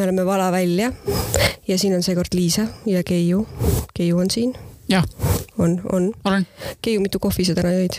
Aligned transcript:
me 0.00 0.04
oleme 0.04 0.24
Vala 0.26 0.52
välja 0.52 0.92
ja 1.68 1.78
siin 1.78 1.94
on 1.94 2.02
seekord 2.02 2.32
Liisa 2.34 2.62
ja 2.86 3.02
Keiu. 3.04 3.48
Keiu 3.94 4.18
on 4.18 4.30
siin. 4.30 4.54
jah. 4.88 5.04
on, 5.58 5.80
on. 5.92 6.12
olen. 6.24 6.46
Keiu, 6.82 7.00
mitu 7.00 7.18
kohvi 7.18 7.44
sa 7.44 7.54
täna 7.54 7.74
jõid? 7.74 7.98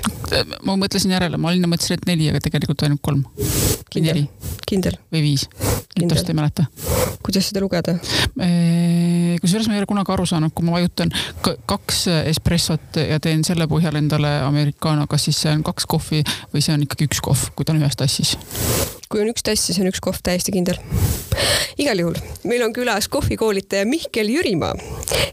ma 0.66 0.74
mõtlesin 0.82 1.14
järele, 1.14 1.38
ma 1.38 1.52
enne 1.54 1.70
mõtlesin, 1.70 2.00
et 2.00 2.07
neli, 2.10 2.29
aga 2.32 2.42
tegelikult 2.42 2.82
ainult 2.88 3.04
kolm. 3.06 3.21
või 3.38 4.02
neli. 4.07 4.24
kindel? 4.66 4.98
või 5.14 5.21
viis. 5.28 5.46
täpselt 5.93 6.32
ei 6.34 6.39
mäleta. 6.39 6.66
kuidas 7.21 7.52
seda 7.52 7.61
lugeda? 7.61 7.93
kusjuures 9.42 9.70
ma 9.70 9.78
ei 9.78 9.83
ole 9.83 9.92
kunagi 9.93 10.15
aru 10.15 10.25
saanud, 10.25 10.56
kui 10.57 10.65
ma 10.65 10.79
vajutan 10.79 11.14
kaks 11.70 12.07
espressot 12.33 12.97
ja 12.97 13.21
teen 13.21 13.46
selle 13.46 13.70
põhjal 13.70 14.02
endale 14.02 14.39
americano, 14.47 15.06
kas 15.11 15.29
siis 15.29 15.43
see 15.46 15.54
on 15.54 15.61
kaks 15.70 15.86
kohvi 15.86 16.25
või 16.50 16.65
see 16.65 16.74
on 16.74 16.89
ikkagi 16.89 17.11
üks 17.11 17.21
kohv, 17.29 17.52
kui 17.54 17.68
ta 17.68 17.75
on 17.78 17.83
ühes 17.83 18.00
tassis? 18.00 18.33
Kui 19.11 19.21
on 19.24 19.32
üks 19.32 19.43
tass, 19.46 19.68
siis 19.68 19.79
on 19.82 19.89
üks 19.92 20.01
kohv 20.04 20.21
täiesti 20.24 20.54
kindel. 20.56 20.79
igal 21.82 22.00
juhul, 22.00 22.18
meil 22.47 22.61
on 22.64 22.74
külas 22.75 23.07
kohvikoolitaja 23.11 23.86
Mihkel 23.89 24.29
Jürimaa, 24.32 24.75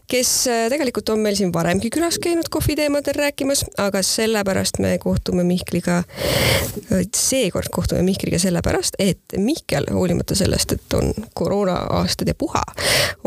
kes 0.09 0.31
äh, 0.49 0.65
tegelikult 0.71 1.11
on 1.13 1.21
meil 1.23 1.37
siin 1.37 1.51
varemgi 1.53 1.91
külas 1.93 2.17
käinud 2.21 2.49
kohviteemadel 2.51 3.17
rääkimas, 3.19 3.63
aga 3.79 4.01
sellepärast 4.05 4.79
me 4.83 4.95
kohtume 5.01 5.45
Mihkliga, 5.47 5.99
äh, 6.01 7.05
seekord 7.15 7.71
kohtume 7.75 8.01
Mihkliga 8.07 8.39
sellepärast, 8.41 8.99
et 8.99 9.37
Mihkel, 9.37 9.87
hoolimata 9.93 10.35
sellest, 10.39 10.75
et 10.75 10.97
on 10.97 11.13
koroona-aastad 11.39 12.31
ja 12.31 12.35
puha, 12.35 12.63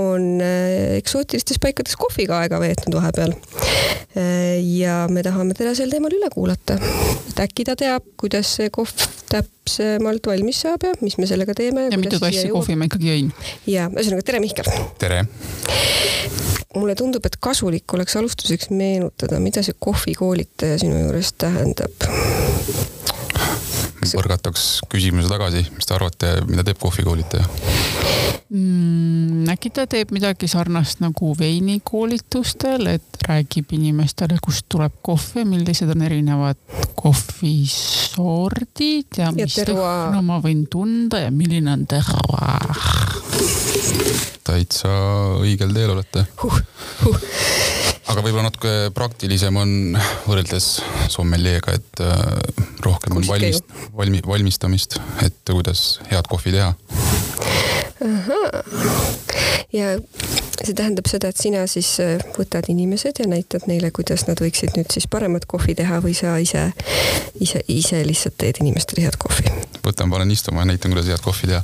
on 0.00 0.42
äh, 0.42 0.98
eksootilistes 0.98 1.62
paikades 1.62 1.96
kohviga 2.00 2.42
aega 2.42 2.60
veetnud 2.60 2.98
vahepeal. 2.98 3.36
ja 4.76 5.06
me 5.08 5.22
tahame 5.24 5.54
teda 5.56 5.72
sel 5.74 5.90
teemal 5.92 6.12
üle 6.12 6.28
kuulata, 6.32 6.76
et 7.30 7.40
äkki 7.46 7.64
ta 7.64 7.76
teab, 7.78 8.04
kuidas 8.20 8.58
see 8.58 8.68
kohv 8.72 9.21
täpsemalt 9.32 10.26
valmis 10.28 10.62
saab 10.64 10.86
ja 10.86 10.92
mis 11.00 11.18
me 11.20 11.28
sellega 11.30 11.54
teeme. 11.56 11.88
ja 11.90 12.00
mitu 12.00 12.20
tassi 12.22 12.48
kohvi 12.52 12.76
ma 12.78 12.88
ikkagi 12.90 13.10
jõin. 13.12 13.32
ja 13.70 13.88
ühesõnaga 13.92 14.26
tere, 14.28 14.42
Mihkel. 14.44 14.68
tere. 15.00 15.24
mulle 16.76 16.96
tundub, 16.98 17.24
et 17.28 17.36
kasulik 17.40 17.96
oleks 17.96 18.16
alustuseks 18.20 18.70
meenutada, 18.72 19.40
mida 19.40 19.64
see 19.64 19.76
kohvikoolitaja 19.78 20.80
sinu 20.84 21.04
juures 21.06 21.34
tähendab 21.40 22.08
põrgataks 24.10 24.64
küsimuse 24.90 25.30
tagasi, 25.30 25.62
mis 25.76 25.88
te 25.88 25.94
arvate, 25.96 26.30
mida 26.48 26.64
teeb 26.66 26.80
kohvikoolitaja 26.82 27.44
mm,? 28.50 29.48
äkki 29.52 29.72
ta 29.74 29.86
teeb 29.90 30.12
midagi 30.14 30.48
sarnast 30.50 31.02
nagu 31.02 31.32
veinikoolitustel, 31.38 32.86
et 32.94 33.26
räägib 33.28 33.74
inimestele, 33.76 34.38
kust 34.42 34.66
tuleb 34.72 34.94
kohv 35.04 35.42
ja 35.42 35.46
millised 35.48 35.90
on 35.92 36.06
erinevad 36.06 36.58
kohvisordid 36.98 39.20
ja, 39.20 39.30
ja 39.30 39.36
mis 39.36 39.58
lõhna 39.68 40.22
ma 40.26 40.40
võin 40.42 40.64
tunda 40.70 41.22
ja 41.24 41.30
milline 41.34 41.76
on 41.76 41.86
terroir. 41.90 42.74
täitsa 44.46 44.90
õigel 45.42 45.70
teel 45.76 45.94
olete 45.96 46.26
huh,. 46.42 46.58
Huh 47.04 47.71
aga 48.12 48.22
võib-olla 48.24 48.50
natuke 48.50 48.72
praktilisem 48.92 49.56
on 49.56 49.96
võrreldes 50.26 50.66
sommeljeega, 51.12 51.76
et 51.78 52.02
äh, 52.04 52.20
rohkem 52.84 53.16
on 53.16 53.26
valmist, 53.28 53.64
valmi-, 53.96 54.22
valmistamist, 54.26 54.98
et 55.24 55.40
kuidas 55.48 56.00
head 56.10 56.28
kohvi 56.28 56.52
teha. 56.52 56.74
ja 59.72 59.94
see 60.66 60.76
tähendab 60.78 61.08
seda, 61.10 61.30
et 61.32 61.40
sina 61.40 61.64
siis 61.70 61.88
äh, 62.02 62.22
võtad 62.36 62.68
inimesed 62.72 63.20
ja 63.22 63.26
näitad 63.28 63.66
neile, 63.70 63.90
kuidas 63.94 64.26
nad 64.28 64.40
võiksid 64.42 64.76
nüüd 64.78 64.92
siis 64.94 65.08
paremat 65.10 65.46
kohvi 65.50 65.74
teha 65.78 66.00
või 66.04 66.14
sa 66.16 66.36
ise, 66.42 66.68
ise, 67.40 67.62
ise 67.72 68.02
lihtsalt 68.06 68.38
teed 68.40 68.62
inimestele 68.62 69.06
head 69.06 69.18
kohvi? 69.22 69.50
võtan, 69.82 70.10
panen 70.12 70.30
istuma 70.30 70.62
ja 70.62 70.70
näitan, 70.70 70.94
kuidas 70.94 71.10
head 71.10 71.24
kohvi 71.24 71.50
teha 71.50 71.62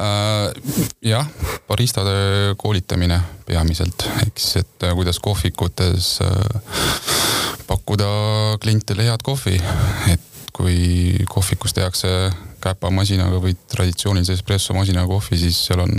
äh,. 0.00 0.88
jah, 1.12 1.30
baristade 1.68 2.56
koolitamine 2.60 3.20
peamiselt, 3.46 4.08
eks, 4.26 4.50
et 4.62 4.88
äh, 4.88 4.96
kuidas 4.98 5.20
kohvikutes 5.22 6.18
äh, 6.24 6.76
pakkuda 7.66 8.12
klientidele 8.62 9.10
head 9.10 9.24
kohvi, 9.26 9.58
et 10.12 10.31
kui 10.62 11.24
kohvikus 11.26 11.74
tehakse 11.74 12.08
käpamasinaga 12.62 13.40
või 13.42 13.56
traditsioonilise 13.72 14.36
espressomasinaga 14.38 15.10
kohvi, 15.10 15.38
siis 15.40 15.58
seal 15.66 15.82
on 15.82 15.96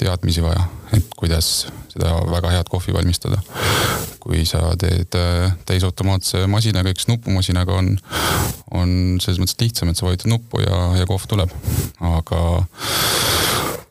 teadmisi 0.00 0.44
vaja, 0.44 0.64
et 0.96 1.12
kuidas 1.18 1.66
seda 1.92 2.14
väga 2.30 2.54
head 2.54 2.70
kohvi 2.72 2.94
valmistada. 2.96 3.42
kui 4.22 4.44
sa 4.46 4.60
teed 4.78 5.16
äh, 5.18 5.50
täisautomaatse 5.66 6.44
masinaga, 6.46 6.92
eks 6.94 7.08
nupumasinaga 7.10 7.74
on, 7.74 7.88
on 8.70 8.92
selles 9.20 9.40
mõttes 9.42 9.58
lihtsam, 9.58 9.90
et 9.90 9.98
sa 9.98 10.06
vajutad 10.06 10.30
nuppu 10.30 10.62
ja, 10.62 10.78
ja 11.00 11.06
kohv 11.10 11.26
tuleb. 11.28 11.50
aga 12.00 12.62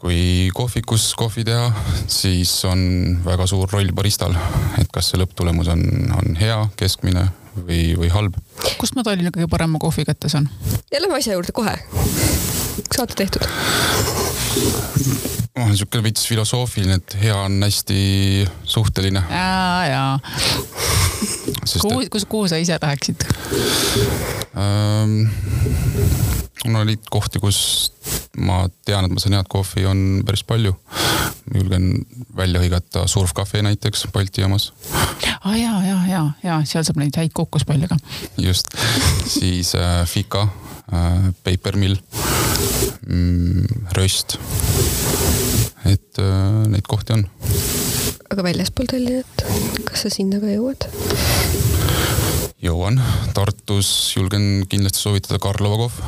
kui 0.01 0.49
kohvikus 0.55 1.11
kohvi 1.19 1.43
teha, 1.45 1.67
siis 2.07 2.55
on 2.65 3.19
väga 3.27 3.45
suur 3.45 3.69
roll 3.69 3.91
baristal, 3.93 4.33
et 4.79 4.89
kas 4.89 5.11
see 5.11 5.21
lõpptulemus 5.21 5.69
on, 5.75 5.83
on 6.15 6.39
hea, 6.39 6.57
keskmine 6.79 7.27
või, 7.55 7.81
või 7.99 8.09
halb. 8.13 8.37
kust 8.77 8.95
ma 8.95 9.03
Tallinna 9.07 9.33
kõige 9.35 9.49
parema 9.51 9.79
kohvi 9.81 10.05
kätte 10.07 10.29
saan? 10.29 10.49
ja 10.91 11.01
lähme 11.01 11.19
asja 11.19 11.33
juurde 11.37 11.51
kohe. 11.55 11.75
saate 12.95 13.13
tehtud. 13.15 13.47
Oh, 15.59 15.67
niisugune 15.67 16.03
veits 16.05 16.27
filosoofiline, 16.29 16.99
et 17.01 17.17
hea 17.21 17.35
on 17.35 17.59
hästi 17.63 18.01
suhteline. 18.63 19.23
ja, 19.29 19.85
ja. 19.89 20.19
kuhu, 21.81 22.03
kus, 22.11 22.25
kuhu 22.25 22.47
sa 22.51 22.61
ise 22.61 22.77
läheksid 22.81 23.27
ähm,? 24.55 25.29
mul 26.65 26.81
oli 26.81 26.97
kohti, 27.09 27.39
kus 27.41 27.91
ma 28.37 28.63
tean, 28.85 29.05
et 29.05 29.13
ma 29.13 29.21
saan 29.21 29.35
head 29.39 29.49
kohvi, 29.49 29.85
on 29.89 30.21
päris 30.25 30.43
palju. 30.47 30.75
julgen 31.55 32.05
välja 32.37 32.61
hõigata 32.61 33.07
Surf 33.09 33.33
Cafe 33.35 33.63
näiteks 33.65 34.05
Balti 34.13 34.41
jaamas. 34.41 34.71
aa 34.93 35.39
ah, 35.41 35.57
ja, 35.57 35.73
ja, 35.87 35.97
ja, 36.07 36.21
ja 36.43 36.59
seal 36.65 36.85
saab 36.87 37.01
neid 37.01 37.17
häid 37.17 37.33
kokospalle 37.33 37.89
ka. 37.91 37.97
just, 38.37 38.71
siis 39.27 39.75
äh, 39.75 40.05
Fika 40.07 40.47
äh,, 40.93 41.33
Paper 41.43 41.77
Mill 41.77 41.97
Röst. 43.97 44.37
et 45.85 46.19
äh, 46.19 46.67
neid 46.71 46.87
kohti 46.87 47.13
on. 47.17 47.25
aga 48.31 48.45
väljaspool 48.45 48.89
Tallinnat, 48.91 49.45
kas 49.87 50.05
sa 50.05 50.13
sinna 50.13 50.39
ka 50.41 50.51
jõuad? 50.51 50.87
jõuan, 52.61 53.01
Tartus 53.35 53.89
julgen 54.15 54.67
kindlasti 54.69 55.01
soovitada 55.01 55.41
Karlova 55.41 55.87
kohv 55.87 55.99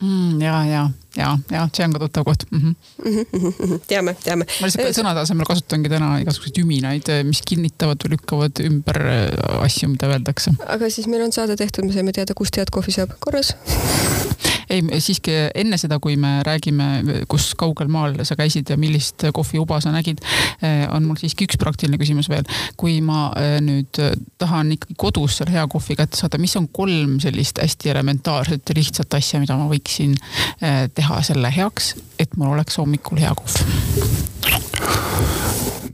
mm,. 0.00 0.40
ja, 0.42 0.62
ja, 0.68 0.82
ja, 1.18 1.32
ja 1.50 1.66
see 1.74 1.86
on 1.86 1.94
ka 1.96 2.02
tuttav 2.04 2.26
koht 2.28 2.44
mm. 2.50 2.74
-hmm. 2.74 3.80
teame, 3.90 4.14
teame. 4.24 4.46
ma 4.60 4.70
lihtsalt 4.70 4.96
sõnade 4.98 5.24
asemel 5.24 5.48
kasutangi 5.48 5.90
täna 5.92 6.14
igasuguseid 6.22 6.62
üminaid, 6.62 7.10
mis 7.28 7.42
kinnitavad 7.46 8.04
või 8.04 8.16
lükkavad 8.16 8.62
ümber 8.64 9.02
äh, 9.04 9.64
asju, 9.64 9.90
mida 9.94 10.10
öeldakse. 10.12 10.54
aga 10.66 10.90
siis 10.90 11.10
meil 11.10 11.26
on 11.26 11.34
saade 11.34 11.56
tehtud, 11.56 11.86
me 11.88 11.96
saime 11.96 12.14
teada, 12.16 12.36
kust 12.38 12.56
head 12.56 12.72
kohvi 12.74 12.94
saab, 12.94 13.16
korras 13.24 13.54
ei, 14.72 14.82
siiski 15.00 15.34
enne 15.54 15.78
seda, 15.80 15.98
kui 16.02 16.16
me 16.20 16.38
räägime, 16.46 16.88
kus 17.30 17.50
kaugel 17.58 17.90
maal 17.92 18.18
sa 18.28 18.36
käisid 18.38 18.70
ja 18.70 18.76
millist 18.80 19.24
kohviuba 19.34 19.80
sa 19.84 19.92
nägid, 19.94 20.20
eh, 20.62 20.84
on 20.92 21.06
mul 21.08 21.18
siiski 21.20 21.48
üks 21.48 21.58
praktiline 21.60 21.98
küsimus 22.00 22.28
veel. 22.28 22.44
kui 22.76 23.00
ma 23.04 23.28
eh, 23.36 23.58
nüüd 23.64 23.98
tahan 24.38 24.72
ikkagi 24.76 24.94
kodus 24.98 25.38
seal 25.38 25.50
hea 25.52 25.64
kohvi 25.70 25.96
kätte 25.98 26.18
saada, 26.20 26.38
mis 26.38 26.54
on 26.60 26.68
kolm 26.68 27.18
sellist 27.22 27.58
hästi 27.62 27.92
elementaarset 27.94 28.68
ja 28.68 28.76
lihtsat 28.76 29.14
asja, 29.18 29.40
mida 29.40 29.56
ma 29.58 29.68
võiksin 29.70 30.14
eh, 30.60 30.86
teha 31.08 31.22
selle 31.24 31.48
heaks, 31.48 31.94
et 32.20 32.34
mul 32.36 32.52
oleks 32.52 32.76
hommikul 32.76 33.20
hea 33.22 33.32
kohv? 33.38 33.54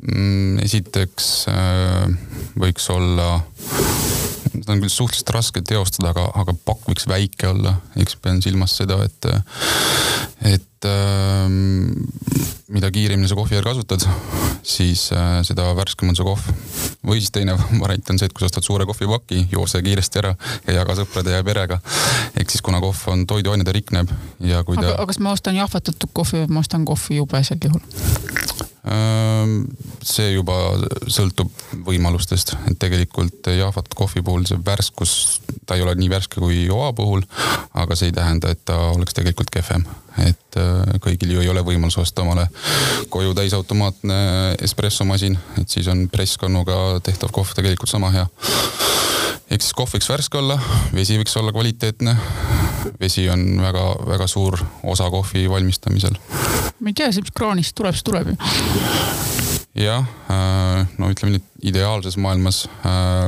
Mm, 0.03 0.59
esiteks 0.65 1.29
võiks 2.59 2.89
olla 2.91 3.29
seda 4.61 4.77
on 4.77 4.85
küll 4.85 4.93
suhteliselt 4.93 5.33
raske 5.35 5.63
teostada, 5.67 6.13
aga, 6.15 6.29
aga 6.43 6.55
pakk 6.67 6.91
võiks 6.91 7.09
väike 7.11 7.51
olla, 7.51 7.77
eks 8.01 8.19
pean 8.23 8.41
silmas 8.45 8.77
seda, 8.79 9.01
et, 9.05 9.29
et 10.55 10.89
ähm, 10.89 11.91
mida 12.75 12.91
kiiremini 12.95 13.29
sa 13.31 13.39
kohvi 13.39 13.57
järgi 13.57 13.71
kasutad, 13.71 14.07
siis 14.65 15.07
äh, 15.17 15.41
seda 15.47 15.71
värskem 15.77 16.11
on 16.13 16.19
see 16.19 16.27
kohv. 16.27 16.51
või 17.05 17.21
siis 17.21 17.33
teine 17.35 17.57
variant 17.83 18.15
on 18.15 18.21
see, 18.21 18.31
et 18.31 18.37
kui 18.37 18.45
sa 18.45 18.51
ostad 18.53 18.67
suure 18.67 18.87
kohvipaki, 18.89 19.47
joo 19.53 19.67
see 19.71 19.83
kiiresti 19.85 20.23
ära 20.23 20.35
ja 20.67 20.79
jaga 20.81 20.99
sõprade 21.01 21.35
ja 21.35 21.45
perega. 21.45 21.81
ehk 22.39 22.51
siis 22.51 22.63
kuna 22.65 22.81
kohv 22.85 23.03
on 23.13 23.27
toiduained 23.27 23.67
ja 23.67 23.77
rikneb 23.77 24.13
ja 24.41 24.63
kui 24.65 24.79
ta. 24.81 24.95
aga 24.95 25.09
kas 25.11 25.21
ma 25.21 25.35
ostan 25.37 25.59
jahvatatud 25.61 26.11
kohvi 26.13 26.45
või 26.45 26.59
ma 26.59 26.65
ostan 26.65 26.85
kohvi 26.89 27.21
jube 27.21 27.45
sel 27.45 27.61
juhul? 27.65 27.83
See 30.05 30.33
juba 30.35 30.55
sõltub 31.09 31.49
võimalustest, 31.87 32.53
et 32.69 32.77
tegelikult 32.81 33.49
jahvat 33.49 33.89
kohvi 33.97 34.21
puhul 34.25 34.45
see 34.49 34.61
värskus, 34.67 35.41
ta 35.65 35.79
ei 35.79 35.85
ole 35.85 35.95
nii 35.97 36.11
värske 36.13 36.43
kui 36.43 36.67
joa 36.67 36.91
puhul, 36.97 37.25
aga 37.81 37.97
see 37.97 38.11
ei 38.11 38.17
tähenda, 38.17 38.53
et 38.53 38.61
ta 38.69 38.77
oleks 38.93 39.17
tegelikult 39.17 39.53
kehvem. 39.55 39.87
et 40.25 40.57
kõigil 41.03 41.33
ju 41.35 41.41
ei 41.43 41.49
ole 41.51 41.65
võimalus 41.67 41.97
osta 41.99 42.23
omale 42.23 42.47
koju 43.11 43.35
täisautomaatne 43.35 44.19
espressomasin, 44.63 45.39
et 45.59 45.69
siis 45.69 45.89
on 45.89 46.07
presskannuga 46.13 47.01
tehtav 47.03 47.33
kohv 47.33 47.57
tegelikult 47.57 47.91
sama 47.91 48.13
hea. 48.15 48.27
ehk 49.51 49.63
siis 49.63 49.73
kohv 49.73 49.97
võiks 49.97 50.13
värske 50.13 50.39
olla, 50.39 50.61
vesi 50.93 51.19
võiks 51.19 51.41
olla 51.41 51.57
kvaliteetne 51.57 52.19
vesi 53.01 53.29
on 53.31 53.61
väga-väga 53.63 54.27
suur 54.27 54.59
osa 54.83 55.11
kohvi 55.11 55.51
valmistamisel. 55.51 56.15
Ma 56.81 56.91
ei 56.91 56.97
tea, 56.97 57.11
see, 57.13 57.25
mis 57.25 57.35
kraanist 57.35 57.77
tuleb, 57.79 57.97
see 57.99 58.07
tuleb 58.07 58.33
ju. 58.33 58.39
jah, 59.85 60.09
no 60.99 61.11
ütleme 61.13 61.37
nii, 61.37 61.45
ideaalses 61.71 62.19
maailmas 62.21 62.65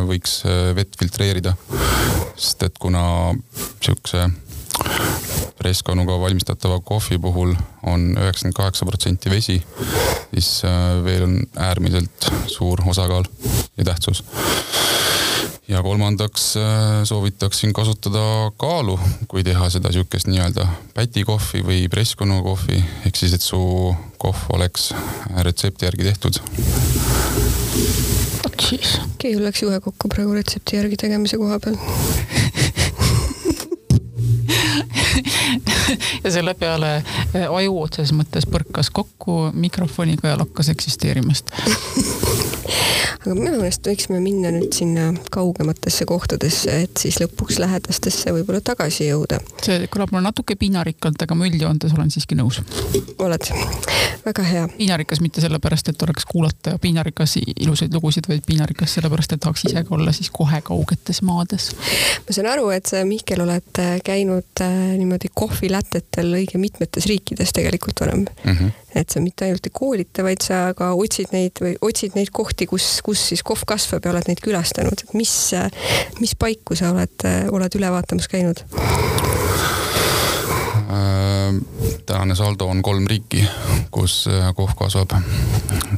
võiks 0.08 0.40
vett 0.76 0.98
filtreerida, 1.00 1.56
sest 2.36 2.66
et 2.68 2.82
kuna 2.82 3.06
siukse 3.84 4.26
Preskonuga 5.56 6.18
valmistatava 6.20 6.80
kohvi 6.84 7.18
puhul 7.18 7.54
on 7.88 8.10
üheksakümmend 8.12 8.56
kaheksa 8.56 8.86
protsenti 8.86 9.30
vesi, 9.32 9.56
siis 10.34 10.50
äh, 10.68 11.04
veel 11.04 11.24
on 11.24 11.38
äärmiselt 11.56 12.28
suur 12.46 12.82
osakaal 12.86 13.24
ja 13.76 13.84
tähtsus. 13.84 14.24
Ja 15.68 15.82
kolmandaks 15.82 16.56
äh, 16.56 16.64
soovitaksin 17.04 17.72
kasutada 17.72 18.52
kaalu, 18.56 19.00
kui 19.28 19.44
teha 19.44 19.70
seda 19.70 19.92
sihukest 19.92 20.26
nii-öelda 20.30 20.66
pätikohvi 20.94 21.62
või 21.66 21.88
Preskonu 21.90 22.42
kohvi, 22.46 22.78
ehk 23.06 23.16
siis, 23.18 23.34
et 23.34 23.42
su 23.42 23.58
kohv 24.22 24.46
oleks 24.54 24.92
retsepti 25.42 25.84
järgi 25.88 26.04
tehtud. 26.10 26.34
Vot 28.44 28.68
siis. 28.68 28.98
keegi 29.18 29.42
läks 29.42 29.62
juhe 29.66 29.80
kokku 29.82 30.08
praegu 30.12 30.32
retsepti 30.38 30.76
järgi 30.78 30.96
tegemise 31.02 31.36
koha 31.40 31.58
peal 31.58 31.76
ja 36.24 36.32
selle 36.38 36.54
peale 36.54 36.96
eh, 37.34 37.46
aju 37.46 37.80
otseses 37.82 38.14
mõttes 38.16 38.48
põrkas 38.50 38.90
kokku 38.92 39.50
mikrofoniga 39.54 40.34
ja 40.34 40.40
lakkas 40.42 40.72
eksisteerimast 40.74 41.52
aga 43.26 43.34
minu 43.34 43.58
meelest 43.58 43.86
võiksime 43.86 44.20
minna 44.22 44.52
nüüd 44.54 44.74
sinna 44.76 45.08
kaugematesse 45.34 46.06
kohtadesse, 46.08 46.74
et 46.86 47.00
siis 47.00 47.18
lõpuks 47.22 47.58
lähedastesse 47.62 48.32
võib-olla 48.34 48.60
tagasi 48.64 49.08
jõuda. 49.08 49.40
see 49.64 49.88
kõlab 49.92 50.12
mulle 50.14 50.28
natuke 50.28 50.56
piinarikkalt, 50.58 51.22
aga 51.22 51.38
ma 51.38 51.48
üldjoontes 51.48 51.94
olen 51.96 52.12
siiski 52.14 52.38
nõus. 52.38 52.60
oled, 53.18 53.50
väga 54.26 54.46
hea. 54.46 54.68
piinarikas 54.76 55.22
mitte 55.24 55.42
sellepärast, 55.42 55.90
et 55.90 56.02
oleks 56.06 56.26
kuulata 56.30 56.76
piinarikas 56.82 57.36
ilusaid 57.42 57.94
lugusid, 57.94 58.28
vaid 58.30 58.46
piinarikas 58.46 58.94
sellepärast, 58.98 59.34
et 59.34 59.42
tahaks 59.42 59.66
ise 59.66 59.82
ka 59.84 59.94
olla 59.98 60.14
siis 60.14 60.30
kohe 60.30 60.60
kaugetes 60.62 61.22
maades. 61.26 61.72
ma 62.28 62.38
saan 62.38 62.50
aru, 62.52 62.70
et 62.76 62.86
sa, 62.86 63.02
Mihkel, 63.06 63.42
oled 63.42 63.82
äh, 63.82 63.96
käinud 64.06 64.62
äh, 64.62 64.76
niimoodi 65.00 65.32
kohvilätetel 65.36 66.32
õige 66.38 66.58
mitmetes 66.60 67.06
riikides 67.10 67.52
tegelikult 67.56 68.00
varem 68.00 68.24
mm. 68.24 68.52
-hmm. 68.52 68.70
et 68.94 69.12
sa 69.12 69.20
mitte 69.20 69.44
ainult 69.44 69.68
ei 69.68 69.74
koolita, 69.74 70.24
vaid 70.24 70.44
sa 70.44 70.72
ka 70.76 70.92
otsid 70.96 71.34
neid 71.36 71.60
või 71.60 71.74
otsid 71.80 72.16
neid 72.16 72.32
kohti, 72.32 72.66
kus, 72.66 73.00
kus 73.04 73.28
siis 73.32 73.44
kohv 73.46 73.66
kasvab 73.68 74.04
ja 74.04 74.14
oled 74.14 74.30
neid 74.30 74.40
külastanud, 74.44 75.04
et 75.04 75.14
mis, 75.14 75.34
mis 76.20 76.34
paiku 76.38 76.76
sa 76.78 76.94
oled, 76.94 77.28
oled 77.52 77.80
üle 77.80 77.92
vaatamas 77.92 78.28
käinud? 78.32 78.64
Äh, 80.86 81.54
tänane 82.06 82.34
saldo 82.34 82.66
on 82.66 82.82
kolm 82.82 83.06
riiki, 83.06 83.44
kus 83.90 84.24
äh, 84.30 84.48
kohv 84.54 84.76
kasvab. 84.78 85.18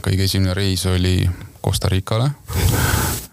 kõige 0.02 0.24
esimene 0.24 0.54
reis 0.54 0.86
oli 0.86 1.28
Costa 1.64 1.88
Ricale, 1.88 2.30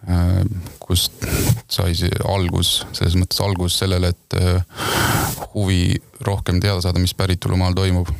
äh, 0.09 0.41
kust 0.85 1.25
sai 1.71 1.95
see 1.97 2.11
algus, 2.29 2.83
selles 2.93 3.17
mõttes 3.17 3.41
algus 3.41 3.79
sellele, 3.81 4.13
et 4.13 4.37
huvi 5.55 5.95
rohkem 6.25 6.61
teada 6.61 6.83
saada, 6.83 7.01
mis 7.01 7.15
päritolumaal 7.17 7.73
toimub 7.77 8.11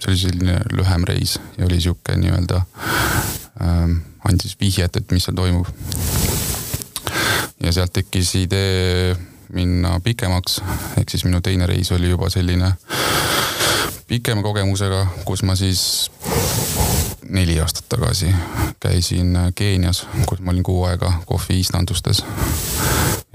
see 0.00 0.12
oli 0.12 0.18
selline 0.18 0.58
lühem 0.72 1.04
reis 1.04 1.38
ja 1.58 1.66
oli 1.66 1.80
sihuke 1.80 2.16
nii-öelda 2.16 2.60
ähm,, 3.62 3.98
andis 4.28 4.56
vihjet, 4.60 4.96
et 4.96 5.10
mis 5.10 5.24
seal 5.24 5.36
toimub. 5.36 5.66
ja 7.62 7.72
sealt 7.72 7.92
tekkis 7.92 8.34
idee 8.38 9.16
minna 9.54 10.00
pikemaks, 10.04 10.60
ehk 10.98 11.10
siis 11.10 11.24
minu 11.24 11.40
teine 11.40 11.66
reis 11.66 11.92
oli 11.92 12.10
juba 12.10 12.30
selline 12.30 12.72
pikema 14.06 14.42
kogemusega, 14.42 15.06
kus 15.24 15.42
ma 15.42 15.56
siis 15.56 16.10
neli 17.28 17.60
aastat 17.60 17.88
tagasi 17.88 18.26
käisin 18.80 19.38
Keenias, 19.54 20.06
kus 20.26 20.40
ma 20.40 20.50
olin 20.50 20.62
kuu 20.62 20.84
aega 20.84 21.12
kohviistandustes. 21.26 22.24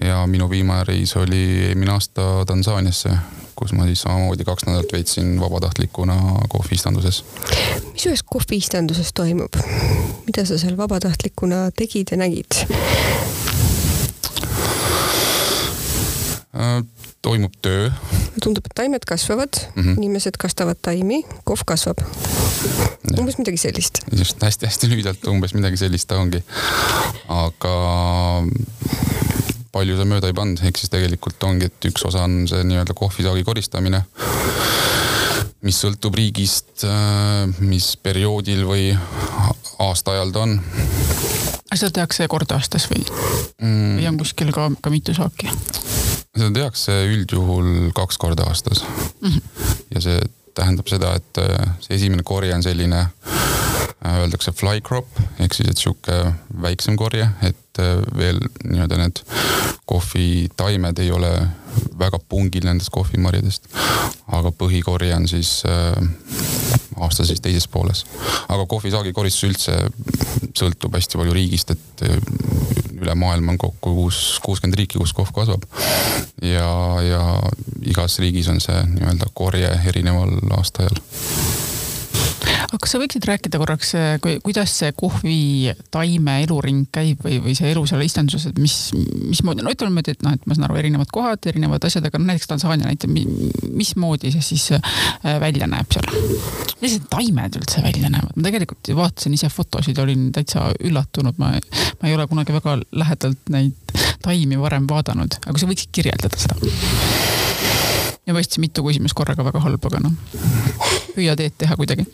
ja 0.01 0.27
minu 0.27 0.49
viimane 0.49 0.83
reis 0.83 1.15
oli 1.15 1.41
eelmine 1.67 1.91
aasta 1.91 2.45
Tansaaniasse, 2.47 3.09
kus 3.55 3.73
ma 3.73 3.85
siis 3.85 4.01
samamoodi 4.01 4.43
kaks 4.43 4.65
nädalat 4.65 4.93
veetsin 4.93 5.39
vabatahtlikuna 5.39 6.15
kohviistanduses. 6.49 7.25
mis 7.93 8.05
ühes 8.05 8.23
kohviistanduses 8.23 9.13
toimub? 9.13 9.53
mida 10.25 10.45
sa 10.45 10.57
seal 10.57 10.77
vabatahtlikuna 10.77 11.71
tegid 11.77 12.07
ja 12.11 12.17
nägid? 12.17 12.65
Äh, 16.51 16.83
toimub 17.21 17.53
töö. 17.61 17.89
tundub, 18.43 18.65
et 18.65 18.75
taimed 18.75 19.05
kasvavad 19.07 19.53
mm, 19.75 19.83
-hmm. 19.83 19.97
inimesed 19.97 20.37
kastavad 20.39 20.77
taimi, 20.81 21.23
kohv 21.43 21.61
kasvab. 21.65 22.01
umbes 23.19 23.37
midagi 23.37 23.57
sellist. 23.57 24.01
just 24.17 24.41
hästi-hästi 24.41 24.89
lühidalt 24.89 25.27
umbes 25.27 25.53
midagi 25.53 25.77
sellist 25.77 26.07
ta 26.07 26.17
ongi. 26.17 26.43
aga 27.27 27.75
palju 29.71 29.97
sa 29.97 30.05
mööda 30.05 30.27
ei 30.27 30.35
pannud, 30.35 30.59
ehk 30.63 30.77
siis 30.77 30.91
tegelikult 30.91 31.43
ongi, 31.47 31.69
et 31.71 31.89
üks 31.91 32.05
osa 32.07 32.25
on 32.27 32.47
see 32.49 32.63
nii-öelda 32.67 32.93
kohvisaagi 32.97 33.43
koristamine, 33.47 34.03
mis 35.65 35.77
sõltub 35.83 36.15
riigist, 36.17 36.83
äh, 36.87 37.47
mis 37.61 37.93
perioodil 38.01 38.65
või 38.67 38.89
aastaajal 39.81 40.33
ta 40.33 40.45
on. 40.47 40.59
seda 41.73 41.91
tehakse 42.01 42.27
kord 42.31 42.51
aastas 42.51 42.89
või 42.91 43.03
mm., 43.05 43.95
või 43.99 44.09
on 44.11 44.19
kuskil 44.21 44.51
ka, 44.55 44.69
ka 44.81 44.93
mitu 44.93 45.15
saaki? 45.17 45.49
seda 46.31 46.51
tehakse 46.55 46.97
üldjuhul 47.11 47.91
kaks 47.95 48.17
korda 48.17 48.47
aastas 48.49 48.83
mm. 48.83 49.27
-hmm. 49.27 49.41
ja 49.95 50.01
see 50.01 50.21
tähendab 50.55 50.89
seda, 50.91 51.15
et 51.15 51.39
äh, 51.39 51.75
see 51.79 51.95
esimene 51.95 52.23
korje 52.27 52.55
on 52.55 52.63
selline 52.63 53.05
Äh, 53.05 53.70
öeldakse 54.05 54.51
fly 54.51 54.81
crop 54.81 55.07
ehk 55.39 55.53
siis, 55.53 55.69
et 55.69 55.81
sihuke 55.81 56.17
väiksem 56.61 56.97
korje, 56.97 57.27
et 57.45 57.81
äh, 57.81 57.99
veel 58.17 58.39
nii-öelda 58.63 58.97
need 58.97 59.21
kohvitaimed 59.89 60.99
ei 61.03 61.11
ole 61.13 61.31
väga 61.99 62.19
pungil 62.29 62.65
nendest 62.65 62.89
kohvimarjadest. 62.93 63.69
aga 64.27 64.51
põhikorje 64.51 65.15
on 65.15 65.27
siis 65.27 65.61
äh, 65.69 65.93
aasta 66.97 67.25
siis 67.25 67.41
teises 67.41 67.67
pooles. 67.67 68.05
aga 68.47 68.65
kohvisaagi 68.65 69.13
koristus 69.13 69.49
üldse 69.49 69.77
sõltub 70.57 70.97
hästi 70.97 71.21
palju 71.21 71.33
riigist, 71.33 71.71
et 71.71 72.05
üle 73.01 73.15
maailma 73.15 73.53
on 73.53 73.57
kokku 73.61 73.95
kuus, 73.95 74.39
kuuskümmend 74.45 74.77
riiki, 74.77 74.99
kus 75.01 75.13
kohv 75.13 75.33
kasvab. 75.35 75.65
ja, 76.41 76.71
ja 77.05 77.23
igas 77.81 78.19
riigis 78.19 78.49
on 78.49 78.61
see 78.63 78.81
nii-öelda 78.95 79.29
korje 79.33 79.71
erineval 79.93 80.37
aastaajal 80.57 81.01
aga 82.71 82.79
kas 82.79 82.93
sa 82.93 82.99
võiksid 83.01 83.25
rääkida 83.27 83.59
korraks, 83.59 83.91
eh, 83.99 84.13
kui, 84.23 84.37
kuidas 84.43 84.71
see 84.79 84.93
kohvitaime 84.95 86.37
eluring 86.45 86.85
käib 86.95 87.19
või, 87.25 87.41
või 87.43 87.55
see 87.57 87.71
elu 87.73 87.83
seal 87.89 88.03
istanduses, 88.05 88.47
et 88.47 88.61
mis, 88.63 88.75
mismoodi, 89.27 89.65
no 89.65 89.73
ütleme 89.75 89.91
niimoodi, 89.91 90.15
et 90.15 90.23
noh, 90.23 90.37
et 90.37 90.47
ma 90.47 90.55
saan 90.55 90.69
aru, 90.69 90.79
erinevad 90.79 91.11
kohad, 91.11 91.43
erinevad 91.51 91.83
asjad, 91.87 92.07
aga 92.07 92.21
näiteks 92.23 92.47
Tansaania 92.47 92.87
näitab, 92.87 93.11
mismoodi 93.75 94.31
see 94.31 94.45
siis 94.53 94.69
eh, 94.77 95.35
välja 95.43 95.67
näeb 95.71 95.91
seal? 95.91 96.07
need 96.81 97.03
taimed 97.11 97.59
üldse 97.59 97.83
välja 97.83 98.09
näevad? 98.09 98.33
ma 98.37 98.47
tegelikult 98.47 98.93
vaatasin 99.01 99.35
ise 99.35 99.51
fotosid, 99.51 99.99
olin 100.01 100.31
täitsa 100.35 100.69
üllatunud, 100.79 101.37
ma, 101.41 101.53
ma 101.59 102.09
ei 102.09 102.15
ole 102.15 102.27
kunagi 102.31 102.55
väga 102.55 102.79
lähedalt 103.03 103.53
neid 103.53 103.95
taimi 104.23 104.59
varem 104.61 104.87
vaadanud, 104.89 105.41
aga 105.43 105.59
sa 105.59 105.69
võiksid 105.69 105.91
kirjeldada 105.99 106.39
seda? 106.39 107.40
Ja 108.31 108.43
esitasin 108.43 108.65
mitu 108.67 108.85
küsimust 108.87 109.17
korraga 109.17 109.45
väga 109.45 109.63
halb, 109.67 109.85
aga 109.91 110.03
noh, 110.07 110.15
püüa 111.15 111.35
teed 111.39 111.59
teha 111.61 111.77
kuidagi 111.79 112.07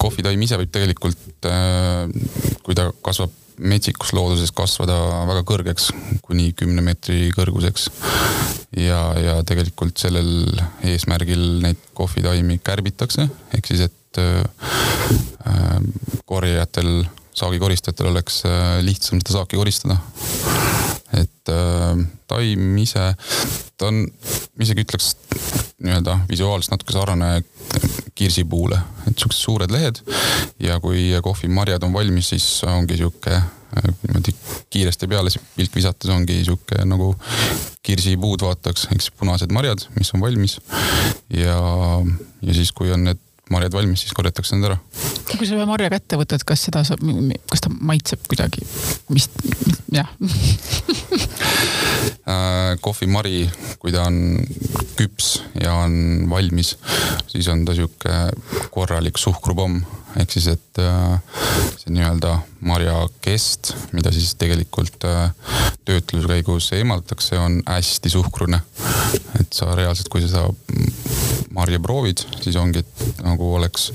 kohvitaim 0.00 0.40
ise 0.44 0.58
võib 0.60 0.72
tegelikult, 0.72 1.48
äh, 1.48 2.08
kui 2.64 2.76
ta 2.78 2.90
kasvab 3.04 3.36
metsikus 3.60 4.14
looduses 4.16 4.54
kasvada 4.56 4.96
väga 5.28 5.42
kõrgeks, 5.48 5.90
kuni 6.24 6.54
kümne 6.56 6.84
meetri 6.84 7.28
kõrguseks. 7.36 7.90
ja, 8.80 9.00
ja 9.20 9.34
tegelikult 9.44 10.00
sellel 10.00 10.48
eesmärgil 10.86 11.60
neid 11.64 11.80
kohvitaimi 11.96 12.60
kärbitakse, 12.64 13.28
ehk 13.56 13.68
siis, 13.68 13.88
et 13.90 14.20
äh, 14.22 14.44
äh 15.44 15.80
korjajatel, 16.30 17.04
saagikoristajatel 17.40 18.12
oleks 18.12 18.42
äh, 18.48 18.78
lihtsam 18.84 19.22
seda 19.22 19.40
saaki 19.40 19.60
koristada 19.60 19.98
et 21.16 21.50
äh, 21.50 22.02
taim 22.30 22.76
ise, 22.78 23.10
ta 23.78 23.88
on, 23.90 24.04
isegi 24.62 24.84
ütleks 24.86 25.14
nii-öelda 25.82 26.20
visuaalselt 26.30 26.76
natuke 26.76 26.94
sarnane 26.94 27.30
kirsipuule, 28.18 28.78
et 29.08 29.16
siuksed 29.18 29.40
suured 29.40 29.72
lehed 29.74 30.02
ja 30.62 30.78
kui 30.82 31.08
kohvimarjad 31.24 31.86
on 31.86 31.94
valmis, 31.96 32.30
siis 32.34 32.46
ongi 32.68 32.98
sihuke 33.00 33.34
äh, 33.34 33.88
niimoodi 34.04 34.34
kiiresti 34.70 35.08
peale 35.10 35.32
pilk 35.56 35.74
visates 35.80 36.12
ongi 36.12 36.42
sihuke 36.44 36.84
nagu 36.86 37.14
kirsipuud 37.86 38.44
vaataks, 38.44 38.86
eks 38.94 39.10
punased 39.18 39.50
marjad, 39.54 39.82
mis 39.98 40.14
on 40.14 40.22
valmis. 40.22 40.60
ja, 41.34 41.58
ja 42.42 42.54
siis, 42.54 42.72
kui 42.76 42.92
on 42.94 43.08
need 43.08 43.26
marjad 43.50 43.74
valmis, 43.74 44.04
siis 44.04 44.14
korjatakse 44.16 44.56
need 44.56 44.70
ära. 44.70 44.78
kui 45.30 45.48
sa 45.48 45.58
ühe 45.58 45.66
marja 45.68 45.90
kätte 45.92 46.18
võtad, 46.20 46.44
kas 46.46 46.66
seda 46.68 46.84
saab, 46.86 47.02
kas 47.50 47.64
ta 47.64 47.72
maitseb 47.72 48.22
kuidagi, 48.30 48.64
mis, 49.10 49.28
jah 49.94 50.10
äh, 52.30 52.74
kohvimari, 52.84 53.44
kui 53.82 53.94
ta 53.94 54.06
on 54.08 54.38
küps 54.98 55.40
ja 55.60 55.74
on 55.84 56.26
valmis, 56.30 56.76
siis 57.30 57.48
on 57.52 57.64
ta 57.66 57.76
sihuke 57.76 58.20
korralik 58.74 59.20
suhkrupomm 59.20 59.82
ehk 60.18 60.32
siis, 60.34 60.48
et 60.50 60.80
äh, 60.82 61.18
see 61.78 61.92
nii-öelda 61.94 62.34
marjakest, 62.66 63.74
mida 63.94 64.10
siis 64.14 64.34
tegelikult 64.40 65.06
äh, 65.06 65.30
töötluse 65.86 66.30
käigus 66.30 66.70
eemaldatakse, 66.76 67.38
on 67.38 67.60
hästi 67.66 68.12
suhkrune. 68.12 68.60
et 69.40 69.52
sa 69.54 69.70
reaalselt, 69.74 70.10
kui 70.10 70.22
sa 70.24 70.32
seda 70.32 70.89
marja 71.54 71.80
proovid, 71.82 72.22
siis 72.42 72.56
ongi, 72.56 72.84
et 72.84 73.22
nagu 73.24 73.54
oleks 73.56 73.90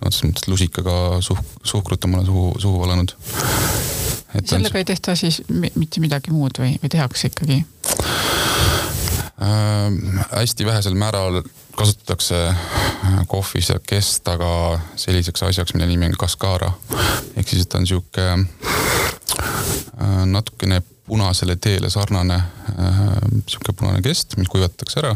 otseses 0.00 0.26
mõttes 0.26 0.48
lusikaga 0.50 0.94
suh-, 1.24 1.42
suhkrut 1.64 2.04
omale 2.08 2.26
suhu, 2.28 2.52
suhu 2.60 2.80
valanud. 2.80 3.14
sellega 4.44 4.76
on... 4.76 4.80
ei 4.82 4.88
tehta 4.92 5.16
siis 5.18 5.42
mitte 5.48 6.00
midagi 6.00 6.34
muud 6.34 6.60
või, 6.60 6.76
või 6.82 6.92
tehakse 6.92 7.32
ikkagi? 7.32 7.64
äh, 9.40 10.28
hästi 10.36 10.66
vähesel 10.68 10.94
määral 10.94 11.42
kasutatakse 11.76 12.46
äh, 12.48 13.26
kohvis 13.26 13.68
ja 13.72 13.78
kestaga 13.80 14.80
selliseks 14.96 15.42
asjaks, 15.42 15.74
mille 15.74 15.86
nimi 15.86 16.06
on 16.06 16.18
kaskaara. 16.18 16.72
ehk 17.36 17.48
siis, 17.48 17.62
et 17.62 17.68
ta 17.68 17.78
on 17.78 17.86
sihuke 17.86 18.26
äh, 18.30 18.46
natukene 20.26 20.82
punasele 21.10 21.56
teele 21.58 21.90
sarnane 21.90 22.38
äh, 22.38 23.00
sihuke 23.50 23.74
punane 23.76 24.02
kest, 24.04 24.36
mis 24.38 24.50
kuivatatakse 24.52 25.00
ära 25.02 25.12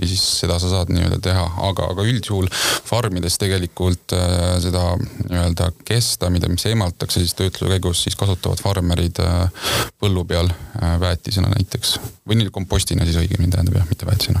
ja 0.00 0.08
siis 0.08 0.22
seda 0.40 0.56
sa 0.62 0.70
saad 0.72 0.92
nii-öelda 0.94 1.20
teha, 1.24 1.44
aga, 1.68 1.90
aga 1.92 2.06
üldjuhul 2.08 2.48
farmides 2.88 3.36
tegelikult 3.42 4.16
äh, 4.16 4.56
seda 4.64 4.86
nii-öelda 4.98 5.70
kesta, 5.84 6.30
mida, 6.32 6.48
mis 6.52 6.64
eemaldatakse 6.70 7.22
siis 7.22 7.36
töötluse 7.38 7.72
käigus, 7.76 8.04
siis 8.06 8.16
kasutavad 8.20 8.62
farmerid 8.64 9.20
äh, 9.24 9.68
põllu 10.00 10.24
peal 10.28 10.50
äh, 10.50 10.96
väetisena 11.00 11.52
näiteks. 11.54 11.98
Või 12.24 12.40
nii 12.40 12.52
kompostina 12.54 13.04
siis 13.04 13.20
õigemini 13.20 13.52
tähendab 13.52 13.82
jah, 13.82 13.88
mitte 13.90 14.08
väetisena. 14.08 14.40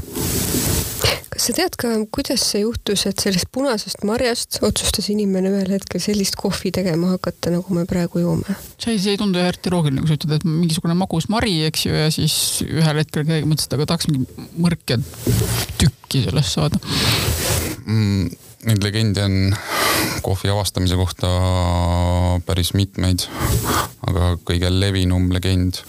Kas 1.34 1.48
sa 1.48 1.52
tead 1.56 1.74
ka, 1.74 1.88
kuidas 2.14 2.44
see 2.46 2.60
juhtus, 2.62 3.02
et 3.10 3.18
sellest 3.18 3.48
punasest 3.54 4.04
marjast 4.06 4.60
otsustas 4.62 5.08
inimene 5.10 5.50
ühel 5.50 5.72
hetkel 5.74 5.98
sellist 6.02 6.38
kohvi 6.38 6.70
tegema 6.74 7.10
hakata, 7.16 7.50
nagu 7.56 7.74
me 7.74 7.82
praegu 7.90 8.22
joome? 8.22 8.54
see, 8.78 8.94
see 9.02 9.16
ei 9.16 9.18
tundu 9.18 9.40
eriti 9.42 9.72
loogiline, 9.72 10.04
kui 10.04 10.12
sa 10.12 10.18
ütled, 10.18 10.36
et 10.38 10.46
mingisugune 10.46 10.93
magus 10.98 11.28
mari, 11.32 11.56
eks 11.68 11.86
ju, 11.86 11.94
ja 11.96 12.08
siis 12.14 12.36
ühel 12.66 13.02
hetkel 13.02 13.26
keegi 13.28 13.48
mõtles, 13.48 13.68
et 13.68 13.76
aga 13.76 13.88
tahaks 13.90 14.08
mingi 14.10 14.48
mõrkja 14.64 15.00
tükki 15.80 16.24
sellest 16.28 16.56
saada 16.58 16.80
mm,. 17.84 18.40
Neid 18.64 18.80
legende 18.80 19.20
on 19.20 19.34
kohvi 20.24 20.48
avastamise 20.48 20.96
kohta 20.96 21.28
päris 22.46 22.70
mitmeid, 22.72 23.26
aga 24.08 24.30
kõige 24.40 24.70
levinum 24.72 25.26
legend 25.34 25.82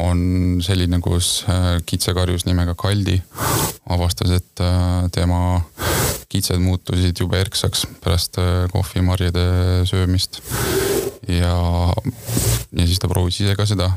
on 0.00 0.62
selline, 0.64 1.02
kus 1.04 1.42
äh, 1.52 1.76
kitsekarjus 1.84 2.46
nimega 2.48 2.72
Kaldi 2.78 3.18
avastas, 3.92 4.32
et 4.38 4.64
äh, 4.64 5.08
tema 5.12 5.60
kitsed 6.32 6.60
muutusid 6.64 7.20
jube 7.20 7.40
erksaks 7.40 7.84
pärast 8.00 8.40
äh, 8.40 8.64
kohvimarjade 8.72 9.84
söömist. 9.90 10.40
Ja, 11.28 11.54
ja 12.72 12.86
siis 12.86 13.00
ta 13.00 13.10
proovis 13.10 13.40
ise 13.42 13.56
ka 13.58 13.66
seda. 13.68 13.90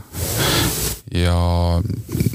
ja 1.11 1.35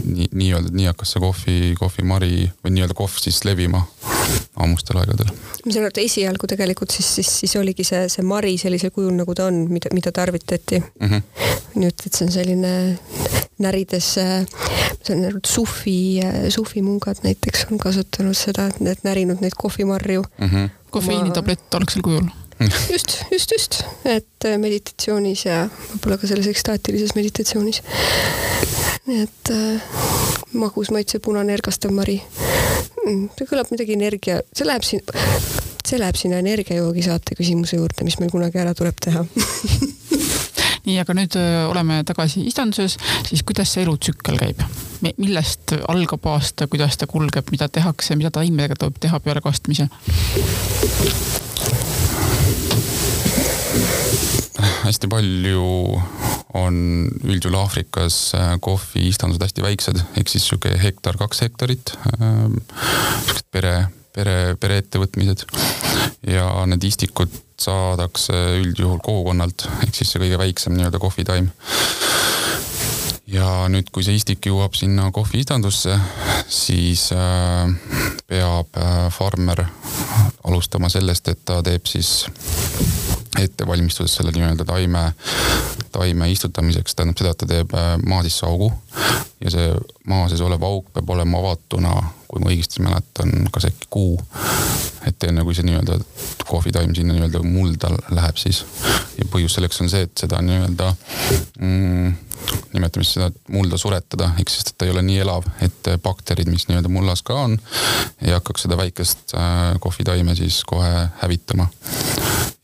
nii, 0.04 0.28
nii-öelda, 0.32 0.72
nii 0.76 0.88
hakkas 0.90 1.14
see 1.14 1.22
kohvi, 1.22 1.56
kohvimari 1.78 2.48
või 2.64 2.74
nii-öelda 2.76 2.96
kohv 2.96 3.16
siis 3.20 3.40
levima 3.48 3.82
ammustel 4.60 5.00
aegadel. 5.00 5.30
ma 5.30 5.72
saan 5.72 5.86
aru, 5.86 5.92
et 5.94 6.02
esialgu 6.04 6.48
tegelikult 6.50 6.92
siis, 6.92 7.08
siis, 7.18 7.32
siis 7.42 7.56
oligi 7.60 7.86
see, 7.88 8.06
see 8.12 8.24
mari 8.26 8.56
sellisel 8.60 8.92
kujul, 8.94 9.14
nagu 9.16 9.36
ta 9.36 9.48
on, 9.50 9.64
mida, 9.72 9.92
mida 9.96 10.12
tarvitati 10.12 10.80
mm. 10.80 11.08
-hmm. 11.08 11.22
nüüd, 11.82 12.06
et 12.06 12.12
see 12.12 12.26
on 12.28 12.32
selline 12.32 12.72
närides, 13.64 14.10
ma 14.20 15.08
saan 15.08 15.28
aru, 15.30 15.40
et 15.40 15.52
suhvi, 15.52 15.98
suhvimungad 16.52 17.22
näiteks 17.24 17.68
on 17.70 17.80
kasutanud 17.80 18.36
seda, 18.36 18.68
et 18.72 18.80
need 18.80 19.04
närinud 19.08 19.44
neid 19.44 19.56
kohvimarju 19.56 20.24
mm. 20.24 20.48
-hmm. 20.48 20.74
kofeiinitablett 20.90 21.80
algsel 21.80 22.04
kujul 22.04 22.28
just, 22.94 23.24
just, 23.32 23.52
just, 23.52 23.82
et 24.08 24.46
meditatsioonis 24.58 25.44
ja 25.44 25.66
võib-olla 25.68 26.16
ka 26.20 26.28
selles 26.30 26.48
ekstaatilises 26.48 27.12
meditatsioonis. 27.18 27.82
nii 29.06 29.18
et 29.26 29.52
äh, 29.52 29.98
magus 30.56 30.90
maitse 30.94 31.20
punane 31.22 31.52
ergastav 31.56 31.92
mari 31.94 32.16
mm,. 33.04 33.28
see 33.36 33.50
kõlab 33.50 33.72
midagi 33.74 33.96
energia, 33.98 34.40
see 34.56 34.68
läheb 34.68 34.86
siin, 34.88 35.04
see 35.84 36.00
läheb 36.00 36.16
sinna 36.18 36.40
energiajoogi 36.42 37.04
saate 37.04 37.36
küsimuse 37.38 37.78
juurde, 37.80 38.08
mis 38.08 38.18
meil 38.22 38.32
kunagi 38.32 38.62
ära 38.62 38.74
tuleb 38.78 39.04
teha 39.04 39.26
nii, 40.86 40.96
aga 41.02 41.16
nüüd 41.18 41.36
oleme 41.68 42.00
tagasi 42.08 42.46
istanduses, 42.48 42.96
siis 43.28 43.44
kuidas 43.46 43.74
see 43.74 43.84
elutsükkel 43.84 44.40
käib? 44.40 44.64
millest 45.06 45.74
algab 45.92 46.24
aasta, 46.32 46.66
kuidas 46.72 46.96
ta 46.96 47.06
kulgeb, 47.10 47.52
mida 47.52 47.68
tehakse, 47.68 48.16
mida 48.16 48.32
taimedega 48.32 48.78
tuleb 48.80 48.96
teha 49.02 49.20
peale 49.20 49.44
kastmise? 49.44 49.90
Hästi 54.86 55.08
palju 55.10 55.66
on 56.56 56.76
üldjuhul 57.26 57.58
Aafrikas 57.58 58.18
kohviistandused 58.64 59.42
hästi 59.42 59.64
väiksed, 59.64 59.98
ehk 60.18 60.30
siis 60.30 60.46
sihuke 60.46 60.72
hektar, 60.80 61.18
kaks 61.20 61.42
hektarit. 61.46 61.92
siuksed 62.16 63.50
pere, 63.52 63.74
pere, 64.14 64.36
pereettevõtmised 64.60 65.44
ja 66.30 66.46
need 66.70 66.86
istikud 66.86 67.34
saadakse 67.60 68.36
üldjuhul 68.60 69.00
kogukonnalt, 69.04 69.66
ehk 69.86 69.94
siis 69.96 70.12
see 70.12 70.22
kõige 70.22 70.38
väiksem 70.40 70.76
nii-öelda 70.76 71.00
kohvitaim. 71.02 71.50
Ja 73.26 73.66
nüüd, 73.72 73.90
kui 73.92 74.04
see 74.06 74.16
istik 74.18 74.46
jõuab 74.46 74.76
sinna 74.78 75.08
kohviistandusse, 75.14 75.96
siis 76.52 77.08
äh, 77.14 77.66
peab 78.30 78.78
äh, 78.78 79.06
farmer 79.14 79.64
alustama 80.46 80.90
sellest, 80.92 81.28
et 81.32 81.42
ta 81.44 81.60
teeb 81.66 81.88
siis 81.90 82.26
ettevalmistused 83.36 84.14
selle 84.14 84.32
nii-öelda 84.32 84.64
taime, 84.64 85.10
taime 85.92 86.30
istutamiseks, 86.32 86.94
tähendab 86.94 87.20
seda, 87.20 87.34
et 87.34 87.42
ta 87.42 87.50
teeb 87.50 87.74
äh, 87.76 87.94
maa 88.06 88.22
sisse 88.26 88.46
augu. 88.48 88.70
Ja 89.42 89.52
see 89.52 89.72
maa 90.08 90.30
sees 90.30 90.40
olev 90.44 90.62
auk 90.64 90.92
peab 90.94 91.10
olema 91.12 91.42
avatuna, 91.42 91.96
kui 92.30 92.42
ma 92.42 92.52
õigesti 92.54 92.84
mäletan, 92.86 93.34
kas 93.52 93.68
äkki 93.68 93.90
kuu 93.90 94.14
et 95.06 95.26
enne 95.28 95.44
kui 95.46 95.54
see 95.54 95.66
nii-öelda 95.66 95.98
kohvitaim 96.46 96.94
sinna 96.96 97.14
nii-öelda 97.14 97.42
mulda 97.46 97.90
läheb 98.14 98.38
siis. 98.40 98.64
ja 99.18 99.26
põhjus 99.32 99.56
selleks 99.56 99.80
on 99.84 99.90
see, 99.92 100.06
et 100.06 100.24
seda 100.24 100.40
nii-öelda 100.44 100.92
mm, 101.60 102.14
nimetame 102.74 103.04
siis 103.04 103.16
seda 103.16 103.30
mulda 103.54 103.78
suretada, 103.80 104.30
ehk 104.40 104.50
siis, 104.52 104.66
ta 104.74 104.86
ei 104.86 104.92
ole 104.94 105.04
nii 105.06 105.20
elav, 105.24 105.46
et 105.64 105.90
bakterid, 106.02 106.50
mis 106.52 106.66
nii-öelda 106.70 106.90
mullas 106.92 107.22
ka 107.26 107.38
on, 107.46 107.56
ei 108.22 108.34
hakkaks 108.34 108.66
seda 108.66 108.78
väikest 108.78 109.36
äh, 109.38 109.76
kohvitaime 109.82 110.36
siis 110.38 110.62
kohe 110.68 111.06
hävitama. 111.22 111.68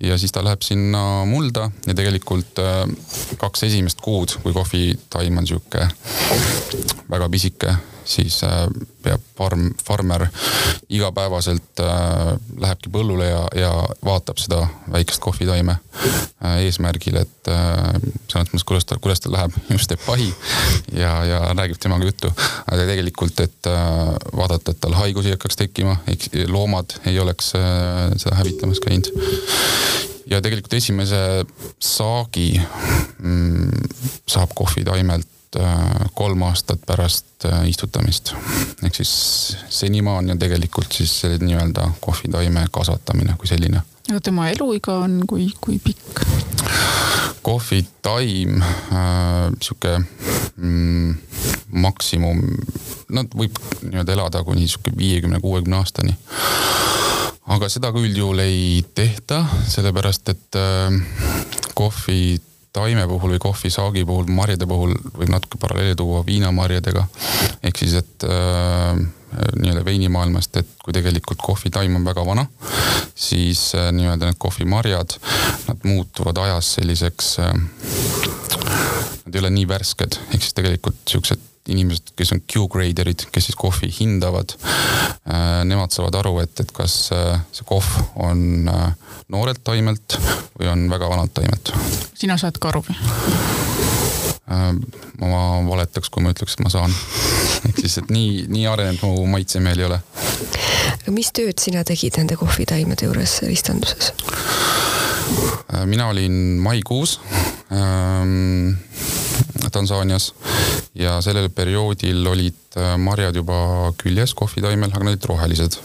ja 0.03 0.19
siis 0.19 0.33
ta 0.35 0.45
läheb 0.45 0.63
sinna 0.67 1.25
mulda 1.29 1.71
ja 1.87 1.95
tegelikult 1.95 2.59
äh, 2.63 2.83
kaks 3.39 3.69
esimest 3.71 4.03
kuud, 4.03 4.37
kui 4.43 4.53
kohvitaim 4.53 5.39
on 5.39 5.47
sihuke 5.47 5.89
väga 7.11 7.29
pisike 7.29 7.77
siis 8.12 8.42
äh, 8.45 8.66
peab 9.02 9.23
farm, 9.38 9.71
farmer 9.85 10.26
igapäevaselt 10.92 11.81
äh, 11.81 12.35
lähebki 12.61 12.92
põllule 12.92 13.28
ja, 13.28 13.42
ja 13.57 13.73
vaatab 14.04 14.40
seda 14.42 14.61
väikest 14.92 15.23
kohvitaime 15.25 15.76
äh, 15.78 16.61
eesmärgil, 16.66 17.19
et 17.23 17.50
selles 18.31 18.52
mõttes, 18.52 18.64
kuidas 18.69 18.87
ta, 18.87 18.99
kuidas 19.02 19.23
tal 19.25 19.35
läheb, 19.35 19.57
just 19.73 19.90
teeb 19.90 20.02
pahi 20.07 20.28
ja, 20.95 21.12
ja 21.26 21.40
räägib 21.57 21.81
temaga 21.83 22.07
juttu. 22.07 22.31
aga 22.66 22.87
tegelikult, 22.87 23.40
et 23.42 23.71
vaadata, 24.37 24.73
et 24.73 24.81
tal 24.83 24.95
haigusi 24.97 25.33
ei 25.33 25.37
hakkaks 25.37 25.59
tekkima, 25.59 25.97
loomad 26.49 26.97
ei 27.11 27.19
oleks 27.21 27.52
seda 27.52 28.38
hävitamas 28.38 28.81
käinud 28.85 29.11
ja 30.31 30.40
tegelikult 30.40 30.75
esimese 30.78 31.21
saagi 31.83 32.49
mm, 32.59 33.71
saab 34.31 34.54
kohvitaimelt 34.54 35.28
kolm 36.15 36.43
aastat 36.43 36.81
pärast 36.87 37.45
äh, 37.45 37.69
istutamist. 37.69 38.35
ehk 38.85 38.95
siis 38.95 39.57
senimaani 39.69 40.33
on 40.33 40.39
tegelikult 40.39 40.93
siis 40.93 41.23
nii-öelda 41.41 41.91
kohvitaime 42.01 42.67
kasvatamine 42.71 43.35
kui 43.39 43.47
selline. 43.47 43.83
aga 44.11 44.21
tema 44.21 44.49
eluiga 44.49 44.99
on 45.05 45.23
kui, 45.29 45.51
kui 45.61 45.81
pikk? 45.85 46.25
kohvitaim 47.43 48.63
äh,, 48.63 49.51
sihuke 49.61 49.99
mm, 50.57 51.15
maksimum, 51.73 52.43
no 53.11 53.25
võib 53.37 53.59
nii-öelda 53.83 54.13
elada 54.13 54.45
kuni 54.45 54.69
sihuke 54.69 54.95
viiekümne, 54.97 55.41
kuuekümne 55.41 55.77
aastani 55.77 56.17
aga 57.51 57.69
seda 57.73 57.91
ka 57.93 58.01
üldjuhul 58.01 58.41
ei 58.45 58.81
tehta, 58.95 59.43
sellepärast 59.69 60.33
et 60.33 60.59
äh, 60.59 60.95
kohvi 61.75 62.41
taime 62.73 63.07
puhul 63.09 63.35
või 63.35 63.43
kohvisaagi 63.43 64.05
puhul, 64.09 64.31
marjade 64.33 64.67
puhul 64.69 64.95
võib 65.19 65.33
natuke 65.33 65.61
paralleeli 65.61 65.97
tuua 65.99 66.23
viinamarjadega. 66.26 67.05
ehk 67.62 67.79
siis, 67.79 67.95
et 68.00 68.26
äh, 68.29 68.97
nii-öelda 69.61 69.85
veinimaailmast, 69.85 70.57
et 70.57 70.75
kui 70.85 70.95
tegelikult 70.97 71.41
kohvitaim 71.43 71.97
on 71.97 72.05
väga 72.05 72.25
vana, 72.26 72.47
siis 73.14 73.75
äh, 73.79 73.91
nii-öelda 73.93 74.31
need 74.31 74.41
kohvimarjad, 74.41 75.17
nad 75.69 75.87
muutuvad 75.88 76.43
ajas 76.47 76.75
selliseks 76.79 77.38
äh,, 77.45 77.55
nad 79.25 79.35
ei 79.35 79.45
ole 79.45 79.55
nii 79.59 79.69
värsked, 79.69 80.21
ehk 80.33 80.43
siis 80.43 80.57
tegelikult 80.57 81.00
siuksed 81.09 81.52
inimesed, 81.69 82.14
kes 82.19 82.33
on 82.35 82.42
Q-graderid, 82.52 83.26
kes 83.33 83.50
siis 83.50 83.59
kohvi 83.59 83.90
hindavad 84.00 84.57
äh,. 84.59 85.62
Nemad 85.64 85.95
saavad 85.95 86.16
aru, 86.19 86.38
et, 86.42 86.61
et 86.61 86.73
kas 86.75 86.97
äh, 87.14 87.38
see 87.54 87.66
kohv 87.69 87.87
on 88.19 88.69
äh, 88.69 88.88
noorelt 89.33 89.62
taimelt 89.64 90.19
või 90.59 90.71
on 90.73 90.88
väga 90.90 91.11
vanalt 91.11 91.35
taimelt. 91.35 91.73
sina 92.19 92.38
saad 92.40 92.59
ka 92.59 92.73
aru 92.73 92.85
või? 92.88 92.99
Ma 94.52 95.42
valetaks, 95.64 96.11
kui 96.12 96.21
ma 96.25 96.33
ütleks, 96.35 96.59
et 96.59 96.64
ma 96.64 96.73
saan. 96.73 96.92
ehk 97.69 97.78
siis, 97.78 97.95
et 98.02 98.11
nii, 98.12 98.42
nii 98.52 98.66
arenenud 98.69 99.04
mu 99.07 99.26
maitsemeel 99.33 99.81
ei 99.81 99.87
ole. 99.87 100.00
mis 101.14 101.31
tööd 101.33 101.62
sina 101.62 101.85
tegid 101.88 102.19
nende 102.21 102.37
kohvitaimede 102.40 103.09
juures 103.09 103.38
ristanduses? 103.47 104.12
Mina 105.88 106.11
olin 106.12 106.35
maikuus 106.61 107.16
ähm, 107.73 108.75
Tansaanias 109.73 110.33
ja 110.95 111.17
sellel 111.25 111.49
perioodil 111.55 112.26
olid 112.26 112.76
äh, 112.76 112.95
marjad 113.00 113.37
juba 113.37 113.93
küljes 114.00 114.35
kohvitaimel, 114.37 114.93
aga 114.93 115.05
nad 115.07 115.14
olid 115.14 115.29
rohelised. 115.31 115.79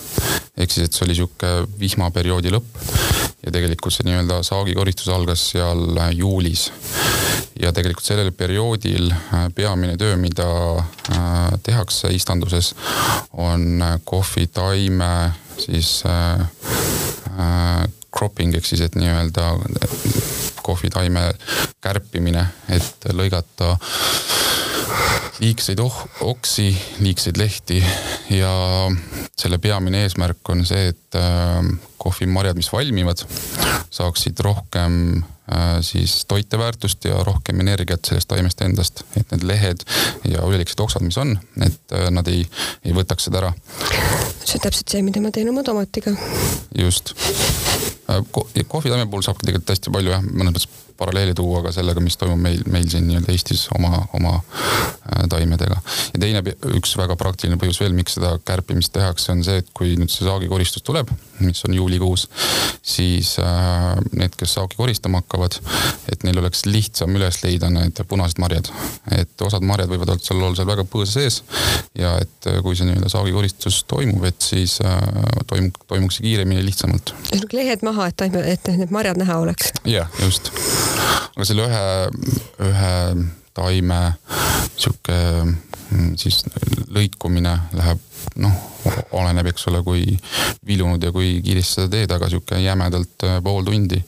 ehk 0.58 0.74
siis, 0.74 0.88
et 0.88 0.94
see 0.94 1.06
oli 1.06 1.16
sihuke 1.16 1.52
vihmaperioodi 1.80 2.52
lõpp 2.52 2.82
ja 3.46 3.54
tegelikult 3.54 3.94
see 3.94 4.08
nii-öelda 4.08 4.42
saagikoristus 4.44 5.12
algas 5.14 5.46
seal 5.54 5.98
äh, 5.98 6.12
juulis. 6.18 6.72
ja 7.62 7.72
tegelikult 7.74 8.06
sellel 8.06 8.32
perioodil 8.32 9.12
äh, 9.12 9.48
peamine 9.56 9.98
töö, 9.98 10.18
mida 10.20 10.48
tehakse 11.64 12.12
istanduses, 12.14 12.74
on 13.32 13.82
kohvitaime 14.06 15.32
siis 15.58 16.04
cropping 18.14 18.56
ehk 18.58 18.66
siis, 18.66 18.82
et 18.86 18.96
nii-öelda 19.00 19.52
kohvitaime 20.66 21.30
kärpimine, 21.84 22.46
et 22.74 23.10
lõigata 23.16 23.76
liigseid 25.40 25.80
oh-, 25.84 26.04
oksi, 26.22 26.72
liigseid 27.04 27.38
lehti 27.38 27.80
ja 28.34 28.52
selle 29.38 29.60
peamine 29.62 30.04
eesmärk 30.06 30.50
on 30.50 30.66
see, 30.66 30.92
et 30.94 31.18
äh, 31.18 31.62
kohvimarjad, 32.02 32.58
mis 32.58 32.70
valmivad, 32.74 33.22
saaksid 33.94 34.40
rohkem 34.46 34.98
äh, 35.52 35.78
siis 35.86 36.20
toiteväärtust 36.30 37.06
ja 37.10 37.22
rohkem 37.28 37.62
energiat 37.66 38.10
sellest 38.10 38.32
taimest 38.34 38.62
endast, 38.66 39.04
et 39.16 39.30
need 39.34 39.46
lehed 39.48 39.86
ja 40.32 40.46
üleliigsed 40.46 40.82
oksad, 40.84 41.06
mis 41.06 41.20
on, 41.22 41.36
et 41.62 41.98
äh, 41.98 42.10
nad 42.14 42.28
ei, 42.34 42.46
ei 42.86 42.98
võtaks 42.98 43.30
seda 43.30 43.44
ära. 43.44 43.54
see 44.44 44.58
on 44.58 44.66
täpselt 44.70 44.96
see, 44.96 45.06
mida 45.06 45.22
ma 45.22 45.34
teen 45.36 45.54
oma 45.54 45.66
tomatiga. 45.68 46.16
just 46.78 47.14
kohvitaime 48.68 49.08
puhul 49.12 49.26
saabki 49.26 49.48
tegelikult 49.48 49.74
hästi 49.74 49.94
palju 49.94 50.14
jah, 50.14 50.24
mõnes 50.24 50.54
mõttes 50.54 50.68
paralleeli 50.98 51.34
tuua 51.38 51.62
ka 51.66 51.72
sellega, 51.76 52.02
mis 52.02 52.18
toimub 52.18 52.40
meil, 52.42 52.64
meil 52.72 52.88
siin 52.90 53.06
nii-öelda 53.08 53.34
Eestis 53.34 53.68
oma, 53.78 54.02
oma 54.18 54.38
äh, 54.40 55.26
taimedega. 55.30 55.80
ja 56.14 56.22
teine, 56.24 56.44
üks 56.80 56.96
väga 56.98 57.18
praktiline 57.20 57.60
põhjus 57.62 57.82
veel, 57.84 57.96
miks 57.98 58.18
seda 58.18 58.38
kärpimist 58.48 58.96
tehakse, 58.96 59.32
on 59.36 59.44
see, 59.46 59.62
et 59.62 59.70
kui 59.78 59.96
nüüd 60.00 60.14
see 60.14 60.26
saagikoristus 60.28 60.86
tuleb, 60.88 61.12
mis 61.40 61.64
on 61.68 61.74
juulikuus, 61.74 62.28
siis 62.82 63.36
äh, 63.40 63.96
need, 64.12 64.36
kes 64.38 64.58
saagi 64.58 64.78
koristama 64.80 65.22
hakkavad, 65.22 65.60
et 66.12 66.26
neil 66.28 66.42
oleks 66.42 66.66
lihtsam 66.68 67.16
üles 67.20 67.42
leida 67.44 67.70
need 67.74 68.02
punased 68.10 68.42
marjad. 68.42 68.72
et 69.18 69.42
osad 69.46 69.66
marjad 69.66 69.92
võivad 69.92 70.14
olla 70.16 70.24
seal, 70.24 70.42
olla 70.42 70.56
seal 70.58 70.70
väga 70.70 70.88
põõsa 70.88 71.18
sees 71.20 71.42
ja 71.98 72.16
et 72.22 72.50
äh, 72.50 72.62
kui 72.66 72.78
see 72.78 72.90
nii-öelda 72.90 73.12
saagikoristus 73.12 73.84
toimub, 73.90 74.26
et 74.30 74.42
siis 74.42 74.80
äh, 74.86 74.98
toimub, 75.48 75.78
toimuks 75.88 76.20
see 76.20 76.30
kiiremini 76.30 76.62
ja 76.62 76.68
lihtsamalt. 76.68 77.14
lehed 77.54 77.86
maha, 77.88 78.10
et 78.12 78.20
taime, 78.24 78.44
et 78.46 78.74
need 78.76 78.94
marjad 78.94 79.20
näha 79.20 79.42
oleks. 79.46 79.74
jah, 79.86 80.10
just 80.24 80.52
aga 81.38 81.46
selle 81.46 81.68
ühe, 81.70 81.82
ühe 82.66 82.94
taime 83.58 84.02
sihuke 84.78 85.18
mm, 85.46 86.16
siis 86.18 86.42
lõikumine 86.94 87.54
läheb 87.78 88.02
noh, 88.36 88.54
oleneb, 89.18 89.50
eks 89.52 89.68
ole, 89.72 89.82
kui 89.86 90.04
vilunud 90.68 91.04
ja 91.04 91.12
kui 91.16 91.38
kiiresti 91.44 91.80
seda 91.80 91.90
teed, 91.94 92.14
aga 92.16 92.30
sihuke 92.32 92.60
jämedalt 92.62 93.26
äh, 93.28 93.40
pool 93.44 93.66
tundi. 93.68 94.00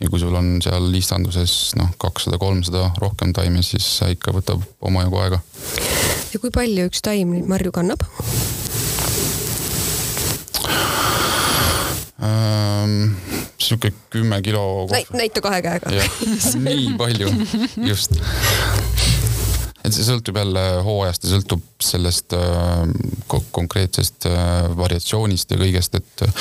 ja 0.00 0.10
kui 0.10 0.20
sul 0.20 0.34
on 0.36 0.56
seal 0.64 0.88
istanduses 0.98 1.74
noh, 1.78 1.92
kakssada, 2.00 2.38
kolmsada 2.42 2.90
rohkem 3.02 3.32
taimi, 3.36 3.62
siis 3.66 3.86
see 4.00 4.16
ikka 4.16 4.34
võtab 4.36 4.64
omajagu 4.80 5.22
aega. 5.24 5.40
ja 6.32 6.42
kui 6.42 6.52
palju 6.54 6.90
üks 6.90 7.04
taim 7.04 7.34
neid 7.36 7.48
marju 7.50 7.74
kannab? 7.76 8.04
ähm, 12.22 13.16
sihuke 13.58 13.92
kümme 14.10 14.42
kilo 14.42 14.86
kohvi. 14.86 15.06
näita 15.12 15.40
kahe 15.40 15.62
käega. 15.62 15.90
nii 16.64 16.94
palju, 16.98 17.32
just. 17.90 18.20
Et 19.86 19.94
see 19.94 20.06
sõltub 20.06 20.38
jälle 20.40 20.62
hooajast 20.82 21.26
ja 21.26 21.32
sõltub 21.36 21.62
sellest 21.82 22.34
äh, 22.36 23.40
konkreetsest 23.54 24.26
äh, 24.30 24.66
variatsioonist 24.76 25.52
ja 25.54 25.60
kõigest, 25.60 25.98
et 25.98 26.24
äh, 26.26 26.40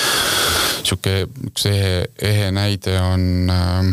sihuke 0.86 1.16
üks 1.50 1.68
ehe, 1.70 2.06
ehe 2.22 2.50
näide 2.56 2.98
on 3.02 3.52
äh,, 3.52 3.92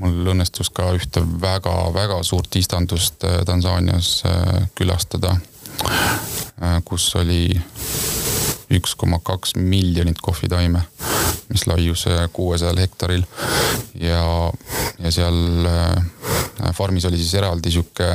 mul 0.00 0.32
õnnestus 0.34 0.72
ka 0.74 0.90
ühte 0.96 1.24
väga-väga 1.42 2.22
suurt 2.26 2.56
istandust 2.60 3.24
äh, 3.28 3.42
Tansaanias 3.48 4.16
äh, 4.28 4.64
külastada 4.78 5.36
äh,, 5.84 6.80
kus 6.84 7.10
oli 7.20 7.46
üks 8.74 8.96
koma 8.98 9.20
kaks 9.22 9.54
miljonit 9.60 10.20
kohvitaime 10.24 10.86
mis 11.48 11.66
laius 11.66 12.04
kuuesajal 12.32 12.78
hektaril. 12.80 13.24
ja, 14.00 14.52
ja 14.98 15.10
seal 15.12 15.66
äh, 15.68 16.72
farmis 16.74 17.04
oli 17.04 17.20
siis 17.20 17.34
eraldi 17.34 17.70
sihuke 17.70 18.08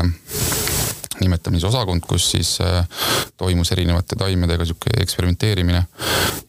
nimetamisosakond, 1.24 2.06
kus 2.08 2.30
siis 2.34 2.56
äh, 2.64 2.84
toimus 3.38 3.72
erinevate 3.76 4.18
taimedega 4.20 4.66
sihuke 4.66 4.94
eksperimenteerimine. 5.02 5.84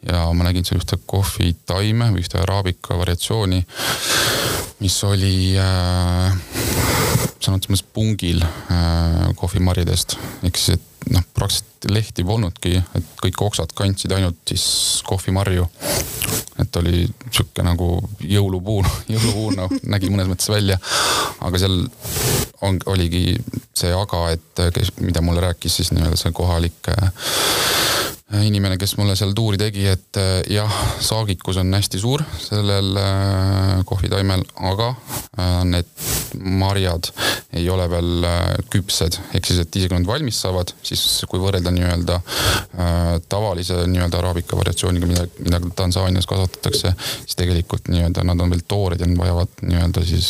ja 0.07 0.25
ma 0.33 0.47
nägin 0.47 0.65
seal 0.65 0.81
ühte 0.81 0.97
kohvitaime 1.05 2.11
või 2.13 2.23
ühte 2.23 2.39
araabika 2.41 2.97
variatsiooni, 2.97 3.61
mis 4.81 4.97
oli 5.07 5.35
äh, 5.61 6.37
sõna 7.41 7.57
otseses 7.57 7.71
mõttes 7.73 7.85
pungil 7.93 8.41
äh, 8.43 9.29
kohvimarjadest. 9.35 10.17
ehk 10.43 10.57
siis, 10.57 10.79
et 10.79 11.13
noh, 11.13 11.25
praktiliselt 11.33 11.89
lehti 11.89 12.23
polnudki, 12.25 12.75
et 12.95 13.13
kõik 13.21 13.41
oksad 13.41 13.73
kandsid 13.77 14.13
ainult 14.13 14.37
siis 14.47 14.65
kohvimarju. 15.07 15.67
Et 16.71 16.79
oli 16.79 17.03
sihuke 17.27 17.65
nagu 17.67 17.89
jõulupuu, 18.23 18.79
jõulupuu 19.13 19.51
noh 19.59 19.73
nägi 19.91 20.11
mõnes 20.13 20.31
mõttes 20.31 20.49
välja. 20.51 20.79
aga 21.41 21.59
seal 21.59 21.81
on, 22.61 22.79
oligi 22.85 23.35
see 23.75 23.91
aga, 23.95 24.29
et 24.31 24.63
kes, 24.73 24.93
mida 25.03 25.21
mulle 25.25 25.43
rääkis 25.43 25.81
siis 25.81 25.91
nii-öelda 25.91 26.19
see 26.19 26.31
kohalik 26.35 26.91
Äh, 26.91 27.11
inimene, 28.39 28.77
kes 28.79 28.95
mulle 28.99 29.15
seal 29.19 29.33
tuuri 29.35 29.59
tegi, 29.59 29.83
et 29.91 30.19
äh, 30.19 30.39
jah, 30.51 30.71
saagikus 31.03 31.59
on 31.61 31.73
hästi 31.75 31.99
suur 31.99 32.23
sellel 32.39 32.95
äh, 32.99 33.81
kohvitaimel, 33.87 34.45
aga 34.71 34.93
need 35.67 35.87
marjad 36.59 37.07
ei 37.55 37.63
ole 37.71 37.85
veel 37.89 38.25
küpsed, 38.71 39.15
ehk 39.35 39.47
siis, 39.47 39.61
et 39.63 39.75
isegi 39.79 39.91
kui 39.91 39.99
nad 39.99 40.07
valmis 40.07 40.37
saavad, 40.43 40.73
siis 40.85 41.01
kui 41.31 41.39
võrrelda 41.41 41.71
nii-öelda 41.73 42.17
tavalise 43.31 43.79
nii-öelda 43.89 44.19
araabika 44.19 44.59
variatsiooniga, 44.59 45.07
mida, 45.09 45.25
mida 45.39 45.61
Tansaanias 45.75 46.27
kasvatatakse, 46.29 46.93
siis 47.23 47.39
tegelikult 47.39 47.89
nii-öelda 47.91 48.25
nad 48.27 48.43
on 48.43 48.53
veel 48.53 48.63
toored 48.67 49.01
ja 49.01 49.07
nad 49.09 49.23
vajavad 49.23 49.63
nii-öelda 49.63 50.05
siis 50.07 50.29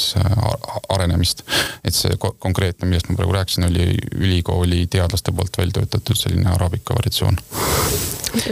arenemist. 0.89 1.43
et 1.83 1.97
see 1.97 2.17
konkreetne, 2.17 2.87
millest 2.87 3.09
ma 3.09 3.17
praegu 3.17 3.35
rääkisin, 3.35 3.67
oli 3.69 3.97
ülikooli 4.15 4.85
teadlaste 4.87 5.33
poolt 5.35 5.57
välja 5.57 5.81
töötatud 5.81 6.17
selline 6.17 6.49
araabika 6.53 6.95
variatsioon. 6.97 7.37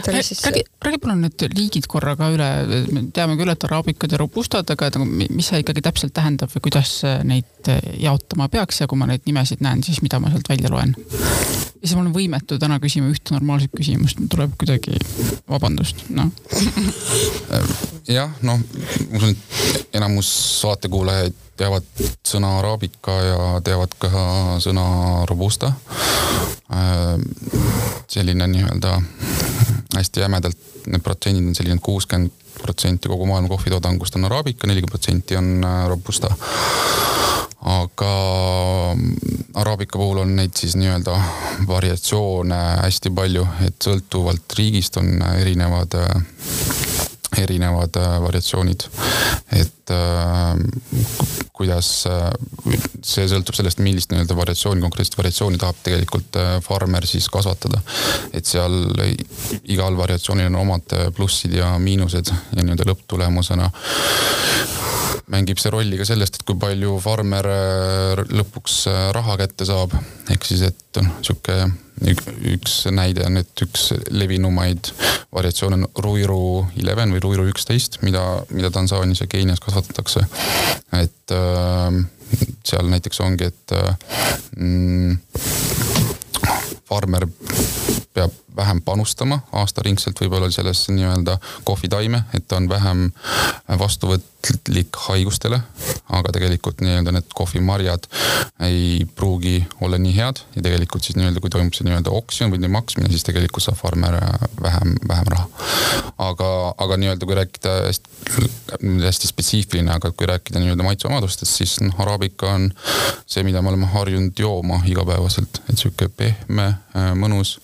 Räägi, 0.09 0.63
räägi 0.85 0.99
palun 1.01 1.21
need 1.23 1.45
liigid 1.55 1.87
korra 1.87 2.15
ka 2.19 2.29
üle, 2.33 2.49
me 2.91 3.05
teame 3.15 3.37
küll, 3.39 3.51
et 3.53 3.65
araabikad 3.67 4.13
ja 4.13 4.19
robustad, 4.21 4.69
aga 4.75 4.91
nagu 4.95 5.07
mis 5.09 5.49
see 5.51 5.63
ikkagi 5.63 5.83
täpselt 5.85 6.15
tähendab 6.17 6.51
või 6.55 6.67
kuidas 6.69 6.99
neid 7.27 7.71
jaotama 7.99 8.49
peaks 8.51 8.81
ja 8.83 8.89
kui 8.89 8.99
ma 8.99 9.09
neid 9.09 9.27
nimesid 9.29 9.63
näen, 9.65 9.83
siis 9.85 10.03
mida 10.05 10.21
ma 10.21 10.33
sealt 10.33 10.49
välja 10.51 10.71
loen? 10.73 10.95
Ja 11.79 11.87
siis 11.87 11.95
ma 11.95 12.03
olen 12.03 12.15
võimetu 12.15 12.59
täna 12.59 12.79
küsima 12.83 13.09
ühte 13.11 13.35
normaalset 13.35 13.71
küsimust, 13.75 14.19
tuleb 14.31 14.55
kuidagi, 14.59 14.97
vabandust, 15.49 16.03
noh 16.11 16.31
jah, 18.17 18.33
noh, 18.43 18.59
ma 18.59 19.21
usun, 19.21 19.35
et 19.35 19.95
enamus 19.99 20.31
saatekuulajaid 20.61 21.37
teavad 21.59 21.87
sõna 22.27 22.55
araabika 22.59 23.15
ja 23.23 23.39
teavad 23.63 23.95
ka 23.99 24.09
sõna 24.63 24.85
robusta. 25.27 25.73
selline 28.07 28.47
nii-öelda 28.47 28.93
hästi 29.95 30.23
jämedalt, 30.23 30.57
need 30.87 31.03
protsendid 31.03 31.49
on 31.49 31.57
selline 31.57 31.81
kuuskümmend 31.83 32.31
protsenti 32.61 33.09
kogu 33.11 33.25
maailma 33.29 33.51
kohvitoodangust 33.51 34.15
on 34.15 34.27
araabika, 34.29 34.67
nelikümmend 34.67 34.95
protsenti 34.95 35.37
on 35.39 35.65
robusta. 35.87 36.31
Aga 37.69 38.11
araabika 39.59 39.99
puhul 39.99 40.21
on 40.23 40.35
neid 40.37 40.55
siis 40.55 40.77
nii-öelda 40.79 41.17
variatsioone 41.67 42.59
hästi 42.85 43.11
palju, 43.15 43.45
et 43.67 43.75
sõltuvalt 43.83 44.55
riigist 44.57 44.97
on 45.01 45.19
erinevad 45.35 45.97
erinevad 47.43 47.99
variatsioonid, 48.23 48.87
et 49.59 49.93
äh, 49.95 51.39
kuidas, 51.59 51.89
äh, 52.07 52.29
see 53.03 53.25
sõltub 53.27 53.57
sellest, 53.57 53.81
millist 53.83 54.13
nii-öelda 54.13 54.37
variatsiooni, 54.37 54.83
konkreetset 54.85 55.17
variatsiooni 55.19 55.59
tahab 55.59 55.81
tegelikult 55.83 56.39
äh, 56.39 56.51
farmer 56.63 57.07
siis 57.09 57.27
kasvatada. 57.31 57.81
et 58.33 58.45
seal 58.45 58.77
igal 59.67 59.97
variatsioonil 59.97 60.47
on 60.53 60.61
omad 60.63 60.95
äh, 60.95 61.09
plussid 61.15 61.57
ja 61.59 61.73
miinused 61.79 62.31
ja 62.31 62.63
nii-öelda 62.63 62.87
lõpptulemusena 62.91 63.67
mängib 65.29 65.61
see 65.61 65.71
rolli 65.73 65.99
ka 65.99 66.07
sellest, 66.07 66.39
et 66.39 66.47
kui 66.47 66.57
palju 66.59 66.97
farmer 67.03 67.47
lõpuks 68.29 68.81
raha 69.15 69.37
kätte 69.43 69.67
saab. 69.69 69.93
ehk 70.29 70.45
siis, 70.45 70.65
et 70.69 71.01
noh, 71.03 71.19
sihuke 71.25 71.61
üks 72.53 72.85
näide 72.95 73.25
on, 73.27 73.37
et 73.41 73.63
üks 73.65 73.89
levinumaid 74.11 74.91
variatsioone 75.35 75.81
on 75.81 75.87
Ruiru 76.03 76.65
Eleven 76.79 77.11
või 77.13 77.23
Ruiru 77.23 77.47
üksteist, 77.51 77.99
mida, 78.05 78.23
mida 78.55 78.71
Tansaanias 78.71 79.23
ja 79.23 79.27
Keenias 79.27 79.59
kasvatatakse. 79.63 80.25
et 81.01 81.35
äh, 81.35 81.99
seal 82.65 82.89
näiteks 82.89 83.21
ongi, 83.25 83.49
et 83.51 83.75
äh, 83.75 83.95
mm, 84.57 85.17
farmer 86.89 87.27
peab 88.13 88.31
vähem 88.55 88.81
panustama 88.81 89.39
aastaringselt 89.51 90.19
võib-olla 90.21 90.49
sellesse 90.51 90.93
nii-öelda 90.95 91.37
kohvitaime, 91.67 92.23
et 92.33 92.47
ta 92.47 92.57
on 92.59 92.69
vähem 92.69 93.09
vastuvõtlik 93.79 94.99
haigustele. 95.07 95.61
aga 96.09 96.31
tegelikult 96.33 96.81
nii-öelda 96.81 97.11
need 97.13 97.27
kohvimarjad 97.37 98.07
ei 98.65 99.05
pruugi 99.15 99.61
olla 99.81 99.97
nii 100.01 100.15
head 100.15 100.41
ja 100.55 100.63
tegelikult 100.65 101.05
siis 101.05 101.19
nii-öelda, 101.19 101.41
kui 101.41 101.51
toimub 101.53 101.75
see 101.77 101.85
nii-öelda 101.85 102.13
oksjon 102.17 102.51
või 102.53 102.71
maksmine, 102.73 103.11
siis 103.13 103.23
tegelikult 103.27 103.63
saab 103.63 103.77
farmer 103.77 104.17
vähem, 104.61 104.95
vähem 105.07 105.29
raha. 105.35 105.47
aga, 106.17 106.49
aga 106.77 106.97
nii-öelda 106.97 107.29
kui 107.29 107.37
rääkida 107.37 107.75
hästi, 107.85 108.09
hästi 109.05 109.31
spetsiifiline, 109.31 109.93
aga 109.93 110.11
kui 110.11 110.27
rääkida 110.27 110.63
nii-öelda 110.63 110.87
maitseomadustest, 110.87 111.61
siis 111.61 111.77
noh, 111.85 111.95
araabika 112.01 112.53
on 112.57 112.69
see, 113.25 113.43
mida 113.43 113.61
me 113.61 113.69
oleme 113.73 113.91
harjunud 113.93 114.39
jooma 114.39 114.81
igapäevaselt, 114.89 115.61
et 115.69 115.77
sihuke 115.77 116.09
pehme, 116.09 116.71
mõnus 117.19 117.59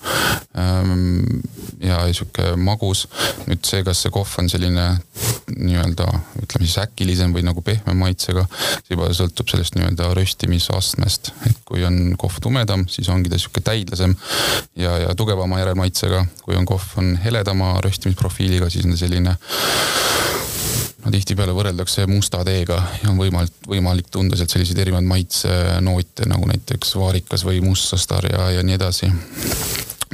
ja 1.83 1.99
sihuke 2.13 2.55
magus. 2.57 3.05
nüüd 3.45 3.65
see, 3.67 3.83
kas 3.85 4.01
see 4.03 4.13
kohv 4.13 4.39
on 4.41 4.49
selline 4.49 4.85
nii-öelda 5.55 6.07
ütleme 6.41 6.65
siis 6.65 6.77
äkilisem 6.81 7.33
või 7.35 7.45
nagu 7.45 7.61
pehme 7.65 7.93
maitsega, 7.97 8.45
see 8.85 8.95
juba 8.95 9.09
sõltub 9.15 9.49
sellest 9.51 9.77
nii-öelda 9.77 10.11
röstimisastmest, 10.17 11.31
et 11.49 11.61
kui 11.67 11.85
on 11.87 12.15
kohv 12.19 12.39
tumedam, 12.43 12.87
siis 12.91 13.09
ongi 13.13 13.31
ta 13.31 13.39
sihuke 13.41 13.63
täidlasem 13.65 14.15
ja, 14.75 14.97
ja 15.05 15.15
tugevama 15.15 15.59
järelmaitsega. 15.61 16.25
kui 16.43 16.55
on 16.55 16.65
kohv 16.65 16.97
on 17.01 17.15
heledama 17.23 17.75
röstimisprofiiliga, 17.85 18.69
siis 18.69 18.85
on 18.85 18.95
ta 18.95 19.03
selline 19.05 19.37
no 21.05 21.13
tihtipeale 21.13 21.53
võrreldakse 21.55 22.07
musta 22.09 22.41
teega 22.45 22.79
ja 23.03 23.11
on 23.11 23.19
võimalik, 23.19 23.53
võimalik 23.69 24.09
tunda 24.11 24.37
sealt 24.37 24.53
selliseid 24.53 24.81
erinevaid 24.81 25.09
maitsenoote 25.09 26.29
nagu 26.29 26.49
näiteks 26.49 26.95
vaarikas 26.99 27.45
või 27.47 27.61
mustsastar 27.65 28.31
ja, 28.31 28.49
ja 28.57 28.65
nii 28.65 28.79
edasi 28.79 29.11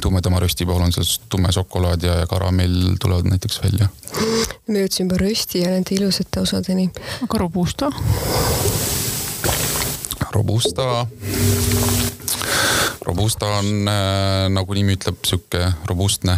tumedama 0.01 0.39
rösti 0.39 0.65
puhul 0.65 0.81
on 0.85 0.93
seal 0.95 1.07
tume 1.29 1.51
šokolaad 1.51 2.03
ja, 2.03 2.19
ja 2.23 2.27
karamell 2.27 2.95
tulevad 3.01 3.29
näiteks 3.29 3.61
välja. 3.63 3.89
me 4.67 4.83
jõudsime 4.83 5.07
juba 5.07 5.21
rösti 5.21 5.63
ja 5.63 5.73
nende 5.73 5.95
ilusate 5.95 6.39
osadeni. 6.41 6.89
aga 7.23 7.37
robusta? 7.37 7.91
Robusta, 10.31 11.07
Robusta 13.01 13.45
on 13.45 13.87
äh, 13.89 14.47
nagu 14.53 14.73
nimi 14.77 14.95
ütleb, 14.95 15.17
sihuke 15.27 15.65
robustne. 15.89 16.37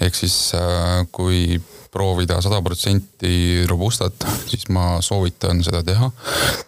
ehk 0.00 0.14
siis 0.14 0.54
äh, 0.56 1.04
kui 1.12 1.60
proovida 1.96 2.40
sada 2.44 2.60
protsenti 2.62 3.64
robustat, 3.68 4.26
siis 4.46 4.68
ma 4.68 4.98
soovitan 5.00 5.62
seda 5.64 5.80
teha. 5.86 6.10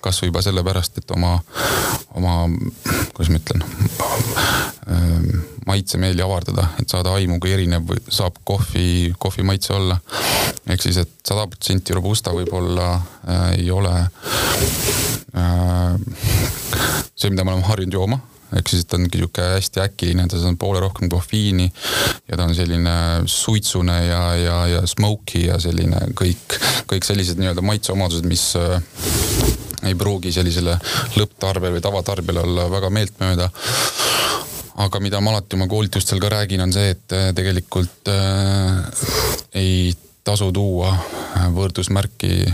kasvõi 0.00 0.30
juba 0.30 0.42
sellepärast, 0.44 1.02
et 1.02 1.12
oma, 1.12 1.34
oma, 2.16 2.34
kuidas 3.12 3.32
ma 3.32 3.40
ütlen, 3.42 3.64
ähm, 4.94 5.28
maitsemeeli 5.68 6.24
avardada, 6.24 6.70
et 6.80 6.88
saada 6.88 7.12
aimu, 7.18 7.36
kui 7.42 7.52
erinev 7.52 7.92
saab 8.08 8.40
kohvi, 8.48 9.12
kohvi 9.20 9.44
maitse 9.44 9.74
olla. 9.76 9.98
ehk 10.68 10.82
siis, 10.82 10.96
et 11.04 11.12
sada 11.28 11.46
protsenti 11.48 11.96
robusta 11.96 12.32
võib-olla 12.32 12.88
äh, 12.94 13.44
ei 13.58 13.70
ole 13.70 13.94
äh, 15.36 15.94
see, 17.14 17.30
mida 17.30 17.44
me 17.44 17.52
oleme 17.52 17.68
harjunud 17.68 18.00
jooma 18.00 18.20
ehk 18.56 18.70
siis 18.70 18.86
ta 18.88 18.96
on 18.96 19.06
sihuke 19.12 19.44
hästi 19.54 19.82
äkiline, 19.84 20.26
ta 20.28 20.40
on 20.48 20.56
poole 20.58 20.80
rohkem 20.80 21.08
kofeiini 21.12 21.68
ja 22.28 22.36
ta 22.36 22.46
on 22.48 22.54
selline 22.56 22.94
suitsune 23.26 23.98
ja, 24.06 24.22
ja, 24.36 24.58
ja 24.66 24.82
smoky 24.86 25.46
ja 25.48 25.58
selline 25.60 26.08
kõik, 26.18 26.58
kõik 26.88 27.04
sellised 27.08 27.40
nii-öelda 27.40 27.64
maitseomadused, 27.64 28.28
mis 28.28 28.50
äh, 28.56 28.80
ei 29.88 29.94
pruugi 29.98 30.32
sellisele 30.32 30.78
lõpptarbijale 31.16 31.78
või 31.78 31.84
tavatarbijale 31.84 32.44
olla 32.46 32.68
väga 32.72 32.90
meeltmööda. 32.90 33.50
Aga 34.78 35.00
mida 35.02 35.20
ma 35.20 35.32
alati 35.34 35.56
oma 35.58 35.66
koolitustel 35.66 36.20
ka 36.22 36.30
räägin, 36.30 36.62
on 36.62 36.72
see, 36.72 36.92
et 36.94 37.16
äh, 37.16 37.30
tegelikult 37.36 38.12
äh, 38.12 39.06
ei 39.58 39.92
tasu 40.24 40.50
tuua 40.52 40.92
võrdusmärki 41.54 42.44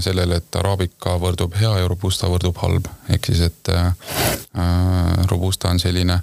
sellele, 0.00 0.38
et 0.40 0.56
araabika 0.58 1.16
võrdub 1.20 1.54
hea 1.58 1.72
ja 1.80 1.88
robusta 1.88 2.28
võrdub 2.30 2.58
halb. 2.62 2.88
ehk 3.08 3.30
siis, 3.30 3.40
et 3.48 3.68
äh, 3.72 3.92
robusta 5.30 5.68
on 5.70 5.80
selline, 5.80 6.18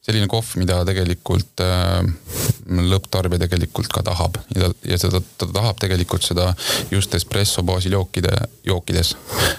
selline 0.00 0.28
kohv, 0.30 0.54
mida 0.60 0.80
tegelikult 0.88 1.62
äh, 1.64 2.00
lõpptarbija 2.90 3.44
tegelikult 3.46 3.90
ka 3.92 4.02
tahab 4.06 4.38
ja 4.54 4.68
ta, 4.68 4.72
ja 4.92 4.98
seda, 5.00 5.20
ta 5.38 5.48
tahab 5.52 5.80
tegelikult 5.82 6.24
seda 6.26 6.52
just 6.90 7.14
espresso 7.14 7.62
baasil 7.66 7.98
jookide, 7.98 8.32
jookides. 8.66 9.16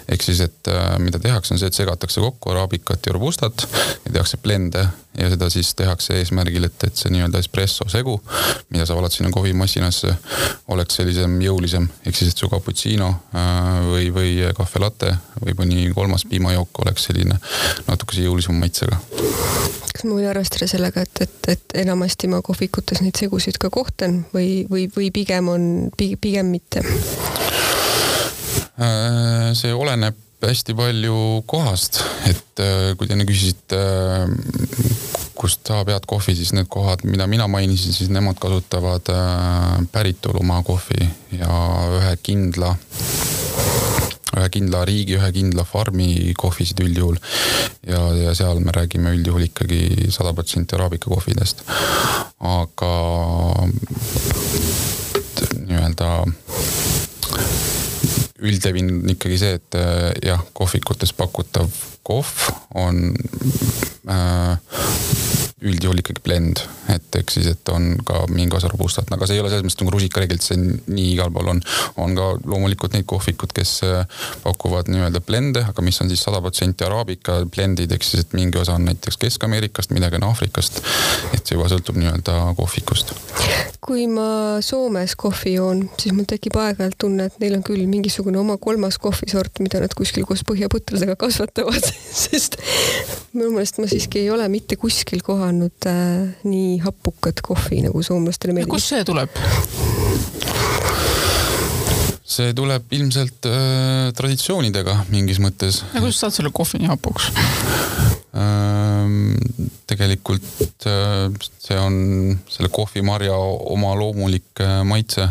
ehk 0.09 0.25
siis, 0.25 0.41
et 0.47 0.71
äh, 0.71 0.97
mida 0.99 1.19
tehakse, 1.19 1.53
on 1.53 1.61
see, 1.61 1.71
et 1.71 1.77
segatakse 1.77 2.23
kokku 2.23 2.55
araabikat 2.55 3.05
ja 3.07 3.15
robustat 3.17 3.67
ja 4.05 4.11
tehakse 4.11 4.41
blende 4.41 4.87
ja 5.17 5.29
seda 5.29 5.49
siis 5.51 5.73
tehakse 5.75 6.15
eesmärgil, 6.19 6.63
et, 6.67 6.83
et 6.87 6.95
see 6.95 7.11
nii-öelda 7.11 7.41
espresso 7.43 7.87
segu, 7.91 8.15
mida 8.71 8.85
sa 8.87 8.95
valad 8.95 9.13
sinna 9.13 9.31
kohvimasinasse, 9.33 10.13
oleks 10.71 10.99
sellisem 11.01 11.35
jõulisem, 11.43 11.87
ehk 12.05 12.15
siis, 12.15 12.31
et 12.31 12.43
su 12.43 12.49
cappuccino 12.51 13.09
äh, 13.35 13.81
või, 13.89 14.07
või 14.15 14.31
kahve 14.57 14.83
latte 14.85 15.13
või 15.41 15.57
mõni 15.59 15.89
kolmas 15.95 16.25
piimajook 16.29 16.83
oleks 16.85 17.09
selline 17.09 17.37
natukese 17.89 18.25
jõulisema 18.27 18.63
maitsega. 18.63 19.01
kas 19.91 20.07
ma 20.07 20.15
võin 20.15 20.31
arvestada 20.31 20.69
sellega, 20.71 21.03
et, 21.03 21.23
et, 21.27 21.53
et 21.55 21.77
enamasti 21.83 22.31
ma 22.31 22.41
kohvikutes 22.45 23.03
neid 23.03 23.19
segusid 23.19 23.59
ka 23.61 23.69
kohtan 23.69 24.23
või, 24.33 24.65
või, 24.71 24.87
või 24.95 25.11
pigem 25.11 25.51
on, 25.51 25.69
pigem 25.97 26.53
mitte? 26.55 26.85
Äh, 28.81 29.51
see 29.57 29.73
oleneb 29.75 30.30
hästi 30.47 30.75
palju 30.77 31.43
kohast, 31.49 32.01
et 32.29 32.63
äh, 32.63 32.91
kui 32.97 33.07
te 33.07 33.15
enne 33.15 33.27
küsisite, 33.29 33.81
kust 35.37 35.65
saab 35.67 35.89
head 35.93 36.05
kohvi, 36.09 36.35
siis 36.37 36.53
need 36.57 36.69
kohad, 36.71 37.05
mida 37.09 37.27
mina 37.29 37.47
mainisin, 37.49 37.93
siis 37.95 38.11
nemad 38.13 38.39
kasutavad 38.41 39.09
päritolumaa 39.93 40.61
kohvi 40.65 41.07
ja 41.39 41.61
ühe 41.97 42.15
kindla 42.23 42.75
ühe 44.37 44.47
kindla 44.53 44.83
riigi, 44.87 45.17
ühe 45.19 45.31
kindla 45.35 45.65
farmi 45.67 46.33
kohvisid 46.39 46.79
üldjuhul. 46.85 47.17
ja, 47.87 48.01
ja 48.15 48.35
seal 48.37 48.61
me 48.63 48.71
räägime 48.75 49.11
üldjuhul 49.17 49.47
ikkagi 49.49 50.11
sada 50.13 50.33
protsenti 50.33 50.77
araabika 50.77 51.11
kohvidest. 51.11 51.65
aga 52.39 52.93
nii-öelda 55.67 56.09
üldlevin 58.41 58.89
on 58.97 59.13
ikkagi 59.13 59.37
see, 59.41 59.57
et 59.59 59.79
jah, 60.25 60.41
kohvikutes 60.57 61.13
pakutav 61.17 61.69
kohv 62.07 62.49
on 62.75 63.13
äh, 64.09 64.57
üldjuhul 65.61 65.99
ikkagi 66.01 66.23
blend, 66.25 66.59
et 66.89 67.15
ehk 67.19 67.29
siis, 67.29 67.45
et 67.51 67.69
on 67.69 67.93
ka 68.05 68.23
mingi 68.33 68.55
osa 68.57 68.69
robustat, 68.71 69.09
aga 69.13 69.27
see 69.29 69.37
ei 69.37 69.43
ole 69.43 69.51
selles 69.51 69.65
mõttes 69.67 69.77
nagu 69.83 69.93
rusikareeglilt, 69.93 70.45
see 70.45 70.57
nii 70.57 71.11
igal 71.13 71.29
pool 71.33 71.51
on. 71.53 71.61
on 72.01 72.15
ka 72.17 72.29
loomulikult 72.49 72.95
neid 72.95 73.05
kohvikud, 73.09 73.53
kes 73.53 73.75
äh, 73.85 74.23
pakuvad 74.41 74.89
nii-öelda 74.89 75.21
blende, 75.25 75.61
aga 75.69 75.85
mis 75.85 76.01
on 76.01 76.09
siis 76.09 76.23
sada 76.25 76.41
protsenti 76.41 76.85
araabika 76.87 77.43
blendid, 77.53 77.93
ehk 77.93 78.07
siis, 78.07 78.25
et 78.25 78.33
mingi 78.37 78.57
osa 78.57 78.79
on 78.79 78.87
näiteks 78.89 79.21
Kesk-Ameerikast, 79.21 79.93
midagi 79.93 80.17
on 80.17 80.25
Aafrikast. 80.31 80.81
et 81.35 81.45
see 81.45 81.59
juba 81.59 81.69
sõltub 81.69 81.99
nii-öelda 82.01 82.39
kohvikust. 82.57 83.13
kui 83.85 84.07
ma 84.09 84.57
Soomes 84.65 85.13
kohvi 85.15 85.55
joon, 85.59 85.85
siis 86.01 86.15
mul 86.17 86.25
tekib 86.29 86.57
aeg-ajalt 86.57 86.97
tunne, 87.05 87.29
et 87.29 87.37
neil 87.43 87.59
on 87.59 87.65
küll 87.65 87.85
mingisugune 87.89 88.41
oma 88.41 88.57
kolmas 88.57 88.97
kohvisort, 89.01 89.61
mida 89.61 89.83
nad 89.83 89.93
kuskil 89.97 90.25
koos 90.25 90.41
põhjapõtradega 90.47 91.19
kasvatavad 91.21 91.90
sest 92.23 92.57
minu 93.33 93.51
meelest 93.55 93.81
ma 93.81 93.89
siiski 93.91 94.23
ei 94.25 94.31
ole 94.33 94.47
mitte 94.51 94.77
kuskil 94.79 95.23
kohanud 95.25 95.89
äh, 95.89 96.31
nii 96.47 96.79
hapukat 96.85 97.43
kohvi, 97.45 97.83
nagu 97.87 98.03
soomlastele 98.05 98.55
meeldib. 98.57 98.73
kust 98.75 98.93
see 98.93 99.05
tuleb? 99.07 99.41
see 102.31 102.53
tuleb 102.55 102.95
ilmselt 102.95 103.49
äh, 103.49 104.09
traditsioonidega 104.15 105.01
mingis 105.11 105.41
mõttes. 105.43 105.83
ja 105.91 105.99
kuidas 105.99 106.23
saad 106.23 106.39
selle 106.39 106.53
kohvi 106.55 106.83
nii 106.83 106.91
hapuks? 106.93 107.31
Tegelikult 109.91 110.85
äh, 110.87 111.27
see 111.59 111.75
on 111.79 111.95
selle 112.47 112.69
kohvimarja 112.71 113.35
oma 113.35 113.91
loomulik 113.99 114.61
äh, 114.63 114.77
maitse. 114.87 115.27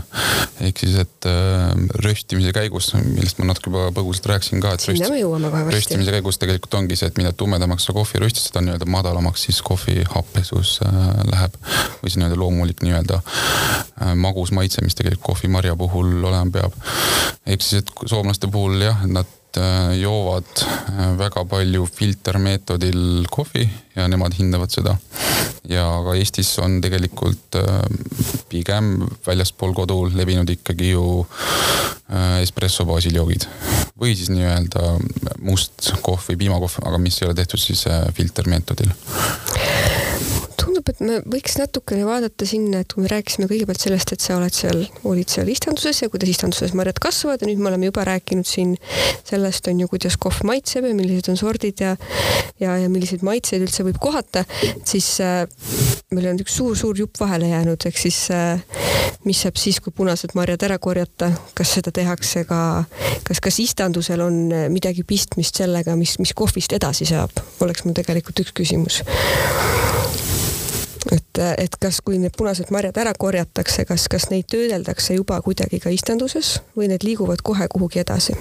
ehk 0.61 0.83
siis, 0.83 0.99
et 1.01 1.29
äh, 1.29 1.71
röstimise 2.05 2.53
käigus, 2.53 2.91
millest 3.01 3.41
ma 3.41 3.49
natuke 3.49 3.73
juba 3.73 3.87
põgusalt 3.97 4.29
rääkisin 4.35 4.61
ka, 4.61 4.75
et 4.77 4.85
varsti. 5.65 5.79
röstimise 5.79 6.15
käigus 6.19 6.41
tegelikult 6.43 6.77
ongi 6.83 7.01
see, 7.01 7.09
et 7.09 7.23
mida 7.23 7.33
tumedamaks 7.33 7.89
sa 7.89 7.97
kohvi 7.97 8.21
röstid, 8.21 8.45
seda 8.51 8.61
nii-öelda 8.67 8.91
madalamaks 8.93 9.49
siis 9.49 9.63
kohvi 9.65 10.05
happesus 10.05 10.77
läheb. 11.33 11.57
või 12.03 12.13
see 12.13 12.21
nii-öelda 12.21 12.41
loomulik 12.45 12.85
nii-öelda 12.85 13.23
magus 14.21 14.53
maitse, 14.53 14.85
mis 14.85 14.99
tegelikult 14.99 15.25
kohvimarja 15.33 15.77
puhul 15.81 16.21
olema 16.21 16.53
peab. 16.53 16.77
ehk 17.47 17.65
siis, 17.65 17.81
et 17.81 18.09
soomlaste 18.13 18.53
puhul 18.53 18.77
jah, 18.85 19.07
nad 19.09 19.40
Äh, 19.57 19.99
joovad 19.99 20.45
äh, 20.63 21.19
väga 21.19 21.43
palju 21.45 21.87
filtermeetodil 21.87 23.27
kohvi 23.31 23.65
ja 23.97 24.07
nemad 24.09 24.37
hindavad 24.39 24.71
seda. 24.71 24.95
ja 25.69 25.83
ka 26.05 26.15
Eestis 26.15 26.53
on 26.63 26.79
tegelikult 26.81 27.59
äh, 27.59 27.83
pigem 28.49 29.09
väljaspool 29.27 29.75
kodu 29.75 30.05
levinud 30.15 30.51
ikkagi 30.55 30.93
ju 30.93 31.27
espresso 32.43 32.87
baasil 32.87 33.15
joogid 33.15 33.47
või 33.99 34.17
siis 34.19 34.31
nii-öelda 34.35 34.97
must 35.47 35.93
kohv 36.03 36.31
või 36.31 36.41
piimakohv, 36.45 36.81
aga 36.87 36.99
mis 36.99 37.21
ei 37.21 37.29
ole 37.29 37.37
tehtud 37.39 37.63
siis 37.63 37.85
filtermeetodil 38.15 38.91
tundub, 40.61 40.89
et 40.93 41.01
me 41.05 41.19
võiks 41.31 41.57
natukene 41.61 42.05
vaadata 42.07 42.47
sinna, 42.49 42.83
et 42.83 42.93
kui 42.93 43.05
me 43.05 43.11
rääkisime 43.11 43.49
kõigepealt 43.51 43.83
sellest, 43.83 44.13
et 44.15 44.25
sa 44.25 44.37
oled 44.37 44.55
seal, 44.55 44.83
olid 45.09 45.33
seal 45.33 45.49
istanduses 45.53 46.03
ja 46.03 46.11
kuidas 46.13 46.33
istanduses 46.33 46.75
marjad 46.77 47.01
kasvavad 47.03 47.43
ja 47.43 47.49
nüüd 47.49 47.63
me 47.63 47.71
oleme 47.73 47.91
juba 47.91 48.05
rääkinud 48.09 48.49
siin 48.49 48.77
sellest 49.29 49.69
on 49.71 49.83
ju, 49.83 49.89
kuidas 49.91 50.19
kohv 50.21 50.43
maitseb 50.49 50.89
ja 50.89 50.95
millised 50.97 51.31
on 51.33 51.41
sordid 51.41 51.81
ja 51.85 51.95
ja, 52.61 52.77
ja 52.77 52.89
milliseid 52.93 53.25
maitseid 53.27 53.65
üldse 53.65 53.85
võib 53.87 54.01
kohata, 54.03 54.45
siis 54.89 55.09
äh, 55.25 55.45
meil 56.15 56.31
on 56.33 56.41
üks 56.43 56.59
suur-suur 56.61 56.99
jupp 57.01 57.21
vahele 57.21 57.51
jäänud, 57.53 57.89
ehk 57.89 58.01
siis 58.01 58.27
äh, 58.35 58.61
mis 59.25 59.41
saab 59.45 59.59
siis, 59.61 59.81
kui 59.81 59.95
punased 59.97 60.35
marjad 60.39 60.65
ära 60.69 60.79
korjata, 60.83 61.31
kas 61.57 61.77
seda 61.79 61.93
tehakse 61.95 62.45
ka, 62.49 62.61
kas, 63.27 63.41
kas 63.43 63.61
istandusel 63.65 64.25
on 64.25 64.43
midagi 64.73 65.05
pistmist 65.09 65.61
sellega, 65.63 65.97
mis, 66.01 66.19
mis 66.23 66.35
kohvist 66.37 66.77
edasi 66.77 67.09
saab, 67.09 67.33
oleks 67.65 67.87
mul 67.87 67.97
tegelikult 67.97 68.45
üks 68.45 68.57
küsimus 68.63 69.03
et, 71.13 71.43
et 71.59 71.77
kas, 71.81 72.01
kui 72.05 72.19
need 72.21 72.35
punased 72.37 72.73
marjad 72.75 72.99
ära 73.03 73.15
korjatakse, 73.19 73.85
kas, 73.89 74.09
kas 74.13 74.29
neid 74.33 74.49
töödeldakse 74.53 75.17
juba 75.17 75.41
kuidagi 75.45 75.81
ka 75.83 75.93
istanduses 75.95 76.59
või 76.77 76.91
need 76.93 77.07
liiguvad 77.07 77.45
kohe 77.47 77.69
kuhugi 77.73 78.03
edasi? 78.05 78.37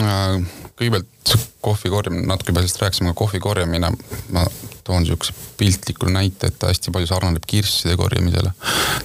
Äh, 0.00 0.40
kõigepealt 0.78 1.36
kohvi 1.60 1.90
korjamine, 1.90 2.26
natuke 2.26 2.52
juba 2.52 2.62
sellest 2.62 2.82
rääkisime, 2.82 3.14
kohvi 3.14 3.40
korjamine, 3.42 3.92
ma 4.32 4.44
toon 4.84 5.06
siukse 5.06 5.34
piltliku 5.58 6.08
näite, 6.10 6.48
et 6.48 6.58
ta 6.58 6.70
hästi 6.70 6.90
palju 6.94 7.06
sarnaneb 7.10 7.44
kirsside 7.46 7.96
korjamisele 8.00 8.52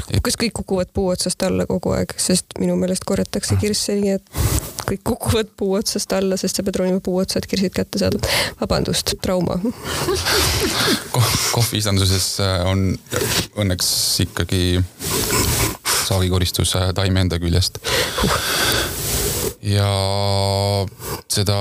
et.... 0.09 0.21
kas 0.25 0.37
kõik 0.39 0.55
kukuvad 0.61 0.93
puu 0.93 1.09
otsast 1.11 1.43
alla 1.43 1.67
kogu 1.69 1.91
aeg, 1.97 2.15
sest 2.21 2.55
minu 2.61 2.77
meelest 2.79 3.03
korjatakse 3.05 3.59
kirsse 3.61 3.97
nii, 3.99 4.15
et 4.17 4.74
kõik 4.85 5.03
kukuvad 5.03 5.51
puu 5.57 5.75
otsast 5.79 6.13
alla, 6.15 6.37
sest 6.39 6.59
sa 6.59 6.65
pead 6.65 6.79
ronima 6.81 7.01
puu 7.03 7.17
otsa, 7.21 7.39
et 7.39 7.49
kirsid 7.49 7.73
kätte 7.75 8.01
saada. 8.01 8.19
vabandust, 8.61 9.15
trauma. 9.21 9.59
Kohviistanduses 11.55 12.39
äh, 12.43 12.65
on 12.69 12.87
õnneks 13.61 13.89
ikkagi 14.25 14.81
saagikoristus 16.05 16.75
äh, 16.79 16.91
taime 16.97 17.25
enda 17.25 17.39
küljest. 17.41 17.79
Ja 19.65 19.89
seda 21.35 21.55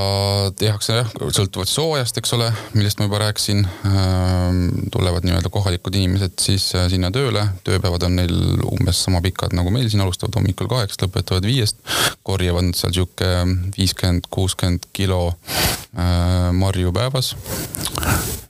tehakse 0.58 0.96
jah, 0.98 1.10
sõltuvalt 1.34 1.70
soojast, 1.70 2.18
eks 2.20 2.34
ole, 2.36 2.48
millest 2.76 3.00
ma 3.00 3.08
juba 3.08 3.20
rääkisin. 3.24 3.64
Ähm, 3.88 4.60
tulevad 4.94 5.26
nii-öelda 5.26 5.50
kohalikud 5.52 5.96
inimesed 5.98 6.36
siis 6.42 6.68
äh, 6.78 6.86
sinna 6.92 7.10
tööle, 7.14 7.46
tööpäevad 7.66 8.06
on 8.06 8.18
neil 8.20 8.34
umbes 8.68 9.02
sama 9.06 9.22
pikad 9.24 9.56
nagu 9.56 9.72
meil 9.74 9.88
siin, 9.90 10.04
alustavad 10.04 10.38
hommikul 10.38 10.70
kaheksast, 10.70 11.06
lõpetavad 11.06 11.48
viiest. 11.48 11.80
korjavad 12.22 12.70
seal 12.78 12.94
sihuke 12.96 13.30
viiskümmend, 13.76 14.30
kuuskümmend 14.34 14.88
kilo 14.96 15.22
äh, 15.32 16.52
marju 16.54 16.94
päevas. 16.94 17.34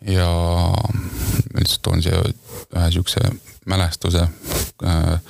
ja 0.05 0.29
üldse 1.55 1.81
toon 1.83 2.03
siia 2.05 2.21
ühe 2.21 2.89
sihukese 2.93 3.54
mälestuse 3.65 4.27
äh, 4.85 5.21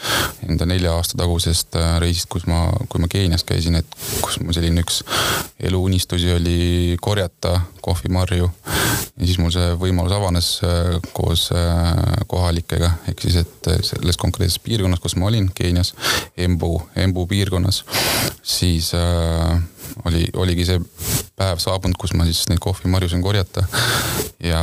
enda 0.49 0.67
nelja 0.67 0.95
aasta 0.97 1.19
tagusest 1.19 1.77
äh, 1.79 1.97
reisist, 2.03 2.29
kus 2.33 2.47
ma, 2.51 2.67
kui 2.89 3.03
ma 3.03 3.09
Keenias 3.11 3.45
käisin, 3.47 3.79
et 3.79 3.99
kus 4.23 4.41
mul 4.43 4.57
selline 4.57 4.83
üks 4.85 5.03
eluunistusi 5.61 6.33
oli 6.35 6.97
korjata 7.01 7.61
kohvimarju. 7.85 8.51
ja 9.17 9.27
siis 9.27 9.39
mul 9.39 9.53
see 9.55 9.75
võimalus 9.81 10.17
avanes 10.17 10.49
äh, 10.67 10.97
koos 11.13 11.51
kohalikega, 12.27 12.91
ehk 13.09 13.27
siis, 13.27 13.37
et 13.45 13.71
selles 13.87 14.19
konkreetses 14.21 14.59
piirkonnas, 14.65 15.03
kus 15.03 15.17
ma 15.21 15.31
olin, 15.31 15.51
Keenias, 15.55 15.95
Embu, 16.37 16.79
Embu 16.97 17.27
piirkonnas, 17.31 17.85
siis 18.43 18.93
äh, 18.99 19.61
oli, 20.05 20.27
oligi 20.37 20.67
see 20.69 20.81
päev 21.39 21.61
saabunud, 21.63 21.99
kus 21.99 22.15
ma 22.15 22.27
siis 22.29 22.45
neid 22.51 22.63
kohvimarju 22.63 23.11
sain 23.13 23.23
korjata. 23.23 23.67
ja 24.45 24.63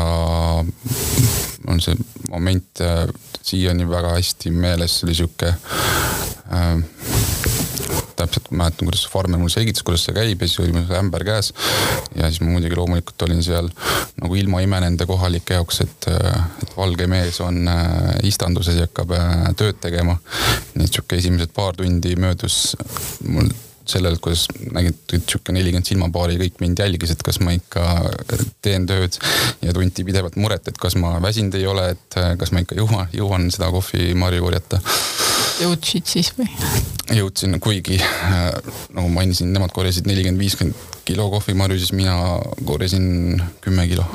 on 1.68 1.82
see 1.84 1.96
moment 2.30 2.82
äh, 2.82 3.06
siiani 3.42 3.90
väga 3.90 4.16
hästi 4.18 4.52
meeles, 4.52 5.00
see 5.00 5.08
oli 5.08 5.18
sihuke 5.18 5.52
äh, 5.52 6.82
täpselt 8.22 8.52
mäletan, 8.52 8.86
kuidas 8.86 9.08
farmer 9.10 9.40
mulle 9.40 9.54
selgitas, 9.54 9.84
kuidas 9.84 10.06
see 10.06 10.14
käib 10.16 10.42
ja 10.42 10.48
siis 10.50 10.62
oli 10.62 10.76
mul 10.76 10.94
ämber 11.00 11.26
käes. 11.26 11.54
ja 12.16 12.30
siis 12.30 12.42
ma 12.42 12.52
muidugi 12.54 12.78
loomulikult 12.78 13.26
olin 13.28 13.44
seal 13.44 13.72
nagu 14.22 14.38
ilma 14.38 14.62
ime 14.62 14.82
nende 14.84 15.08
kohalike 15.10 15.58
jaoks, 15.58 15.82
et, 15.88 16.08
äh, 16.12 16.46
et 16.64 16.78
valge 16.78 17.08
mees 17.12 17.42
on 17.42 17.68
äh, 17.68 17.90
istanduses 18.30 18.78
ja 18.78 18.88
hakkab 18.88 19.16
tööd 19.58 19.82
tegema. 19.82 20.18
nii 20.76 20.86
et 20.86 20.94
sihuke 20.94 21.20
esimesed 21.20 21.52
paar 21.56 21.76
tundi 21.78 22.16
möödus 22.20 22.78
mul 23.28 23.52
sellelt, 23.90 24.22
kuidas 24.24 24.46
nägin, 24.72 24.96
et 25.14 25.24
sihuke 25.26 25.54
nelikümmend 25.56 25.88
silmapaari 25.88 26.38
kõik 26.42 26.62
mind 26.64 26.82
jälgisid, 26.84 27.24
kas 27.26 27.42
ma 27.44 27.56
ikka 27.56 27.86
teen 28.62 28.88
tööd 28.90 29.18
ja 29.62 29.74
tunti 29.76 30.06
pidevalt 30.08 30.38
muret, 30.42 30.68
et 30.68 30.78
kas 30.82 30.98
ma 31.00 31.16
väsinud 31.24 31.58
ei 31.60 31.68
ole, 31.70 31.90
et 31.96 32.20
kas 32.40 32.54
ma 32.54 32.64
ikka 32.64 32.78
jõuan, 32.80 33.10
jõuan 33.16 33.50
seda 33.54 33.72
kohvimarju 33.74 34.48
korjata. 34.48 34.82
Jõudsid 35.62 36.10
siis 36.10 36.32
või? 36.38 36.50
jõudsin, 37.12 37.58
kuigi 37.64 38.00
nagu 38.96 39.08
mainisin, 39.12 39.52
nemad 39.54 39.74
korjasid 39.76 40.08
nelikümmend, 40.10 40.42
viiskümmend 40.42 40.90
kilo 41.06 41.28
kohvimarju, 41.34 41.80
siis 41.82 41.94
mina 41.98 42.16
korjasin 42.66 43.42
kümme 43.64 43.88
kilo 43.90 44.06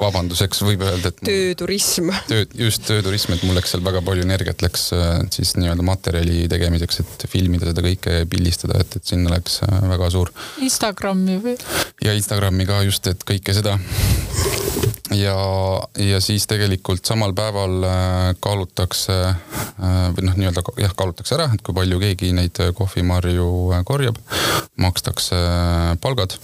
vabanduseks 0.00 0.60
võib 0.66 0.82
öelda, 0.84 1.10
et. 1.12 1.20
tööturism. 1.24 2.10
töö, 2.28 2.44
just 2.58 2.84
tööturism, 2.88 3.34
et 3.36 3.44
mul 3.46 3.56
läks 3.58 3.72
seal 3.74 3.84
väga 3.84 4.02
palju 4.06 4.26
energiat 4.26 4.64
läks 4.64 4.90
äh, 4.96 5.20
siis 5.32 5.54
nii-öelda 5.60 5.86
materjali 5.86 6.44
tegemiseks, 6.52 7.00
et 7.04 7.26
filmida 7.32 7.70
seda 7.70 7.84
kõike 7.86 8.20
ja 8.20 8.28
pildistada, 8.30 8.80
et, 8.84 8.98
et 8.98 9.14
sinna 9.14 9.32
läks 9.32 9.62
äh, 9.66 9.78
väga 9.92 10.10
suur. 10.12 10.32
Instagrami 10.64 11.40
või? 11.44 11.56
ja 12.04 12.16
Instagrami 12.16 12.68
ka 12.68 12.82
just, 12.86 13.08
et 13.12 13.24
kõike 13.28 13.56
seda 13.56 13.78
ja, 15.14 15.36
ja 16.00 16.20
siis 16.24 16.46
tegelikult 16.50 17.06
samal 17.06 17.34
päeval 17.36 17.84
äh, 17.86 18.34
kaalutakse 18.40 19.18
või 19.76 20.24
noh, 20.24 20.36
nii-öelda 20.38 20.62
jah, 20.80 20.94
kaalutakse 20.96 21.36
ära, 21.36 21.50
et 21.52 21.62
kui 21.62 21.74
palju 21.76 21.98
keegi 22.00 22.32
neid 22.32 22.58
kohvimarju 22.78 23.48
korjab, 23.86 24.16
makstakse 24.80 25.36
palgad 26.00 26.38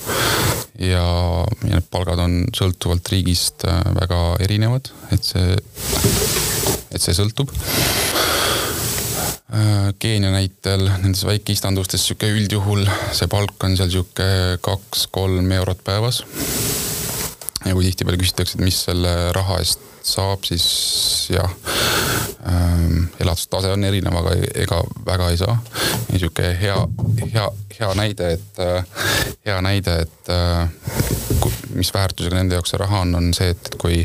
ja, 0.79 1.05
ja 1.65 1.75
need 1.77 1.89
palgad 1.93 2.21
on 2.23 2.39
sõltuvalt 2.57 3.09
riigist 3.13 3.67
äh, 3.69 3.83
väga 3.97 4.21
erinevad, 4.45 4.93
et 5.15 5.25
see, 5.27 5.57
et 6.91 7.03
see 7.03 7.17
sõltub. 7.17 7.53
Äh, 9.53 9.91
Keenia 10.01 10.33
näitel 10.33 10.87
nendes 11.03 11.25
väikeistandustes 11.29 12.07
sihuke 12.09 12.31
üldjuhul 12.33 12.87
see 13.13 13.29
palk 13.33 13.69
on 13.69 13.77
seal 13.77 13.93
sihuke 13.93 14.59
kaks-kolm 14.65 15.53
eurot 15.61 15.85
päevas. 15.85 16.23
Ja 17.65 17.75
kui 17.75 17.87
tihtipeale 17.87 18.21
küsitakse, 18.21 18.59
et 18.59 18.65
mis 18.65 18.79
selle 18.89 19.15
raha 19.37 19.59
eest 19.63 19.89
saab, 20.03 20.43
siis 20.45 20.65
jah 21.31 21.51
ähm,, 22.47 23.05
elatustase 23.21 23.71
on 23.73 23.85
erinev, 23.87 24.17
aga 24.19 24.35
ega 24.65 24.81
väga 25.07 25.31
ei 25.31 25.39
saa. 25.39 25.57
niisugune 26.11 26.57
hea, 26.61 26.79
hea, 27.35 27.49
hea 27.79 27.93
näide, 27.95 28.33
et 28.39 28.63
äh, 28.63 28.85
hea 29.47 29.61
näide, 29.63 29.99
et 30.07 30.33
äh, 30.33 30.69
mis 31.75 31.95
väärtusega 31.95 32.37
nende 32.37 32.59
jaoks 32.59 32.75
see 32.75 32.83
raha 32.83 33.05
on, 33.07 33.15
on 33.15 33.31
see, 33.37 33.55
et 33.55 33.75
kui 33.79 34.03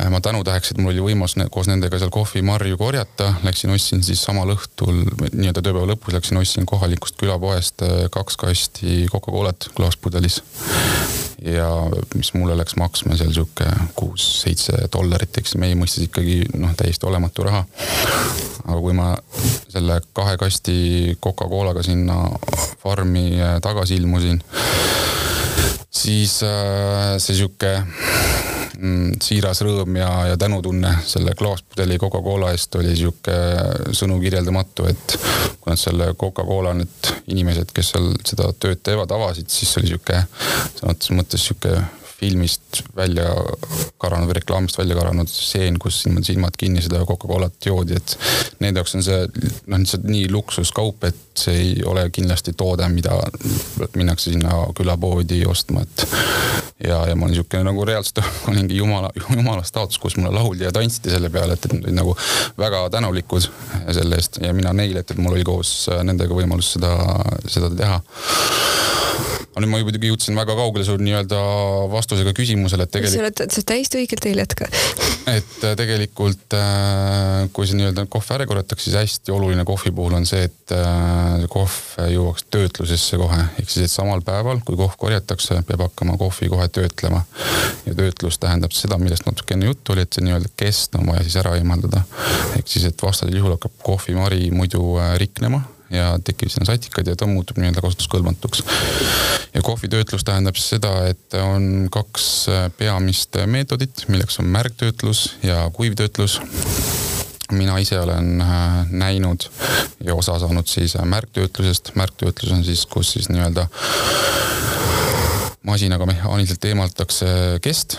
äh, 0.00 0.10
ma 0.10 0.20
tänutäheks, 0.20 0.72
et 0.72 0.80
mul 0.80 0.92
oli 0.92 1.04
võimalus 1.08 1.36
koos 1.50 1.68
nendega 1.70 1.98
seal 2.00 2.12
kohvimarju 2.14 2.78
korjata, 2.80 3.34
läksin 3.46 3.74
ostsin 3.74 4.02
siis 4.06 4.22
samal 4.24 4.54
õhtul, 4.56 5.04
nii-öelda 5.32 5.62
tööpäeva 5.62 5.92
lõpus 5.94 6.16
läksin 6.16 6.40
ostsin 6.40 6.66
kohalikust 6.68 7.18
külapoest 7.20 7.86
äh, 7.86 8.06
kaks 8.14 8.40
kasti 8.40 9.04
Coca-Colat 9.12 9.70
klaaspudelis 9.76 10.42
ja 11.44 11.68
mis 12.14 12.32
mulle 12.34 12.56
läks 12.56 12.76
maksma 12.80 13.16
seal 13.18 13.32
sihuke 13.34 13.66
kuus-seitse 13.98 14.86
dollarit, 14.92 15.36
eks 15.38 15.56
meie 15.60 15.76
mõistes 15.76 16.06
ikkagi 16.06 16.40
noh, 16.56 16.72
täiesti 16.76 17.06
olematu 17.08 17.44
raha. 17.44 17.64
aga 18.64 18.78
kui 18.80 18.94
ma 18.96 19.10
selle 19.68 20.00
kahe 20.16 20.38
kasti 20.40 20.76
Coca-Colaga 21.20 21.84
sinna 21.84 22.22
farmi 22.82 23.26
äh, 23.40 23.58
tagasi 23.64 24.00
ilmusin, 24.00 24.40
siis 25.94 26.42
äh, 26.42 27.14
see 27.22 27.38
sihuke 27.38 27.70
mm, 28.78 29.18
siiras 29.22 29.62
rõõm 29.64 29.98
ja, 29.98 30.10
ja 30.32 30.38
tänutunne 30.40 30.90
selle 31.06 31.34
klaaspudeli 31.38 31.98
Coca-Cola 32.02 32.52
eest 32.54 32.74
oli 32.80 32.94
sihuke 32.98 33.36
sõnu 33.96 34.18
kirjeldamatu, 34.22 34.88
et 34.90 35.18
kui 35.60 35.72
nad 35.72 35.80
selle 35.80 36.12
Coca-Cola 36.20 36.74
need 36.78 37.12
inimesed, 37.34 37.70
kes 37.74 37.94
seal 37.94 38.10
seda 38.26 38.50
tööd 38.58 38.82
teevad, 38.84 39.14
avasid, 39.14 39.50
siis 39.50 39.76
oli 39.80 39.92
sihuke 39.94 40.24
sõna 40.78 40.94
otseses 40.94 41.18
mõttes 41.18 41.46
sihuke 41.48 41.78
filmist 42.24 42.82
välja 42.96 43.28
karanud 44.00 44.30
või 44.30 44.38
reklaamist 44.38 44.78
välja 44.78 44.96
karanud 44.96 45.28
stseen, 45.30 45.78
kus 45.82 46.02
niimoodi 46.06 46.32
silmad 46.32 46.56
kinni 46.58 46.82
seda 46.84 47.02
Coca-Colat 47.08 47.68
joodi, 47.68 47.98
et 48.00 48.16
nende 48.64 48.80
jaoks 48.80 48.96
on 48.98 49.04
see 49.04 49.20
noh, 49.26 49.78
lihtsalt 49.78 50.06
nii 50.08 50.30
luksuskaup, 50.32 51.04
et 51.08 51.20
see 51.38 51.56
ei 51.60 51.74
ole 51.88 52.06
kindlasti 52.14 52.54
toode, 52.56 52.86
mida 52.92 53.18
minnakse 53.98 54.32
sinna 54.32 54.62
külapoodi 54.76 55.42
ostma, 55.50 55.84
et 55.84 56.06
ja, 56.88 57.02
ja 57.08 57.16
ma 57.16 57.26
olin 57.26 57.34
niisugune 57.34 57.64
nagu 57.68 57.84
reaalselt 57.88 58.22
olingi 58.52 58.78
jumala, 58.80 59.10
jumala 59.36 59.64
staatus, 59.66 59.98
kus 60.02 60.16
mulle 60.16 60.34
lauldi 60.34 60.64
ja 60.64 60.72
tantsiti 60.72 61.12
selle 61.12 61.30
peale, 61.34 61.58
et, 61.58 61.68
et 61.68 61.76
nad 61.76 61.84
olid 61.84 61.98
nagu 62.00 62.16
väga 62.58 62.86
tänulikud 62.94 63.50
selle 63.92 64.20
eest 64.20 64.40
ja 64.44 64.54
mina 64.56 64.72
neile, 64.76 65.04
et, 65.04 65.10
et 65.14 65.20
mul 65.20 65.36
oli 65.36 65.46
koos 65.46 65.74
nendega 66.04 66.36
võimalus 66.36 66.74
seda, 66.76 66.94
seda 67.50 67.72
teha 67.76 68.00
aga 69.54 69.62
nüüd 69.62 69.70
ma 69.70 69.78
muidugi 69.86 70.08
jõudsin 70.10 70.34
väga 70.34 70.56
kaugele 70.58 70.84
sul 70.86 70.98
nii-öelda 70.98 71.38
vastusega 71.92 72.32
küsimusele, 72.34 72.88
et 72.88 72.90
tegelikult. 72.90 73.14
sa 73.14 73.44
oled, 73.44 73.54
sa 73.54 73.62
täiesti 73.70 74.00
õigel 74.00 74.22
teel, 74.22 74.40
jätka. 74.42 74.66
et 75.36 75.66
äh, 75.68 75.76
tegelikult 75.78 76.56
äh, 76.58 77.44
kui 77.54 77.68
see 77.70 77.78
nii-öelda 77.78 78.06
kohv 78.10 78.32
ära 78.34 78.48
korjatakse, 78.50 78.88
siis 78.88 78.98
hästi 78.98 79.34
oluline 79.34 79.62
kohvi 79.68 79.92
puhul 79.94 80.16
on 80.18 80.26
see, 80.26 80.48
et 80.48 80.74
äh, 80.74 81.44
kohv 81.52 81.76
jõuaks 82.10 82.48
töötlusesse 82.50 83.20
kohe, 83.20 83.38
ehk 83.62 83.70
siis, 83.70 83.86
et 83.86 83.94
samal 83.94 84.24
päeval, 84.26 84.58
kui 84.66 84.78
kohv 84.80 84.98
korjatakse, 84.98 85.60
peab 85.68 85.86
hakkama 85.86 86.18
kohvi 86.18 86.50
kohe 86.50 86.66
töötlema. 86.74 87.22
ja 87.86 87.94
töötlus 87.94 88.40
tähendab 88.42 88.74
seda, 88.74 88.98
millest 88.98 89.28
natuke 89.28 89.54
enne 89.54 89.70
juttu 89.70 89.94
oli, 89.94 90.02
et 90.02 90.18
see 90.18 90.26
nii-öelda 90.26 90.50
kest 90.58 90.98
on 90.98 91.06
vaja 91.12 91.22
siis 91.22 91.38
ära 91.38 91.54
eemaldada. 91.60 92.02
ehk 92.58 92.66
siis, 92.66 92.88
et 92.90 93.06
vastasel 93.06 93.38
juhul 93.38 93.54
hakkab 93.54 93.78
kohvimari 93.86 94.50
muidu 94.50 94.98
riknema 95.22 95.62
ja 95.94 96.12
tekib 96.24 96.52
sinna 96.52 96.68
satikad 96.68 97.08
ja 97.08 97.16
ta 97.16 97.28
muutub 97.30 97.58
nii-öelda 97.60 97.84
kasutuskõlbmatuks. 97.84 98.64
ja 99.54 99.62
kohvitöötlus 99.62 100.24
tähendab 100.24 100.58
seda, 100.60 100.94
et 101.08 101.38
on 101.40 101.88
kaks 101.92 102.28
äh, 102.48 102.68
peamist 102.78 103.38
meetodit, 103.46 104.06
milleks 104.08 104.38
on 104.42 104.50
märgtöötlus 104.54 105.26
ja 105.42 105.70
kuivtöötlus 105.72 106.40
mina 107.52 107.78
ise 107.78 108.00
olen 108.00 108.40
äh, 108.40 108.86
näinud 108.90 109.48
ja 110.04 110.14
osa 110.14 110.38
saanud 110.38 110.66
siis 110.66 110.96
äh, 110.96 111.04
märgtöötlusest, 111.04 111.94
märgtöötlus 111.94 112.52
on 112.52 112.64
siis, 112.64 112.86
kus 112.86 113.12
siis 113.12 113.28
nii-öelda 113.28 113.66
masinaga 115.64 116.06
mehaaniliselt 116.06 116.64
eemaldatakse 116.68 117.26
kest, 117.64 117.96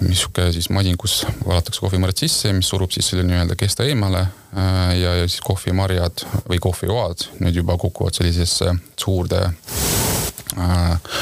sihuke 0.00 0.48
siis 0.52 0.70
masin, 0.72 0.96
kus 1.00 1.22
valatakse 1.46 1.82
kohvimarjad 1.84 2.24
sisse, 2.24 2.52
mis 2.56 2.70
surub 2.72 2.92
siis 2.94 3.10
selle 3.12 3.26
nii-öelda 3.28 3.56
kesta 3.60 3.84
eemale 3.84 4.22
äh, 4.24 4.94
ja, 5.00 5.14
ja 5.20 5.28
siis 5.28 5.42
kohvimarjad 5.44 6.24
või 6.48 6.60
kohvioad 6.62 7.28
nüüd 7.42 7.60
juba 7.60 7.76
kukuvad 7.80 8.16
sellisesse 8.16 8.72
suurde 8.96 9.42
äh, 9.44 11.12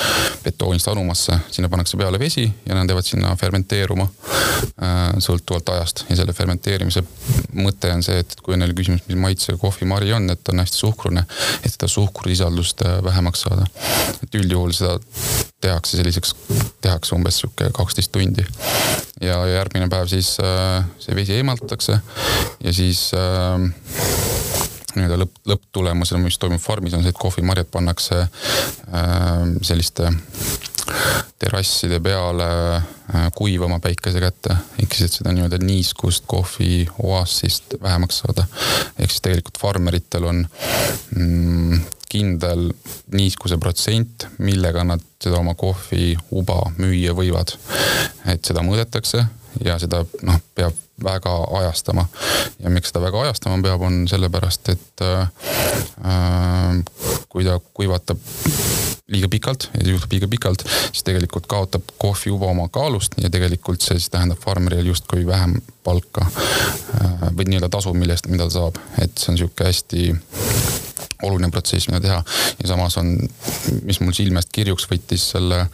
betoonist 0.45 0.89
anumasse, 0.89 1.41
sinna 1.51 1.69
pannakse 1.69 1.99
peale 1.99 2.23
vesi 2.23 2.47
ja 2.67 2.79
nad 2.79 2.89
jäävad 2.89 3.11
sinna 3.11 3.35
fermenteeruma 3.37 4.07
äh, 4.07 5.19
sõltuvalt 5.19 5.75
ajast 5.75 6.05
ja 6.09 6.23
selle 6.23 6.35
fermenteerimise 6.37 7.03
mõte 7.59 7.91
on 7.91 8.07
see, 8.07 8.23
et 8.23 8.39
kui 8.45 8.55
on 8.55 8.63
jälle 8.63 8.79
küsimus, 8.79 9.03
mis 9.11 9.19
maitsega 9.27 9.59
kohvimari 9.59 10.15
on, 10.15 10.31
et 10.31 10.55
on 10.55 10.63
hästi 10.63 10.85
suhkrune, 10.87 11.27
et 11.65 11.73
seda 11.75 11.91
suhkrusisaldust 11.91 12.87
äh, 12.87 13.01
vähemaks 13.05 13.49
saada. 13.49 13.67
et 14.23 14.35
üldjuhul 14.39 14.77
seda 14.77 15.01
tehakse 15.61 15.97
selliseks, 15.97 16.35
tehakse 16.81 17.15
umbes 17.15 17.41
sihuke 17.41 17.71
kaksteist 17.77 18.13
tundi. 18.13 18.47
ja 19.21 19.37
järgmine 19.47 19.89
päev 19.93 20.09
siis 20.09 20.37
äh, 20.41 20.85
see 20.99 21.17
vesi 21.17 21.37
eemaldatakse 21.37 21.99
ja 22.65 22.73
siis 22.73 23.11
äh, 23.15 23.67
nii-öelda 24.97 25.21
lõpp, 25.21 25.37
lõpptulemusena, 25.47 26.23
mis 26.25 26.39
toimub 26.41 26.63
farmis, 26.63 26.95
on 26.97 27.05
see, 27.05 27.13
et 27.13 27.21
kohvimarjad 27.21 27.69
pannakse 27.71 28.23
äh, 28.25 28.31
selliste 29.63 30.11
terrasside 31.39 32.01
peale 32.01 32.49
äh, 32.77 33.31
kuivama 33.37 33.81
päikese 33.81 34.21
kätte, 34.23 34.57
ehk 34.83 34.95
siis, 34.95 35.11
et 35.11 35.21
seda 35.21 35.35
nii-öelda 35.35 35.61
niiskust 35.63 36.27
kohvi 36.31 36.85
oaasist 37.03 37.79
vähemaks 37.83 38.23
saada. 38.25 38.47
ehk 38.99 39.11
siis 39.11 39.25
tegelikult 39.25 39.59
farmeritel 39.61 40.29
on 40.31 40.45
mm, 41.17 41.81
kindel 42.11 42.71
niiskuse 43.15 43.59
protsent, 43.63 44.27
millega 44.39 44.85
nad 44.85 45.03
seda 45.23 45.39
oma 45.39 45.55
kohviuba 45.55 46.61
müüa 46.79 47.15
võivad. 47.17 47.57
et 48.27 48.45
seda 48.45 48.65
mõõdetakse 48.67 49.25
ja 49.65 49.79
seda 49.83 50.05
noh, 50.27 50.41
peab 50.55 50.77
väga 51.05 51.33
ajastama. 51.61 52.07
ja 52.59 52.71
miks 52.71 52.91
seda 52.93 53.03
väga 53.03 53.23
ajastama 53.23 53.63
peab, 53.63 53.83
on 53.83 54.09
sellepärast, 54.09 54.69
et 54.75 55.05
äh, 55.05 55.29
kui 57.29 57.45
ta 57.45 57.61
kuivatab 57.75 58.19
liiga 59.11 59.29
pikalt 59.29 59.71
ja 59.75 59.89
juhtub 59.91 60.13
liiga 60.13 60.29
pikalt, 60.31 60.65
siis 60.93 61.03
tegelikult 61.07 61.47
kaotab 61.51 61.83
kohvi 61.99 62.31
juba 62.31 62.51
oma 62.51 62.69
kaalust 62.69 63.17
ja 63.23 63.31
tegelikult 63.31 63.83
see 63.83 63.99
siis 63.99 64.11
tähendab 64.11 64.39
farmerile 64.45 64.87
justkui 64.87 65.27
vähem 65.27 65.57
palka 65.85 66.27
äh, 66.27 67.29
või 67.37 67.51
nii-öelda 67.51 67.71
tasu, 67.73 67.95
millest, 67.95 68.31
mida 68.31 68.47
ta 68.47 68.59
saab, 68.59 68.79
et 69.03 69.19
see 69.19 69.33
on 69.35 69.41
sihuke 69.41 69.67
hästi 69.67 70.11
oluline 71.23 71.51
protsess, 71.51 71.89
mida 71.91 72.01
teha 72.05 72.21
ja 72.63 72.71
samas 72.71 72.97
on, 73.01 73.17
mis 73.83 74.01
mul 74.01 74.15
silmest 74.17 74.53
kirjuks 74.55 74.87
võttis 74.91 75.31
selle 75.35 75.65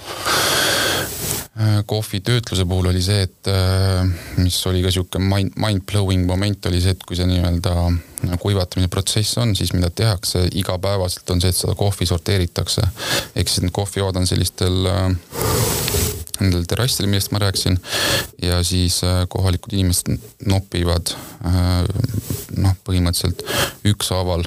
Äh, 1.56 1.78
kohvi 1.88 2.18
töötluse 2.20 2.66
puhul 2.68 2.90
oli 2.90 3.00
see, 3.00 3.22
et 3.24 3.48
äh, 3.48 4.02
mis 4.36 4.58
oli 4.68 4.82
ka 4.84 4.90
sihuke 4.92 5.16
mind, 5.22 5.54
mind-blowing 5.56 6.26
moment 6.28 6.68
oli 6.68 6.82
see, 6.84 6.92
et 6.92 7.06
kui 7.08 7.16
see 7.16 7.24
nii-öelda 7.30 7.72
kuivatamise 8.42 8.90
protsess 8.92 9.38
on, 9.40 9.54
siis 9.56 9.72
mida 9.72 9.88
tehakse 9.88 10.42
igapäevaselt 10.52 11.32
on 11.32 11.40
see, 11.40 11.54
et 11.54 11.56
seda 11.56 11.72
kohvi 11.78 12.08
sorteeritakse. 12.12 12.84
ehk 13.32 13.48
siis 13.48 13.64
need 13.64 13.72
kohvijood 13.72 14.20
on 14.20 14.28
sellistel 14.28 14.90
äh, 14.92 15.16
nendel 16.42 16.66
terrassidel, 16.68 17.10
millest 17.10 17.32
ma 17.34 17.42
rääkisin. 17.42 17.78
ja 18.42 18.62
siis 18.64 19.02
äh, 19.04 19.24
kohalikud 19.28 19.72
inimesed 19.72 20.16
nopivad 20.46 21.14
äh, 21.46 21.84
noh, 22.56 22.74
põhimõtteliselt 22.86 23.42
ükshaaval 23.86 24.44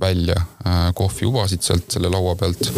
välja 0.00 0.36
äh, 0.38 0.90
kohviubasid 0.98 1.62
sealt 1.64 1.90
selle 1.92 2.10
laua 2.12 2.34
pealt, 2.38 2.70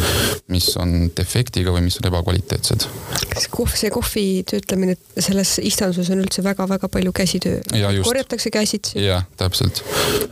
mis 0.53 0.69
on 0.81 1.11
defektiga 1.17 1.73
või 1.75 1.87
mis 1.87 1.99
on 2.01 2.09
ebakvaliteetsed. 2.11 2.87
kas 3.35 3.49
kohv, 3.53 3.75
see 3.79 3.93
kohvi 3.95 4.27
töötlemine 4.51 4.97
selles 5.19 5.57
istanduses 5.63 6.11
on 6.15 6.25
üldse 6.25 6.45
väga-väga 6.45 6.91
palju 6.93 7.15
käsitöö? 7.17 7.61
korjatakse 8.05 8.51
käsitsi? 8.55 8.99
jah, 9.05 9.27
täpselt. 9.41 9.83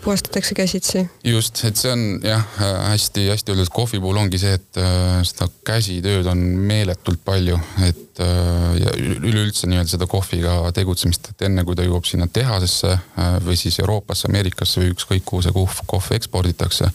puhastatakse 0.04 0.54
käsitsi? 0.58 1.06
just, 1.24 1.64
et 1.68 1.80
see 1.80 1.92
on 1.92 2.06
jah, 2.24 2.44
hästi-hästi 2.90 3.54
öeldud, 3.54 3.72
kohvi 3.74 4.00
puhul 4.02 4.22
ongi 4.24 4.40
see, 4.42 4.56
et 4.58 4.82
seda 5.28 5.48
käsitööd 5.66 6.28
on 6.30 6.42
meeletult 6.68 7.22
palju, 7.24 7.58
et 7.86 8.11
Äh, 8.20 8.76
ja 8.76 8.90
üleüldse 8.98 9.66
nii-öelda 9.70 9.88
seda 9.94 10.06
kohviga 10.10 10.52
tegutsemist, 10.76 11.30
et 11.32 11.44
enne 11.46 11.62
kui 11.64 11.76
ta 11.78 11.86
jõuab 11.86 12.04
sinna 12.04 12.26
tehasesse 12.28 12.90
äh, 12.92 13.30
või 13.40 13.56
siis 13.56 13.78
Euroopasse, 13.80 14.28
Ameerikasse 14.28 14.82
või 14.82 14.90
ükskõik 14.92 15.24
kuhu 15.24 15.40
see 15.46 15.54
kohv, 15.56 15.78
kohv 15.88 16.10
eksporditakse, 16.18 16.90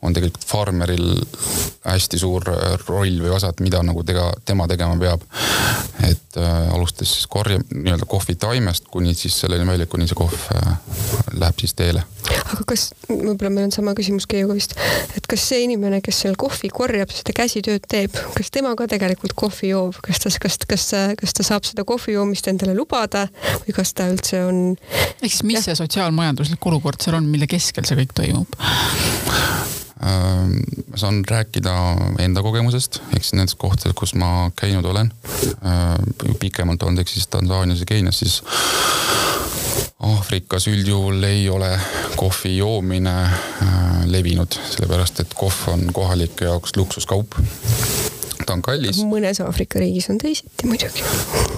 on 0.00 0.16
tegelikult 0.16 0.46
farmeril 0.48 1.10
hästi 1.84 2.22
suur 2.22 2.48
äh, 2.54 2.78
roll 2.86 3.20
või 3.20 3.34
osa, 3.36 3.52
et 3.52 3.60
mida 3.60 3.82
nagu 3.84 4.00
tega, 4.08 4.30
tema 4.48 4.64
tegema 4.70 4.96
peab. 4.96 5.28
et 6.08 6.36
alustades 6.72 7.12
siis 7.12 7.26
korja, 7.28 7.60
nii-öelda 7.74 8.08
kohvi 8.08 8.34
taimest 8.40 8.88
kuni 8.90 9.12
siis 9.14 9.36
selleni 9.44 9.66
välja, 9.68 9.86
kuni 9.86 10.08
see 10.08 10.16
kohv 10.16 10.48
äh, 10.56 10.72
läheb 11.36 11.60
siis 11.60 11.76
teele. 11.76 12.06
aga 12.40 12.64
kas, 12.72 12.88
võib-olla 13.10 13.50
meil 13.52 13.68
on 13.68 13.74
sama 13.76 13.92
küsimus 13.98 14.24
Keiuga 14.30 14.56
vist, 14.56 14.72
et 15.16 15.28
kas 15.28 15.44
see 15.52 15.66
inimene, 15.66 16.00
kes 16.04 16.24
seal 16.24 16.38
kohvi 16.40 16.72
korjab, 16.72 17.12
seda 17.12 17.36
käsitööd 17.36 17.84
teeb, 17.92 18.16
kas 18.36 18.48
tema 18.54 18.72
ka 18.78 18.88
tegelikult 18.88 19.36
kohvi 19.36 19.74
joob, 19.74 20.00
kas 20.04 20.22
ta, 20.22 20.32
kas 20.40 20.61
kas, 20.68 20.88
kas 21.18 21.36
ta 21.36 21.46
saab 21.46 21.66
seda 21.68 21.84
kohvi 21.88 22.16
joomist 22.16 22.48
endale 22.50 22.76
lubada 22.76 23.26
või 23.64 23.76
kas 23.76 23.94
ta 23.96 24.08
üldse 24.12 24.44
on. 24.46 24.62
ehk 25.20 25.28
siis, 25.30 25.42
mis 25.48 25.60
ja. 25.60 25.66
see 25.68 25.78
sotsiaalmajanduslik 25.82 26.70
olukord 26.70 27.02
seal 27.02 27.18
on, 27.18 27.28
mille 27.30 27.48
keskel 27.50 27.86
see 27.88 27.98
kõik 28.02 28.14
toimub? 28.16 28.58
Ähm, 30.02 30.56
ma 30.90 30.98
saan 30.98 31.22
rääkida 31.28 31.72
enda 32.24 32.42
kogemusest, 32.42 32.98
ehk 33.14 33.22
siis 33.22 33.36
nendest 33.38 33.58
kohtadest, 33.62 33.94
kus 33.98 34.16
ma 34.18 34.50
käinud 34.58 34.86
olen. 34.90 35.12
Äh, 35.62 35.94
pikemalt 36.40 36.82
olnud, 36.82 37.04
ehk 37.04 37.12
siis 37.12 37.28
Tansaanias 37.30 37.84
ja 37.84 37.86
Keenias, 37.86 38.18
siis 38.18 38.40
Aafrikas 40.02 40.66
üldjuhul 40.66 41.22
ei 41.22 41.44
ole 41.50 41.70
kohvi 42.16 42.56
joomine 42.56 43.14
äh, 43.22 44.02
levinud, 44.10 44.58
sellepärast 44.72 45.22
et 45.22 45.38
kohv 45.38 45.68
on 45.70 45.86
kohalike 45.94 46.50
jaoks 46.50 46.74
luksuskaup 46.76 47.38
ta 48.52 48.58
on 48.58 48.62
kallis. 48.64 49.00
mõnes 49.08 49.40
Aafrika 49.42 49.80
riigis 49.80 50.08
on 50.12 50.18
teisiti 50.20 50.68
muidugi. 50.68 51.04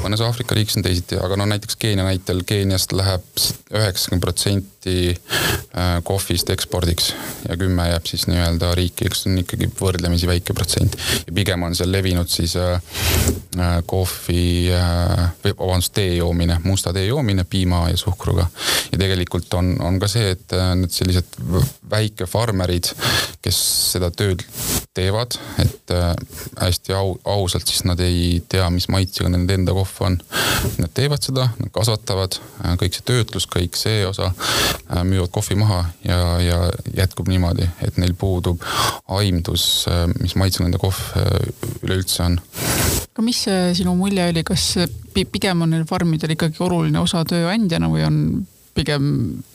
mõnes 0.04 0.22
Aafrika 0.22 0.54
riigis 0.54 0.78
on 0.78 0.86
teisiti, 0.86 1.18
aga 1.18 1.36
no 1.40 1.46
näiteks 1.50 1.76
Keenia 1.80 2.06
näitel, 2.06 2.44
Keeniast 2.46 2.94
läheb 2.94 3.26
üheksakümmend 3.74 4.22
protsenti 4.22 4.73
äh, 4.86 5.98
kohvist 6.02 6.50
ekspordiks 6.50 7.12
ja 7.48 7.56
kümme 7.56 7.88
jääb 7.88 8.06
siis 8.06 8.26
nii-öelda 8.30 8.72
riiki, 8.78 9.08
eks 9.08 9.24
see 9.24 9.32
on 9.32 9.42
ikkagi 9.42 9.68
võrdlemisi 9.80 10.28
väike 10.28 10.56
protsent. 10.56 10.96
ja 11.26 11.34
pigem 11.34 11.62
on 11.66 11.76
seal 11.76 11.92
levinud 11.92 12.30
siis 12.30 12.56
äh, 12.60 12.80
äh 13.58 13.76
kohvi 13.86 14.70
või 15.44 15.54
vabandust, 15.58 15.94
tee 15.94 16.16
joomine, 16.16 16.58
musta 16.64 16.92
tee 16.92 17.06
joomine 17.06 17.44
piima 17.44 17.84
ja 17.90 17.96
suhkruga. 17.96 18.46
ja 18.92 18.98
tegelikult 18.98 19.54
on, 19.54 19.74
on 19.80 19.98
ka 20.00 20.08
see, 20.08 20.34
et 20.36 20.56
need 20.74 20.92
sellised 20.94 21.38
väikefarmerid, 21.90 22.90
kes 23.42 23.60
seda 23.94 24.10
tööd 24.10 24.44
teevad, 24.94 25.36
et 25.58 25.92
hästi 26.60 26.94
au, 26.94 27.16
ausalt, 27.24 27.66
siis 27.68 27.84
nad 27.84 28.00
ei 28.00 28.42
tea, 28.48 28.66
mis 28.70 28.88
maitsega 28.92 29.30
nende 29.32 29.56
enda 29.58 29.74
kohv 29.76 30.00
on. 30.06 30.18
Nad 30.78 30.92
teevad 30.94 31.24
seda, 31.24 31.48
nad 31.58 31.72
kasvatavad, 31.74 32.38
kõik 32.80 32.96
see 32.96 33.06
töötlus, 33.08 33.48
kõik 33.50 33.78
see 33.78 34.04
osa, 34.08 34.30
müüvad 35.04 35.32
kohvi 35.34 35.56
maha 35.58 35.80
ja, 36.04 36.18
ja 36.42 36.58
jätkub 36.96 37.28
niimoodi, 37.30 37.68
et 37.84 37.98
neil 38.00 38.14
puudub 38.18 38.62
aimdus, 39.18 39.86
mis 40.20 40.36
maitsega 40.40 40.66
nende 40.66 40.80
kohv 40.82 41.00
üleüldse 41.82 42.22
on. 42.26 42.38
aga 43.14 43.26
mis 43.26 43.44
sinu 43.78 43.94
mulje 43.98 44.28
oli, 44.32 44.44
kas 44.46 44.66
pigem 45.14 45.62
on 45.64 45.74
neil 45.74 45.86
farmidel 45.88 46.34
ikkagi 46.34 46.62
oluline 46.64 47.00
osa 47.02 47.24
tööandjana 47.28 47.90
või 47.92 48.06
on 48.08 48.20
pigem 48.74 49.08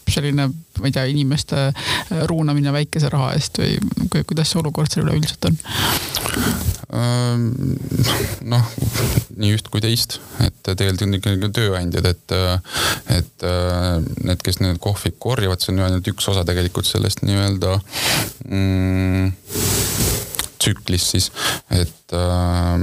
selline, 0.10 0.48
ma 0.80 0.90
ei 0.90 0.96
tea, 0.96 1.06
inimeste 1.12 1.68
äh, 1.70 2.24
ruunamine 2.30 2.74
väikese 2.74 3.12
raha 3.14 3.34
eest 3.38 3.62
või 3.62 4.24
kuidas 4.26 4.52
see 4.52 4.62
olukord 4.62 4.92
seal 4.92 5.06
üleüldiselt 5.08 5.50
on? 5.50 5.60
noh, 8.50 8.70
nii 9.38 9.52
üht 9.54 9.68
kui 9.70 9.82
teist, 9.84 10.18
et 10.42 10.58
tegelikult 10.66 11.06
on 11.06 11.18
ikkagi 11.20 11.50
tööandjad, 11.54 12.08
et, 12.10 12.34
et 13.14 13.46
need, 14.26 14.42
kes 14.42 14.58
need 14.64 14.80
kohvi 14.82 15.14
korjavad, 15.22 15.62
see 15.62 15.76
on 15.76 15.84
ju 15.84 15.86
ainult 15.86 16.10
üks 16.10 16.32
osa 16.34 16.42
tegelikult 16.50 16.90
sellest 16.90 17.22
nii-öelda 17.28 17.76
mm, 18.50 19.30
tsüklist 20.60 21.14
siis, 21.14 21.30
et 21.72 22.14
äh, 22.16 22.82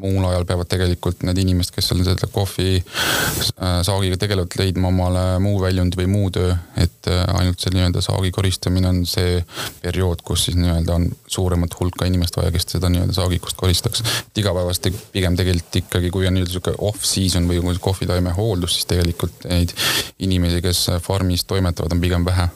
muul 0.00 0.24
ajal 0.28 0.46
peavad 0.48 0.68
tegelikult 0.70 1.24
need 1.26 1.40
inimesed, 1.42 1.74
kes 1.74 1.90
seal 1.90 2.02
selle 2.06 2.30
kohvi 2.32 2.78
äh, 2.78 3.80
saagiga 3.86 4.18
tegelevad, 4.20 4.54
leidma 4.60 4.90
omale 4.92 5.24
muu 5.42 5.58
väljundi 5.62 5.98
või 6.00 6.08
muu 6.12 6.30
töö, 6.34 6.54
et 6.80 7.10
äh, 7.10 7.24
ainult 7.40 7.62
see 7.62 7.74
nii-öelda 7.74 8.02
saagi 8.04 8.32
koristamine 8.34 8.92
on 8.92 9.02
see 9.08 9.40
periood, 9.82 10.24
kus 10.26 10.48
siis 10.48 10.58
nii-öelda 10.60 10.96
on 10.98 11.08
suuremat 11.30 11.76
hulka 11.80 12.08
inimest 12.08 12.38
vaja, 12.38 12.54
kes 12.54 12.68
seda 12.76 12.92
nii-öelda 12.92 13.16
saagikust 13.16 13.58
koristaks. 13.60 14.04
et 14.30 14.42
igapäevast 14.44 14.90
pigem 15.12 15.38
tegelikult 15.38 15.82
ikkagi, 15.82 16.12
kui 16.14 16.28
on 16.28 16.38
nii-öelda 16.38 16.54
sihuke 16.54 16.76
off-season 16.78 17.48
või 17.50 17.78
kohvitaime 17.80 18.34
hooldus, 18.36 18.78
siis 18.78 18.90
tegelikult 18.90 19.48
neid 19.50 19.74
inimesi, 20.18 20.62
kes 20.64 20.86
farmis 21.02 21.44
toimetavad, 21.44 21.96
on 21.96 22.02
pigem 22.02 22.24
vähe 22.24 22.50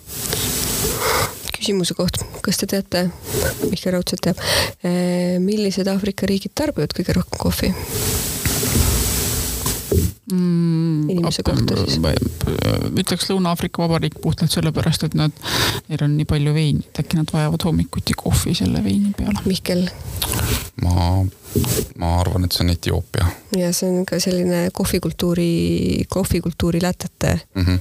küsimuse 1.64 1.94
koht, 1.96 2.18
kas 2.44 2.58
te 2.60 2.66
teate, 2.68 3.06
Mihkel 3.70 3.94
Raudsepp 3.94 4.20
teab, 4.26 4.42
eh, 4.84 5.40
millised 5.40 5.88
Aafrika 5.88 6.28
riigid 6.28 6.52
tarbivad 6.52 6.92
kõige 6.92 7.16
rohkem 7.16 7.40
kohvi? 7.40 7.72
Mm, 10.32 11.10
inimese 11.10 11.42
kohta 11.46 11.76
siis? 11.84 11.98
ütleks 12.94 13.28
Lõuna-Aafrika 13.30 13.82
Vabariik 13.82 14.18
puhtalt 14.22 14.52
sellepärast, 14.54 15.06
et 15.08 15.16
nad, 15.18 15.34
neil 15.88 16.04
on 16.06 16.16
nii 16.18 16.28
palju 16.28 16.54
veini, 16.56 16.84
et 16.88 17.02
äkki 17.04 17.20
nad 17.20 17.32
vajavad 17.32 17.66
hommikuti 17.68 18.16
kohvi 18.18 18.54
selle 18.58 18.84
veini 18.84 19.12
peale. 19.18 19.44
Mihkel? 19.48 19.86
ma, 20.84 21.24
ma 22.00 22.14
arvan, 22.20 22.46
et 22.46 22.56
see 22.56 22.64
on 22.66 22.72
Etioopia. 22.74 23.26
ja 23.58 23.72
see 23.76 23.90
on 23.90 24.06
ka 24.08 24.20
selline 24.22 24.68
kohvikultuuri, 24.72 26.06
kohvikultuuri 26.08 26.82
lätete 26.82 27.38
mm 27.54 27.64
-hmm. 27.64 27.80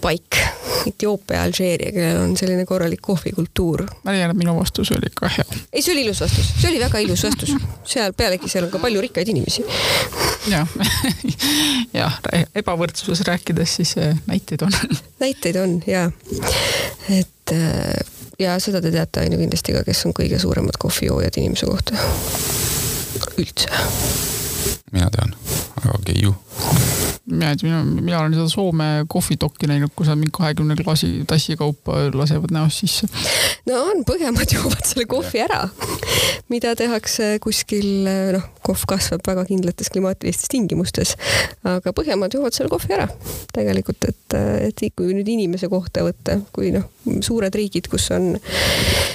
paik 0.00 0.40
Etioopia, 0.86 1.42
Alžeeria, 1.42 1.92
kellel 1.92 2.22
on 2.22 2.36
selline 2.36 2.64
korralik 2.66 3.00
kohvikultuur. 3.02 3.84
ma 4.04 4.12
leian, 4.12 4.30
et 4.30 4.36
minu 4.36 4.56
vastus 4.56 4.90
oli 4.96 5.12
ka 5.14 5.28
hea. 5.28 5.44
ei, 5.72 5.82
see 5.82 5.92
oli 5.92 6.04
ilus 6.06 6.20
vastus, 6.20 6.52
see 6.60 6.70
oli 6.70 6.80
väga 6.80 6.98
ilus 7.04 7.24
vastus. 7.28 7.54
seal 7.84 8.12
pealegi, 8.16 8.48
seal 8.48 8.64
on 8.64 8.70
ka 8.70 8.78
palju 8.78 9.00
rikkaid 9.00 9.28
inimesi. 9.28 9.64
Jah, 10.48 10.68
jah, 12.00 12.16
ebavõrdsuses 12.54 13.24
rääkides 13.26 13.76
siis 13.80 13.96
äh, 14.00 14.16
näiteid 14.26 14.62
on. 14.66 14.72
Näiteid 15.24 15.56
on 15.60 15.76
ja, 15.86 16.06
et 17.08 17.52
äh, 17.52 18.00
ja 18.40 18.56
seda 18.62 18.80
te 18.80 18.92
teate 18.94 19.24
on 19.24 19.36
ju 19.36 19.42
kindlasti 19.42 19.76
ka, 19.76 19.84
kes 19.86 20.06
on 20.08 20.16
kõige 20.16 20.40
suuremad 20.40 20.80
kohvijoojad 20.80 21.40
inimese 21.42 21.68
kohta. 21.68 21.96
üldse. 23.36 23.68
mina 24.92 25.10
tean, 25.10 25.34
aga 25.84 25.98
mina 26.06 26.14
ei 26.14 26.22
tea, 26.24 26.34
mina, 27.30 27.82
mina 27.84 28.20
olen 28.20 28.34
seda 28.36 28.48
Soome 28.50 28.88
kohvitokki 29.08 29.68
näinud, 29.70 29.92
kus 29.96 30.10
nad 30.10 30.18
mingi 30.20 30.34
kahekümne 30.34 30.76
klaasi 30.78 31.24
tassi 31.28 31.56
kaupa 31.60 32.08
lasevad 32.14 32.52
näost 32.54 32.84
sisse. 32.84 33.08
no 33.68 33.82
on, 33.90 34.04
Põhjamaad 34.08 34.52
joovad 34.54 34.84
selle 34.88 35.06
kohvi 35.10 35.42
ära, 35.44 35.62
mida 36.50 36.74
tehakse 36.78 37.36
kuskil, 37.42 38.08
noh, 38.34 38.46
kohv 38.66 38.84
kasvab 38.90 39.24
väga 39.26 39.44
kindlates 39.48 39.90
klimaatilistes 39.92 40.50
tingimustes. 40.52 41.16
aga 41.64 41.94
Põhjamaad 41.96 42.34
joovad 42.36 42.56
selle 42.56 42.72
kohvi 42.72 42.96
ära 42.96 43.08
tegelikult, 43.54 44.08
et, 44.08 44.38
et 44.68 44.84
kui 44.96 45.14
nüüd 45.14 45.28
inimese 45.30 45.70
kohta 45.70 46.04
võtta, 46.06 46.38
kui 46.54 46.72
noh, 46.74 46.88
suured 47.24 47.54
riigid, 47.54 47.88
kus 47.90 48.10
on, 48.14 48.32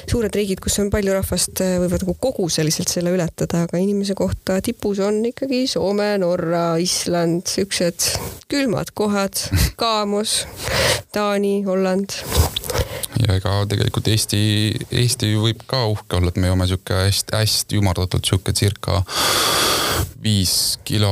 suured 0.10 0.36
riigid, 0.36 0.62
kus 0.64 0.80
on 0.84 0.92
palju 0.94 1.16
rahvast, 1.16 1.62
võivad 1.84 2.06
nagu 2.06 2.18
koguseliselt 2.22 2.92
selle 2.92 3.14
ületada, 3.16 3.66
aga 3.66 3.82
inimese 3.82 4.16
kohta 4.18 4.60
tipus 4.66 5.02
on 5.04 5.22
ikkagi 5.32 5.66
Soome, 5.70 6.14
Norra, 6.22 6.76
Island, 6.82 7.46
siuksed 7.52 8.05
külmad 8.48 8.94
kohad, 8.94 9.34
Kaamos, 9.76 10.48
Taani, 11.12 11.64
Holland. 11.64 12.10
Ja 13.28 13.38
ega 13.38 13.58
tegelikult 13.70 14.10
Eesti, 14.12 14.42
Eesti 14.92 15.34
võib 15.40 15.64
ka 15.70 15.86
uhke 15.92 16.20
olla, 16.20 16.34
et 16.34 16.42
me 16.42 16.52
joome 16.52 16.68
sihuke 16.70 17.06
hästi-hästi 17.06 17.82
ümardatult 17.82 18.28
sihuke 18.28 18.56
circa 18.56 19.04
viis 20.26 20.80
kilo 20.84 21.12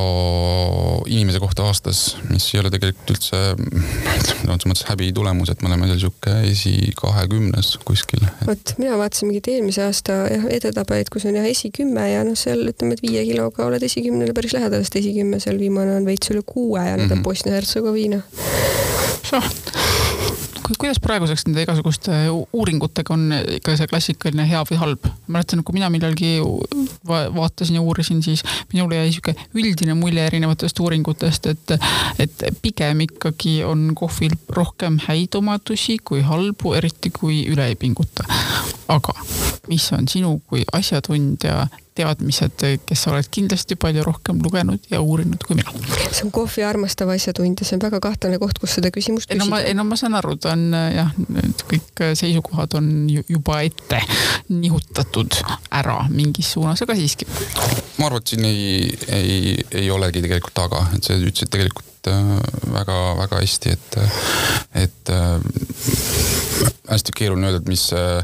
inimese 1.06 1.40
kohta 1.40 1.68
aastas, 1.70 2.16
mis 2.32 2.48
ei 2.54 2.62
ole 2.62 2.72
tegelikult 2.74 3.14
üldse 3.14 3.42
selles 4.26 4.66
mõttes 4.70 4.86
häbi 4.88 5.12
tulemus, 5.16 5.52
et 5.54 5.62
me 5.62 5.70
oleme 5.70 5.90
seal 5.92 6.02
sihuke 6.06 6.34
esikahekümnes 6.50 7.76
kuskil. 7.86 8.26
vot 8.48 8.74
mina 8.82 8.98
vaatasin 9.00 9.30
mingit 9.30 9.52
eelmise 9.54 9.86
aasta 9.86 10.18
jah 10.34 10.48
edetabelit, 10.58 11.12
kus 11.14 11.28
on 11.30 11.38
jah 11.38 11.48
esikümme 11.50 12.08
ja 12.10 12.24
noh, 12.26 12.38
seal 12.40 12.66
ütleme, 12.74 12.98
et 12.98 13.06
viie 13.06 13.26
kiloga 13.30 13.68
oled 13.68 13.86
esikümnele 13.90 14.34
päris 14.34 14.58
lähedal, 14.58 14.82
sest 14.86 14.98
esikümme 15.04 15.42
seal 15.44 15.62
viimane 15.62 16.00
on 16.00 16.10
veits 16.10 16.34
üle 16.34 16.42
kuue 16.46 16.82
ja 16.82 16.98
mm 16.98 17.06
-hmm. 17.06 17.12
on 17.12 17.18
mhm. 17.18 17.24
Bosnia-Hertsegoviina. 17.30 18.20
Kuidas 20.78 20.99
praeguseks 21.03 21.45
nende 21.47 21.64
igasuguste 21.66 22.18
uuringutega 22.53 23.14
on 23.14 23.34
ikka 23.57 23.76
see 23.78 23.89
klassikaline 23.91 24.45
hea 24.47 24.61
või 24.70 24.80
halb? 24.80 25.09
mäletan, 25.28 25.64
kui 25.64 25.78
mina 25.78 25.89
millalgi 25.93 26.38
vaatasin 27.07 27.78
ja 27.78 27.82
uurisin, 27.82 28.24
siis 28.24 28.43
minule 28.74 28.99
jäi 28.99 29.11
sihuke 29.11 29.36
üldine 29.59 29.95
mulje 29.99 30.26
erinevatest 30.26 30.80
uuringutest, 30.80 31.49
et, 31.51 31.76
et 32.20 32.45
pigem 32.61 33.03
ikkagi 33.07 33.59
on 33.68 33.91
kohvil 33.97 34.36
rohkem 34.49 34.99
häid 35.07 35.36
omadusi 35.39 35.97
kui 36.03 36.24
halbu, 36.26 36.76
eriti 36.80 37.11
kui 37.14 37.43
üle 37.51 37.68
ei 37.72 37.80
pinguta. 37.80 38.28
aga 38.88 39.16
mis 39.68 39.91
on 39.95 40.07
sinu 40.07 40.38
kui 40.47 40.64
asjatundja 40.74 41.68
teadmised, 41.96 42.66
kes 42.88 43.04
sa 43.06 43.14
oled 43.14 43.30
kindlasti 43.34 43.78
palju 43.80 44.04
rohkem 44.06 44.41
lugenud 44.44 44.89
ja 44.91 45.02
uurinud 45.02 45.44
kui 45.48 45.58
mina. 45.60 45.74
see 46.10 46.26
on 46.26 46.34
kohvi 46.36 46.66
armastav 46.66 47.12
asjatundja, 47.14 47.68
see 47.68 47.78
on 47.78 47.86
väga 47.86 48.02
kahtlane 48.04 48.39
koht, 48.41 48.60
kus 48.62 48.78
seda 48.80 48.91
küsimust 48.94 49.30
küsida. 49.30 49.38
ei 49.38 49.44
no 49.44 49.50
ma, 49.52 49.62
ei 49.62 49.78
no 49.78 49.86
ma 49.88 50.00
saan 50.00 50.18
aru, 50.20 50.36
ta 50.41 50.56
on 50.56 50.68
jah, 50.74 51.14
kõik 51.70 52.04
seisukohad 52.20 52.78
on 52.80 52.91
juba 53.10 53.62
ette 53.68 54.02
nihutatud 54.50 55.39
ära 55.72 56.02
mingis 56.10 56.54
suunas, 56.56 56.82
aga 56.86 56.98
siiski. 56.98 57.30
ma 58.00 58.10
arvan, 58.10 58.22
et 58.22 58.36
siin 58.36 58.46
ei, 58.50 58.94
ei, 59.08 59.58
ei 59.84 59.89
olegi 59.94 60.26
tegelikult 60.26 60.58
taga, 60.58 60.86
et 60.98 61.04
sa 61.06 61.18
ütlesid 61.18 61.54
tegelikult 61.54 61.93
väga-väga 62.08 63.38
äh, 63.38 63.41
hästi, 63.41 63.74
et, 63.74 63.97
et 64.84 65.10
äh, 65.10 65.39
hästi 66.89 67.16
keeruline 67.16 67.49
öelda, 67.49 67.62
et 67.62 67.72
mis 67.72 67.86
äh, 67.97 68.24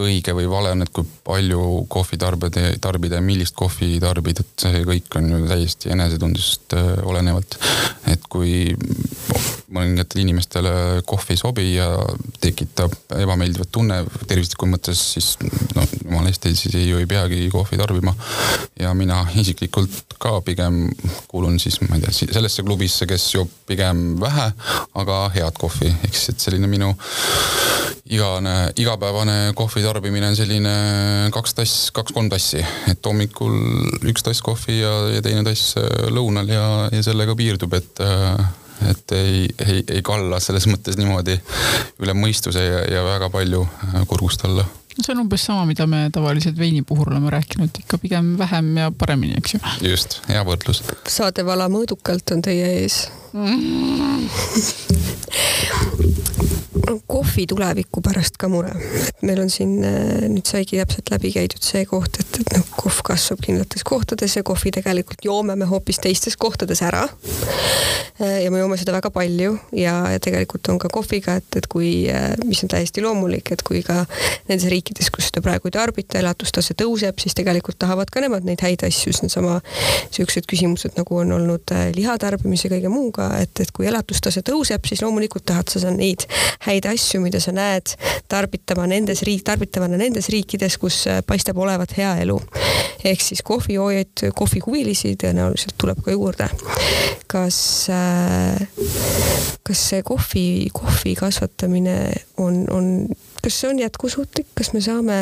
õige 0.00 0.34
või 0.36 0.48
vale 0.50 0.74
on, 0.74 0.84
et 0.84 0.92
kui 0.94 1.06
palju 1.24 1.86
kohvi 1.92 2.18
tarbida, 2.20 2.66
tarbida 2.82 3.20
ja 3.20 3.24
millist 3.24 3.56
kohvi 3.58 3.98
tarbida, 4.02 4.44
et 4.44 4.66
see 4.66 4.84
kõik 4.88 5.20
on 5.20 5.30
ju 5.34 5.42
täiesti 5.50 5.94
enesetundest 5.94 6.76
olenevalt. 7.04 7.58
et 8.10 8.26
kui 8.28 8.70
mõningatele 9.74 10.24
inimestele 10.24 10.72
kohv 11.08 11.30
ei 11.30 11.38
sobi 11.40 11.66
ja 11.74 11.88
tekitab 12.42 12.94
ebameeldivat 13.18 13.70
tunne 13.72 14.00
tervisliku 14.26 14.68
mõttes, 14.70 15.02
siis 15.14 15.32
no 15.76 15.84
jumala 16.04 16.30
eest, 16.30 16.48
siis 16.50 16.74
ei, 16.74 16.88
ju 16.90 17.00
ei 17.00 17.08
peagi 17.10 17.48
kohvi 17.52 17.78
tarbima. 17.80 18.14
ja 18.80 18.94
mina 18.94 19.22
isiklikult 19.38 20.16
ka 20.20 20.40
pigem 20.44 20.82
kuulun 21.28 21.58
siis, 21.60 21.80
ma 21.86 21.96
ei 21.96 22.04
tea, 22.04 22.30
sellesse 22.34 22.64
klubisse, 22.66 23.06
kes 23.06 23.28
joob 23.34 23.50
pigem 23.66 24.18
vähe, 24.20 24.50
aga 25.00 25.22
head 25.34 25.58
kohvi, 25.60 25.92
ehk 26.04 26.14
siis, 26.16 26.34
et 26.34 26.46
selline 26.46 26.70
minu 26.70 26.92
igane, 28.10 28.54
igapäevane 28.80 29.52
kohvi 29.58 29.82
tarbimine 29.84 30.32
on 30.32 30.38
selline 30.38 30.74
kaks 31.34 31.54
tass, 31.54 31.90
kaks-kolm 31.94 32.30
tassi, 32.32 32.62
et 32.90 33.06
hommikul 33.06 33.54
üks 34.10 34.26
tass 34.26 34.42
kohvi 34.42 34.80
ja, 34.80 34.94
ja 35.14 35.22
teine 35.24 35.44
tass 35.46 35.76
lõunal 36.10 36.50
ja, 36.50 36.64
ja 36.90 37.04
sellega 37.06 37.36
piirdub, 37.38 37.78
et 37.78 38.02
et 38.88 39.12
ei, 39.16 39.46
ei, 39.66 39.84
ei 39.96 40.02
kalla 40.06 40.40
selles 40.40 40.66
mõttes 40.70 40.98
niimoodi 41.00 41.36
üle 42.00 42.16
mõistuse 42.16 42.64
ja, 42.64 42.84
ja 42.88 43.06
väga 43.06 43.30
palju 43.32 43.66
kurgust 44.08 44.46
alla 44.48 44.66
see 45.00 45.14
on 45.14 45.22
umbes 45.22 45.44
sama, 45.46 45.64
mida 45.68 45.86
me 45.88 46.08
tavaliselt 46.12 46.58
veini 46.58 46.82
puhul 46.86 47.12
oleme 47.12 47.30
rääkinud, 47.32 47.78
ikka 47.82 47.98
pigem 48.02 48.34
vähem 48.38 48.76
ja 48.76 48.90
paremini, 48.92 49.38
eks 49.38 49.54
ju. 49.54 49.60
just, 49.90 50.18
hea 50.28 50.42
võrdlus. 50.44 50.82
saadevala 51.08 51.70
mõõdukalt 51.72 52.34
on 52.34 52.42
teie 52.44 52.66
ees. 52.82 53.06
Kohvi 57.10 57.46
tuleviku 57.46 58.00
pärast 58.02 58.38
ka 58.40 58.48
mure, 58.50 58.72
et 59.06 59.22
meil 59.26 59.40
on 59.42 59.50
siin 59.52 59.78
äh, 59.86 60.26
nüüd 60.30 60.46
saigi 60.48 60.78
täpselt 60.80 61.10
läbi 61.12 61.32
käidud 61.34 61.62
see 61.64 61.84
koht, 61.88 62.18
et, 62.22 62.40
et 62.42 62.52
noh, 62.56 62.66
kohv 62.78 63.02
kasvab 63.06 63.42
kindlates 63.44 63.84
kohtades 63.86 64.36
ja 64.38 64.42
kohvi 64.46 64.72
tegelikult 64.74 65.24
joome 65.26 65.56
me 65.58 65.68
hoopis 65.70 66.00
teistes 66.02 66.38
kohtades 66.40 66.82
ära. 66.86 67.06
Äh, 68.20 68.42
ja 68.44 68.50
me 68.52 68.60
joome 68.60 68.78
seda 68.80 68.94
väga 68.96 69.10
palju 69.14 69.56
ja, 69.76 69.94
ja 70.14 70.22
tegelikult 70.22 70.68
on 70.72 70.80
ka 70.82 70.90
kohviga, 70.92 71.36
et, 71.40 71.60
et 71.60 71.68
kui, 71.70 71.90
äh, 72.12 72.32
mis 72.48 72.62
on 72.64 72.72
täiesti 72.72 73.04
loomulik, 73.04 73.52
et 73.54 73.64
kui 73.66 73.82
ka 73.86 74.02
nendes 74.48 74.66
riikides, 74.72 75.10
kus 75.14 75.30
seda 75.30 75.42
praegu 75.44 75.70
ei 75.70 75.76
tarbita, 75.76 76.18
elatustase 76.20 76.76
tõuseb, 76.78 77.20
siis 77.22 77.36
tegelikult 77.38 77.78
tahavad 77.80 78.10
ka 78.12 78.24
nemad 78.24 78.46
neid 78.48 78.64
häid 78.64 78.86
asju, 78.88 79.12
siis 79.12 79.22
needsama 79.26 79.60
siuksed 80.14 80.48
küsimused 80.50 80.96
nagu 80.98 81.20
on 81.22 81.36
olnud 81.38 81.74
liha 81.96 82.16
tarbimise, 82.20 82.70
kõige 82.72 82.90
muuga, 82.92 83.19
et, 83.40 83.62
et 83.62 83.72
kui 83.74 83.88
elatustase 83.90 84.42
tõuseb, 84.46 84.86
siis 84.88 85.02
loomulikult 85.04 85.46
tahad 85.50 85.70
sa 85.72 85.92
neid 85.94 86.26
häid 86.66 86.88
asju, 86.90 87.20
mida 87.24 87.40
sa 87.42 87.54
näed 87.56 87.94
tarbitama 88.30 88.86
nendes 88.90 89.24
riik, 89.26 89.44
tarbitavana 89.46 89.98
nendes 90.00 90.30
riikides, 90.32 90.78
kus 90.80 91.02
äh, 91.10 91.22
paistab 91.26 91.58
olevat 91.60 91.96
hea 91.98 92.16
elu. 92.24 92.38
ehk 93.04 93.22
siis 93.24 93.42
kohvijoojaid, 93.46 94.26
kohvihuvilisi 94.36 95.14
tõenäoliselt 95.20 95.76
tuleb 95.80 96.02
ka 96.04 96.12
juurde. 96.16 96.48
kas, 97.30 97.60
äh, 97.94 98.60
kas 99.62 99.88
see 99.92 100.02
kohvi, 100.02 100.46
kohvi 100.72 101.14
kasvatamine 101.14 101.98
on, 102.36 102.64
on 102.70 103.08
kas 103.42 103.60
see 103.60 103.70
on 103.70 103.78
jätkusuutlik, 103.78 104.46
kas 104.58 104.72
me 104.72 104.80
saame 104.84 105.18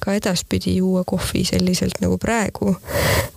ka 0.00 0.14
edaspidi 0.16 0.76
juua 0.76 1.04
kohvi 1.06 1.44
selliselt 1.48 2.00
nagu 2.04 2.18
praegu 2.18 2.76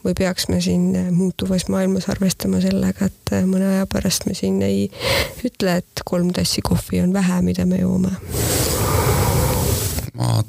või 0.05 0.15
peaks 0.17 0.47
me 0.49 0.61
siin 0.61 1.13
muutuvas 1.15 1.67
maailmas 1.69 2.09
arvestama 2.09 2.61
sellega, 2.63 3.09
et 3.11 3.35
mõne 3.45 3.67
aja 3.75 3.89
pärast 3.91 4.27
me 4.29 4.35
siin 4.37 4.61
ei 4.65 4.87
ütle, 5.45 5.81
et 5.81 6.05
kolm 6.05 6.33
tassi 6.35 6.63
kohvi 6.65 7.03
on 7.03 7.13
vähe, 7.13 7.41
mida 7.45 7.65
me 7.65 7.81
joome? 7.83 8.15
ma 10.21 10.43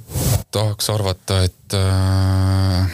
tahaks 0.52 0.90
arvata, 0.90 1.42
et 1.46 1.74
äh, 1.74 2.90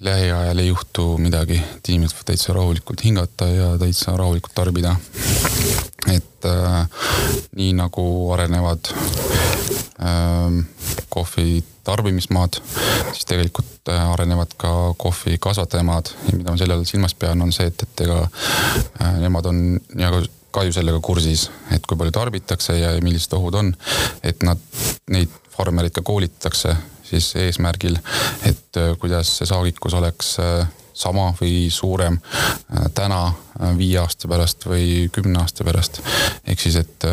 lähiajal 0.00 0.58
ei 0.58 0.68
juhtu 0.68 1.06
midagi, 1.18 1.58
et 1.76 1.88
inimesed 1.88 2.16
võivad 2.16 2.30
täitsa 2.30 2.54
rahulikult 2.56 3.04
hingata 3.04 3.48
ja 3.50 3.72
täitsa 3.80 4.16
rahulikult 4.18 4.54
tarbida. 4.54 4.96
Et 6.10 6.48
äh, 6.48 6.86
nii 7.56 7.72
nagu 7.78 8.04
arenevad 8.34 8.90
äh, 8.92 10.64
kohvi 11.12 11.62
tarbimismaad, 11.84 12.58
siis 13.12 13.26
tegelikult 13.26 13.90
äh, 13.90 14.12
arenevad 14.12 14.54
ka 14.56 14.94
kohvi 14.96 15.38
kasvatajamaad. 15.38 16.12
Ja 16.28 16.36
mida 16.36 16.54
ma 16.54 16.60
selle 16.60 16.78
all 16.78 16.86
silmas 16.88 17.14
pean, 17.14 17.42
on 17.42 17.52
see, 17.54 17.66
et, 17.70 17.82
et 17.86 18.04
ega 18.06 18.22
äh, 18.22 19.18
nemad 19.22 19.50
on 19.50 19.62
nii-öelda 19.94 20.30
ka 20.52 20.66
ju 20.66 20.74
sellega 20.74 21.00
kursis, 21.00 21.46
et 21.72 21.86
kui 21.88 21.96
palju 21.96 22.12
tarbitakse 22.12 22.76
ja 22.76 22.92
millised 23.04 23.32
ohud 23.38 23.56
on, 23.56 23.72
et 24.22 24.42
nad, 24.44 24.60
neid 25.10 25.32
farmereid 25.54 25.94
ka 25.96 26.04
koolitatakse 26.04 26.76
siis 27.08 27.30
eesmärgil, 27.40 27.96
et 28.48 28.80
äh, 28.80 28.92
kuidas 29.00 29.38
see 29.38 29.48
saagikus 29.48 29.96
oleks 29.98 30.36
sama 31.02 31.30
või 31.40 31.66
suurem 31.70 32.18
täna, 32.94 33.24
viie 33.78 33.98
aasta 34.00 34.30
pärast 34.30 34.66
või 34.66 35.08
kümne 35.12 35.42
aasta 35.42 35.66
pärast. 35.66 36.00
ehk 36.46 36.60
siis, 36.62 36.78
et 36.80 37.06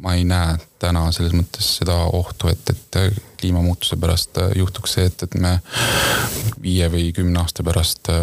ma 0.00 0.14
ei 0.16 0.24
näe 0.24 0.56
täna 0.78 1.06
selles 1.12 1.34
mõttes 1.36 1.76
seda 1.80 1.96
ohtu, 2.16 2.50
et, 2.52 2.70
et 2.72 3.20
kliimamuutuse 3.40 3.96
pärast 3.96 4.38
äh, 4.38 4.50
juhtuks 4.56 4.96
see, 4.96 5.06
et, 5.06 5.22
et 5.22 5.34
me 5.40 5.58
viie 6.62 6.88
või 6.92 7.12
kümne 7.16 7.40
aasta 7.42 7.64
pärast 7.66 8.10
äh, 8.12 8.18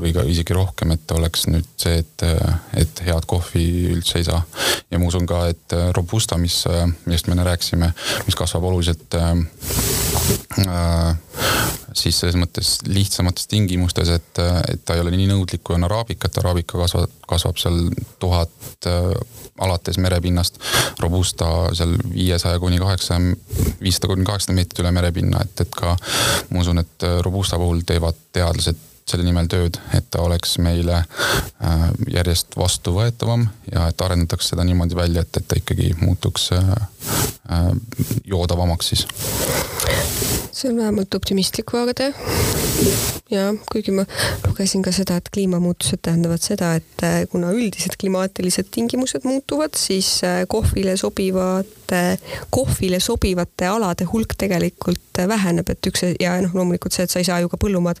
või 0.00 0.12
ka 0.16 0.24
isegi 0.28 0.56
rohkem, 0.56 0.94
et 0.94 1.14
oleks 1.16 1.46
nüüd 1.50 1.68
see, 1.80 1.98
et, 2.04 2.26
äh, 2.26 2.58
et 2.84 3.04
head 3.06 3.26
kohvi 3.30 3.64
üldse 3.94 4.20
ei 4.20 4.28
saa. 4.28 4.42
ja 4.90 5.00
ma 5.00 5.08
usun 5.08 5.26
ka, 5.26 5.46
et 5.52 5.76
Robusta, 5.96 6.38
mis, 6.40 6.62
millest 7.04 7.28
me 7.28 7.36
enne 7.36 7.46
rääkisime, 7.48 7.92
mis 8.26 8.38
kasvab 8.38 8.64
oluliselt 8.70 9.18
äh, 9.18 9.32
siis 11.94 12.18
selles 12.20 12.36
mõttes 12.38 12.76
lihtsamates 12.88 13.48
tingimustes, 13.50 14.10
et, 14.14 14.42
et 14.70 14.84
ta 14.84 14.96
ei 14.96 15.02
ole 15.02 15.14
nii 15.14 15.28
nõudlik 15.30 15.62
kui 15.64 15.76
on 15.76 15.86
araabika, 15.88 16.28
et 16.28 16.40
araabika 16.42 16.78
kasvab, 16.80 17.18
kasvab 17.30 17.60
seal 17.60 17.80
tuhat 18.22 18.88
äh, 18.90 19.10
alates 19.64 19.98
merepinnast. 20.02 20.58
Robusta 21.00 21.50
seal 21.76 21.94
viiesaja 22.14 22.58
kuni 22.62 22.80
kaheksa, 22.82 23.20
viissada 23.82 24.10
kuni 24.10 24.26
kaheksasada 24.26 24.56
meetrit 24.58 24.82
üle 24.82 24.94
merepinna, 24.94 25.44
et, 25.44 25.66
et 25.66 25.78
ka 25.78 25.94
ma 26.50 26.64
usun, 26.64 26.82
et 26.82 27.08
Robusta 27.26 27.60
puhul 27.60 27.84
teevad 27.86 28.18
teadlased 28.34 28.93
selle 29.08 29.24
nimel 29.26 29.48
tööd, 29.52 29.76
et 29.96 30.06
ta 30.10 30.22
oleks 30.24 30.56
meile 30.64 31.02
äh, 31.02 31.84
järjest 32.12 32.56
vastuvõetavam 32.56 33.46
ja 33.72 33.88
et 33.92 34.04
arendatakse 34.04 34.54
seda 34.54 34.64
niimoodi 34.64 34.96
välja, 34.96 35.24
et, 35.24 35.40
et 35.40 35.48
ta 35.48 35.58
ikkagi 35.60 35.92
muutuks 36.00 36.50
äh, 36.56 36.70
äh, 37.52 37.68
joodavamaks 38.24 38.94
siis 38.94 39.06
see 40.54 40.70
on 40.70 40.78
vähemalt 40.78 41.14
optimistlik 41.14 41.72
vaade. 41.74 42.12
ja 43.30 43.48
kuigi 43.72 43.92
ma 43.92 44.06
lugesin 44.46 44.82
ka 44.82 44.92
seda, 44.94 45.18
et 45.18 45.28
kliimamuutused 45.34 46.00
tähendavad 46.02 46.40
seda, 46.40 46.74
et 46.78 47.04
kuna 47.32 47.50
üldised 47.52 47.98
klimaatilised 48.00 48.70
tingimused 48.70 49.26
muutuvad, 49.26 49.74
siis 49.76 50.20
kohvile 50.48 50.96
sobivate, 51.84 52.18
kohvile 52.50 53.00
sobivate 53.00 53.66
alade 53.66 54.04
hulk 54.04 54.34
tegelikult 54.38 55.18
äh, 55.18 55.28
väheneb, 55.28 55.68
et 55.68 55.86
üks 55.86 56.04
ja 56.20 56.40
noh, 56.40 56.54
loomulikult 56.54 56.92
see, 56.92 57.04
et 57.04 57.10
sa 57.10 57.18
ei 57.18 57.24
saa 57.24 57.40
ju 57.40 57.48
ka 57.48 57.56
põllumaad 57.56 58.00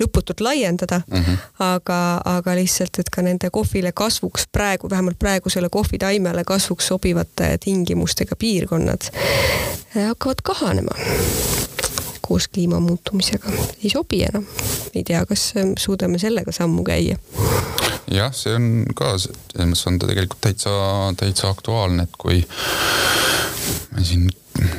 lõputult 0.00 0.40
laiendada 0.40 1.02
mm, 1.06 1.18
-hmm. 1.18 1.38
aga, 1.58 2.20
aga 2.24 2.54
lihtsalt, 2.54 2.98
et 2.98 3.10
ka 3.10 3.22
nende 3.22 3.50
kohvile 3.50 3.92
kasvuks 3.92 4.46
praegu, 4.52 4.90
vähemalt 4.90 5.18
praegusele 5.18 5.68
kohvitaimele 5.68 6.44
kasvuks 6.44 6.86
sobivate 6.86 7.58
tingimustega 7.58 8.36
piirkonnad 8.36 9.10
hakkavad 9.94 10.42
kahanema 10.42 10.96
koos 12.22 12.48
kliima 12.48 12.80
muutumisega. 12.80 13.48
ei 13.84 13.90
sobi 13.90 14.22
enam. 14.22 14.44
ei 14.94 15.04
tea, 15.04 15.26
kas 15.26 15.52
suudame 15.78 16.18
sellega 16.18 16.52
sammu 16.52 16.84
käia. 16.84 17.16
Jah, 18.10 18.32
see 18.34 18.54
on 18.58 18.68
ka, 18.96 19.14
selles 19.20 19.68
mõttes 19.68 19.86
on 19.90 19.98
ta 19.98 20.10
tegelikult 20.10 20.42
täitsa, 20.48 20.76
täitsa 21.20 21.50
aktuaalne, 21.52 22.08
et 22.08 22.16
kui 22.18 22.42
me 23.92 24.04
siin 24.04 24.30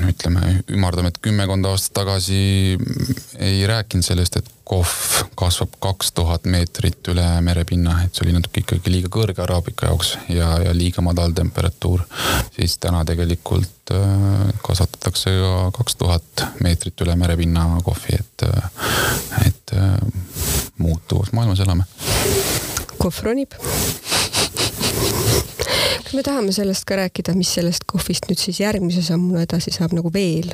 ütleme, 0.08 0.64
ümardame, 0.72 1.10
et 1.10 1.20
kümmekond 1.24 1.66
aastat 1.66 1.96
tagasi 2.04 2.78
ei 3.42 3.64
rääkinud 3.68 4.06
sellest, 4.06 4.38
et 4.38 4.50
kohv 4.64 4.92
kasvab 5.40 5.76
kaks 5.84 6.12
tuhat 6.16 6.46
meetrit 6.50 7.08
üle 7.12 7.26
merepinna, 7.46 7.98
et 8.06 8.16
see 8.16 8.26
oli 8.28 8.36
natuke 8.38 8.64
ikkagi 8.64 8.94
liiga 8.94 9.12
kõrge 9.14 9.44
araabika 9.44 9.90
jaoks 9.90 10.14
ja, 10.32 10.54
ja 10.64 10.76
liiga 10.76 11.04
madal 11.06 11.34
temperatuur. 11.36 12.06
siis 12.56 12.78
täna 12.78 13.04
tegelikult 13.06 13.94
äh, 13.96 14.54
kasvatatakse 14.66 15.36
ka 15.40 15.72
kaks 15.80 16.00
tuhat 16.00 16.46
meetrit 16.64 17.06
üle 17.06 17.16
merepinna 17.20 17.66
kohvi, 17.84 18.20
et, 18.20 18.48
äh, 18.48 19.48
et 19.48 19.76
äh, 19.78 19.98
muutuvas 20.78 21.34
maailmas 21.34 21.60
elame. 21.60 21.90
Kohv 23.04 23.24
ronib 23.28 23.60
kas 26.04 26.14
me 26.20 26.24
tahame 26.26 26.52
sellest 26.54 26.86
ka 26.86 26.98
rääkida, 27.00 27.34
mis 27.38 27.56
sellest 27.58 27.88
kohvist 27.90 28.28
nüüd 28.30 28.38
siis 28.38 28.60
järgmise 28.62 29.02
sammuna 29.06 29.42
edasi 29.48 29.74
saab 29.74 29.96
nagu 29.98 30.12
veel? 30.14 30.52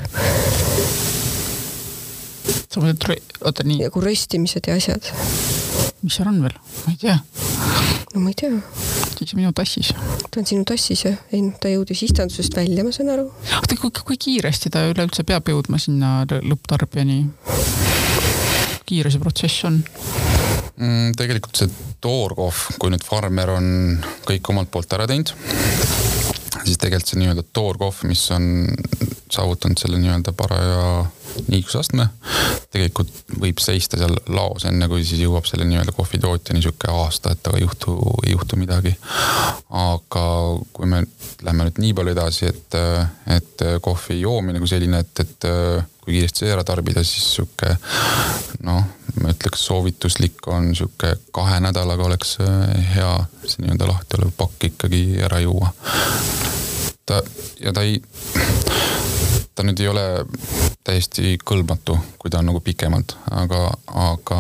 sa 2.70 2.80
mõtled, 2.80 3.36
oota 3.44 3.66
nii. 3.68 3.82
nagu 3.84 4.04
röstimised 4.04 4.70
ja 4.70 4.78
asjad. 4.80 5.10
mis 6.02 6.16
seal 6.16 6.30
on 6.32 6.40
veel, 6.46 6.56
ma 6.86 6.94
ei 6.94 7.00
tea. 7.02 7.18
no 8.14 8.24
ma 8.24 8.32
ei 8.32 8.40
tea. 8.40 8.62
siis 9.18 9.36
minu 9.36 9.52
tassis. 9.58 9.92
ta 10.30 10.40
on 10.40 10.48
sinu 10.48 10.64
tassis 10.70 11.04
jah? 11.10 11.20
ei 11.34 11.44
noh, 11.44 11.58
ta 11.60 11.72
jõudis 11.74 12.06
istandusest 12.08 12.56
välja, 12.56 12.88
ma 12.88 12.96
saan 12.96 13.12
aru. 13.18 13.28
oota, 13.60 13.80
kui, 13.82 13.92
kui 13.92 14.22
kiiresti 14.30 14.72
ta 14.74 14.88
üleüldse 14.94 15.28
peab 15.28 15.52
jõudma 15.52 15.82
sinna 15.82 16.24
lõpptarbijani? 16.30 17.24
kiire 18.88 19.12
see 19.12 19.22
protsess 19.22 19.68
on? 19.68 19.84
Mm,? 20.80 21.14
tegelikult 21.20 21.62
see 21.62 21.72
toorkohv, 22.02 22.80
kui 22.80 22.94
nüüd 22.94 23.06
farmer 23.06 23.56
on 23.58 23.70
kõik 24.28 24.54
omalt 24.54 24.72
poolt 24.74 24.98
ära 24.98 25.08
teinud 25.10 25.36
siis 26.64 26.80
tegelikult 26.80 27.12
see 27.12 27.22
nii-öelda 27.22 27.46
toorkohv, 27.54 28.04
mis 28.10 28.26
on 28.36 28.68
saavutanud 29.32 29.80
selle 29.80 30.00
nii-öelda 30.02 30.34
paraja 30.38 31.06
niikusastme, 31.50 32.08
tegelikult 32.74 33.12
võib 33.40 33.62
seista 33.62 34.00
seal 34.00 34.16
laos, 34.34 34.66
enne 34.68 34.90
kui 34.90 35.06
siis 35.06 35.22
jõuab 35.24 35.48
selle 35.50 35.68
nii-öelda 35.70 35.94
kohvitootjani 35.96 36.64
sihuke 36.66 36.90
aasta, 36.92 37.36
et 37.36 37.48
aga 37.50 37.60
ei 37.60 37.66
juhtu, 37.66 37.96
ei 38.26 38.34
juhtu 38.34 38.60
midagi. 38.60 38.96
aga 39.70 40.26
kui 40.74 40.90
me 40.90 41.04
läheme 41.46 41.70
nüüd 41.70 41.82
nii 41.84 41.94
palju 41.98 42.16
edasi, 42.16 42.50
et, 42.50 42.80
et 43.38 43.66
kohvi 43.86 44.20
joomine 44.22 44.60
kui 44.60 44.72
selline, 44.72 45.04
et, 45.06 45.26
et 45.26 45.50
kui 46.10 46.18
kiiresti 46.18 46.46
see 46.46 46.54
ära 46.56 46.66
tarbida, 46.66 47.06
siis 47.06 47.36
sihuke 47.36 47.76
noh, 48.66 48.82
ma 49.22 49.34
ütleks 49.36 49.62
soovituslik 49.70 50.50
on 50.50 50.74
sihuke 50.74 51.14
kahe 51.36 51.62
nädalaga 51.62 52.10
oleks 52.10 52.38
hea 52.96 53.14
see 53.46 53.62
nii-öelda 53.64 53.94
lahti 53.94 54.18
olev 54.18 54.34
pakk 54.42 54.72
ikkagi 54.72 55.04
ära 55.30 55.42
juua 55.46 55.70
ta 57.10 57.22
ja 57.60 57.74
ta 57.74 57.82
ei, 57.86 58.02
ta 59.56 59.66
nüüd 59.66 59.82
ei 59.82 59.90
ole 59.90 60.06
täiesti 60.86 61.36
kõlbmatu, 61.46 61.98
kui 62.22 62.32
ta 62.32 62.40
on 62.40 62.50
nagu 62.50 62.62
pikemalt, 62.64 63.16
aga, 63.36 63.66
aga 64.08 64.40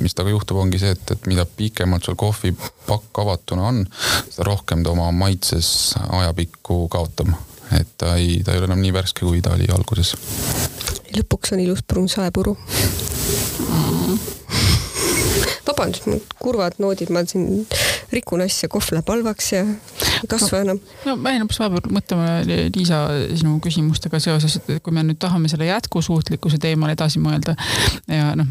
mis 0.00 0.14
temaga 0.16 0.34
juhtub, 0.34 0.60
ongi 0.62 0.80
see, 0.82 0.94
et, 0.96 1.12
et 1.14 1.28
mida 1.30 1.44
pikemalt 1.46 2.06
sul 2.06 2.18
kohvipakk 2.18 3.22
avatuna 3.22 3.68
on, 3.70 3.84
seda 4.30 4.48
rohkem 4.48 4.82
ta 4.82 4.94
oma 4.94 5.10
maitses 5.14 5.94
ajapikku 6.08 6.86
kaotab. 6.92 7.34
Et 7.76 7.88
ta 8.00 8.14
ei, 8.16 8.42
ta 8.44 8.52
ei 8.52 8.58
ole 8.62 8.66
enam 8.70 8.80
nii 8.82 8.92
värske, 8.94 9.20
kui 9.26 9.40
ta 9.44 9.50
oli 9.56 9.66
alguses. 9.74 10.14
lõpuks 11.16 11.48
on 11.56 11.60
ilus 11.64 11.82
pruun 11.82 12.08
saepuru 12.08 12.56
vabandust, 15.66 16.08
mul 16.10 16.20
kurvad 16.42 16.78
noodid, 16.82 17.12
ma 17.14 17.24
siin 17.28 17.66
rikun 18.12 18.42
asja, 18.44 18.68
kohv 18.72 18.92
läheb 18.94 19.10
halvaks 19.12 19.52
ja 19.52 19.64
ei 20.22 20.28
kasva 20.30 20.62
enam. 20.64 20.80
no 21.06 21.14
ma 21.20 21.32
jäin 21.34 21.44
hoopis 21.44 21.60
vahepeal 21.60 21.94
mõtlema, 21.94 22.28
Liisa, 22.48 23.00
sinu 23.38 23.58
küsimustega 23.64 24.20
seoses, 24.22 24.58
et 24.58 24.82
kui 24.84 24.94
me 24.94 25.04
nüüd 25.06 25.20
tahame 25.22 25.50
selle 25.50 25.68
jätkusuutlikkuse 25.68 26.60
teemal 26.62 26.92
edasi 26.94 27.20
mõelda 27.22 27.54
ja 28.10 28.32
noh, 28.38 28.48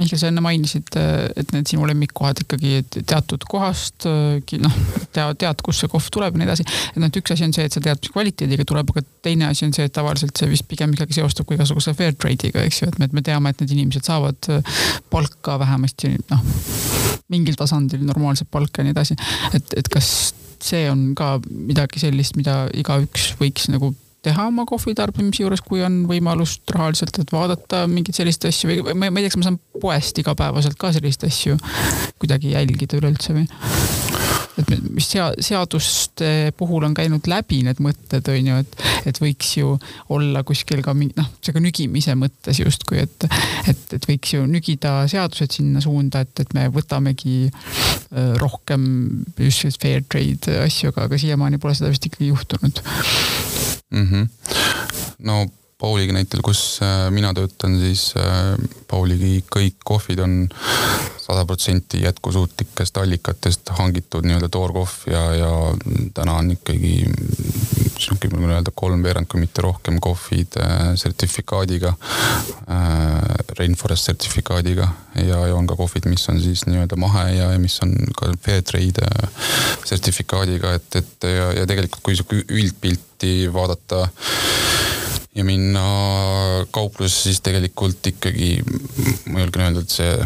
Mihkel, 0.00 0.18
sa 0.20 0.30
enne 0.30 0.42
mainisid, 0.44 0.90
et 1.38 1.54
need 1.54 1.70
sinu 1.70 1.86
lemmikkohad 1.88 2.42
ikkagi 2.44 2.82
teatud 2.98 3.46
kohast, 3.50 4.06
noh, 4.06 4.80
tead, 5.14 5.64
kust 5.64 5.84
see 5.84 5.92
kohv 5.92 6.10
tuleb 6.12 6.36
ja 6.36 6.42
nii 6.42 6.48
edasi. 6.48 6.66
et 6.94 7.00
noh, 7.00 7.10
et 7.10 7.20
üks 7.20 7.34
asi 7.34 7.46
on 7.46 7.54
see, 7.56 7.68
et 7.68 7.76
sa 7.76 7.82
tead, 7.84 8.00
mis 8.02 8.14
kvaliteediga 8.14 8.66
tuleb, 8.68 8.92
aga 8.94 9.04
teine 9.24 9.48
asi 9.50 9.66
on 9.68 9.74
see, 9.76 9.86
et 9.88 9.94
tavaliselt 9.94 10.36
see 10.36 10.50
vist 10.50 10.68
pigem 10.70 10.94
ikkagi 10.96 11.20
seostub 11.20 11.48
ka 11.48 11.58
igasuguse 11.58 11.94
fair 11.98 12.16
trade'iga, 12.18 12.64
eks 12.66 12.82
ju, 12.82 12.90
et 12.90 13.00
me, 13.00 13.08
et 13.08 13.16
me 13.16 13.24
teame, 13.26 13.52
et 13.52 13.62
need 13.62 13.76
inimesed 13.76 14.06
saavad 14.10 14.50
palka 15.10 15.58
vähemasti 15.60 16.14
noh, 16.30 16.44
mingil 17.30 17.56
tasandil 17.58 18.04
normaalset 18.06 18.50
palka 18.50 18.82
ja 18.82 18.88
nii 18.88 18.96
edasi. 18.96 19.16
et, 19.56 19.74
et 19.76 19.90
kas 19.92 20.10
see 20.60 20.84
on 20.90 21.10
ka 21.16 21.38
midagi 21.48 22.02
sellist, 22.02 22.36
mida 22.36 22.66
igaüks 22.76 23.34
võiks 23.40 23.70
nagu 23.72 23.94
teha 24.24 24.46
oma 24.50 24.66
kohvi 24.68 24.92
tarbimise 24.96 25.44
juures, 25.44 25.62
kui 25.64 25.80
on 25.84 26.02
võimalust 26.10 26.68
rahaliselt, 26.74 27.22
et 27.22 27.32
vaadata 27.32 27.86
mingeid 27.88 28.18
selliseid 28.18 28.50
asju 28.50 28.68
või 28.70 28.80
ma, 28.92 29.08
ma 29.08 29.20
ei 29.20 29.24
tea, 29.24 29.32
kas 29.32 29.40
ma 29.40 29.48
saan 29.48 29.60
poest 29.80 30.20
igapäevaselt 30.20 30.76
ka 30.80 30.92
selliseid 30.96 31.28
asju 31.30 31.56
kuidagi 32.20 32.52
jälgida 32.52 33.00
üleüldse 33.00 33.36
või? 33.36 33.48
Et 34.60 34.86
mis 34.90 35.06
sea-, 35.06 35.32
seaduste 35.42 36.52
puhul 36.58 36.86
on 36.88 36.94
käinud 36.96 37.26
läbi 37.30 37.62
need 37.66 37.80
mõtted, 37.82 38.30
on 38.32 38.50
ju, 38.50 38.58
et, 38.64 38.76
et 39.10 39.20
võiks 39.22 39.52
ju 39.58 39.74
olla 40.12 40.42
kuskil 40.46 40.82
ka 40.86 40.94
mingi 40.96 41.16
noh, 41.18 41.28
see 41.40 41.56
ka 41.56 41.62
nügimise 41.62 42.16
mõttes 42.18 42.62
justkui, 42.62 43.02
et, 43.04 43.28
et, 43.70 43.84
et 43.98 44.08
võiks 44.10 44.34
ju 44.36 44.46
nügida 44.50 44.96
seadused 45.10 45.58
sinna 45.60 45.82
suunda, 45.84 46.24
et, 46.26 46.44
et 46.44 46.56
me 46.56 46.66
võtamegi 46.72 47.38
äh, 47.50 48.34
rohkem 48.40 48.84
just 49.38 49.80
fair 49.82 50.04
trade 50.08 50.60
asju, 50.64 50.92
aga, 50.92 51.08
aga 51.08 51.20
siiamaani 51.20 51.60
pole 51.62 51.76
seda 51.78 51.92
vist 51.92 52.06
ikkagi 52.08 52.30
juhtunud 52.32 52.82
mm. 53.90 54.06
-hmm. 54.06 54.28
no 55.28 55.44
Pauliga 55.80 56.12
näitel, 56.12 56.42
kus 56.44 56.80
äh, 56.84 57.06
mina 57.10 57.32
töötan, 57.34 57.78
siis 57.80 58.10
äh, 58.20 58.52
Pauligi 58.90 59.38
kõik 59.48 59.78
kohvid 59.84 60.20
on 60.20 60.34
sada 61.20 61.46
protsenti 61.48 62.02
jätkusuutlikest 62.02 63.00
allikatest 63.00 63.72
hangitud 63.78 64.28
nii-öelda 64.28 64.50
toorkohv 64.52 65.06
ja, 65.08 65.22
ja 65.38 65.50
täna 66.14 66.34
on 66.42 66.50
ikkagi 66.52 66.92
sihuke, 68.00 68.28
ma 68.28 68.42
võin 68.42 68.52
öelda 68.58 68.74
kolmveerand, 68.76 69.28
kui 69.30 69.40
mitte 69.40 69.64
rohkem 69.64 69.96
kohvid 70.04 70.60
äh, 70.60 70.92
sertifikaadiga 71.00 71.94
Rainforest 73.56 74.10
sertifikaadiga 74.10 74.90
ja, 75.16 75.40
ja 75.48 75.56
on 75.56 75.68
ka 75.70 75.78
kohvid, 75.80 76.10
mis 76.12 76.28
on 76.28 76.42
siis 76.44 76.66
nii-öelda 76.68 77.00
mahe 77.00 77.24
ja, 77.38 77.50
ja 77.54 77.62
mis 77.62 77.78
on 77.86 77.96
ka 78.20 78.34
fair 78.44 78.60
trade 78.68 79.08
sertifikaadiga, 79.88 80.76
et, 80.76 81.00
et 81.00 81.30
ja, 81.30 81.52
ja 81.62 81.66
tegelikult 81.68 82.04
kui 82.04 82.20
sihuke 82.20 82.44
üldpilti 82.52 83.34
vaadata 83.52 84.10
ja 85.34 85.44
minna 85.44 85.82
kauplusse, 86.70 87.22
siis 87.22 87.40
tegelikult 87.40 88.06
ikkagi 88.06 88.50
ma 89.30 89.44
julgen 89.44 89.62
öelda, 89.66 89.84
et 89.84 89.94
see 89.94 90.16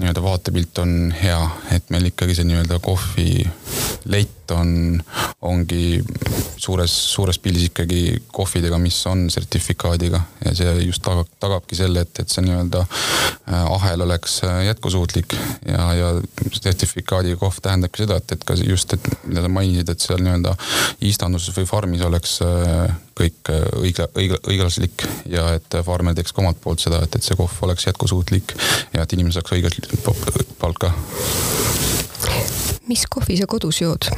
nii-öelda 0.00 0.24
vaatepilt 0.24 0.82
on 0.82 0.96
hea, 1.14 1.38
et 1.76 1.92
meil 1.94 2.10
ikkagi 2.10 2.34
see 2.38 2.48
nii-öelda 2.50 2.80
kohvilett 2.82 4.56
on, 4.56 4.74
ongi 5.42 5.98
suures, 6.56 6.92
suures 7.12 7.38
pildis 7.42 7.66
ikkagi 7.70 8.00
kohvidega, 8.34 8.78
mis 8.78 8.96
on 9.10 9.24
sertifikaadiga 9.32 10.20
ja 10.44 10.52
see 10.54 10.74
just 10.86 11.02
tagab, 11.02 11.30
tagabki 11.42 11.78
selle, 11.78 12.04
et, 12.06 12.20
et 12.22 12.30
see 12.30 12.44
nii-öelda 12.46 12.82
äh, 12.84 13.64
ahel 13.64 14.04
oleks 14.06 14.38
äh, 14.46 14.60
jätkusuutlik 14.68 15.34
ja, 15.66 15.88
ja 15.98 16.12
sertifikaadiga 16.54 17.40
kohv 17.40 17.58
tähendabki 17.62 18.04
seda, 18.04 18.20
et, 18.22 18.36
et 18.36 18.46
ka 18.46 18.56
just, 18.60 18.94
et 18.94 19.10
mida 19.26 19.42
sa 19.42 19.50
mainisid, 19.50 19.90
et 19.90 20.06
seal 20.06 20.22
nii-öelda 20.22 20.54
istanduses 21.10 21.56
või 21.58 21.66
farmis 21.70 22.06
oleks 22.06 22.38
äh, 22.46 22.94
kõik 23.18 23.50
õigla, 23.82 24.08
õigla, 24.14 24.38
õiglaslik 24.48 25.06
ja 25.30 25.48
et 25.58 25.78
farmer 25.84 26.14
teeks 26.16 26.32
ka 26.32 26.44
omalt 26.44 26.62
poolt 26.62 26.86
seda, 26.86 27.02
et, 27.02 27.18
et 27.18 27.26
see 27.26 27.38
kohv 27.38 27.58
oleks 27.66 27.90
jätkusuutlik 27.90 28.54
ja 28.94 29.02
et 29.02 29.18
inimene 29.18 29.34
saaks 29.34 29.58
õiglaslikku 29.58 29.98
palka. 30.62 30.94
mis 32.88 33.06
kohvi 33.10 33.42
sa 33.42 33.50
kodus 33.50 33.82
jood? 33.82 34.12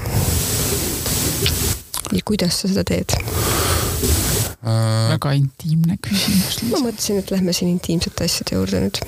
Ja 2.15 2.23
kuidas 2.25 2.61
sa 2.63 2.71
seda 2.71 2.85
teed 2.87 3.15
äh...? 3.15 5.11
väga 5.15 5.35
intiimne 5.39 5.99
küsimus. 6.03 6.61
ma 6.71 6.83
mõtlesin, 6.87 7.21
et 7.23 7.33
lähme 7.35 7.53
siin 7.57 7.75
intiimsete 7.75 8.29
asjade 8.29 8.59
juurde 8.59 8.85
nüüd. 8.87 9.03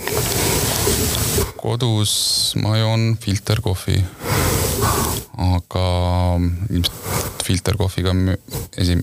kodus 1.62 2.12
ma 2.62 2.76
joon 2.80 3.14
filterkohvi 3.22 4.02
aga 5.36 5.86
ilmselt 6.70 7.26
filterkohviga 7.46 8.12
esi-, 8.80 8.98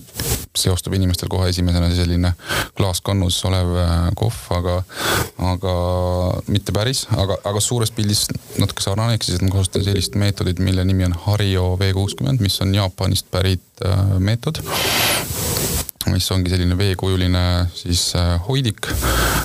seostub 0.56 0.94
inimestel 0.94 1.30
kohe 1.32 1.48
esimesena 1.48 1.88
selline 1.94 2.32
klaaskannus 2.78 3.40
olev 3.48 3.72
äh, 3.80 3.94
kohv, 4.18 4.40
aga, 4.58 4.76
aga 5.52 5.74
mitte 6.52 6.74
päris, 6.76 7.04
aga, 7.16 7.38
aga 7.48 7.62
suures 7.64 7.94
pildis 7.94 8.26
natuke 8.60 8.84
sarnane, 8.84 9.16
ehk 9.16 9.26
siis, 9.26 9.40
et 9.40 9.46
ma 9.46 9.54
kasutan 9.56 9.86
sellist 9.86 10.18
meetodit, 10.20 10.62
mille 10.64 10.84
nimi 10.86 11.08
on 11.08 11.16
Hario 11.26 11.72
V 11.80 11.92
kuuskümmend, 11.96 12.44
mis 12.44 12.60
on 12.64 12.74
Jaapanist 12.76 13.30
pärit 13.34 13.86
äh, 13.86 14.18
meetod 14.18 14.62
mis 16.12 16.26
ongi 16.34 16.52
selline 16.52 16.76
veekujuline 16.78 17.42
siis 17.74 18.10
äh, 18.18 18.34
hoidik 18.48 18.88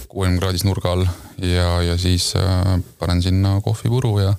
kuuekümne 0.09 0.41
kraadis 0.41 0.65
nurga 0.67 0.93
all. 0.95 1.05
Ja, 1.39 1.79
ja 1.85 1.95
siis 1.99 2.33
äh, 2.35 2.79
panen 2.99 3.21
sinna 3.23 3.59
kohvipuru 3.63 4.17
ja, 4.19 4.33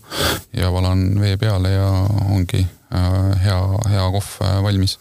ja 0.57 0.73
valan 0.73 1.15
vee 1.21 1.39
peale 1.41 1.73
ja 1.73 1.89
ongi 2.29 2.61
äh, 2.61 3.45
hea, 3.45 3.61
hea 3.93 4.09
kohv 4.17 4.35
valmis. 4.67 4.99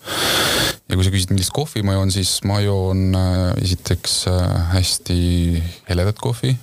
ja 0.89 0.95
kui 0.95 1.05
sa 1.05 1.11
küsid, 1.13 1.33
millist 1.33 1.53
kohvi 1.53 1.83
ma 1.85 1.97
joon, 1.97 2.11
siis 2.13 2.39
ma 2.49 2.61
joon 2.63 3.13
esiteks 3.61 4.15
hästi 4.71 5.19
heledat 5.89 6.17
kohvi. 6.17 6.55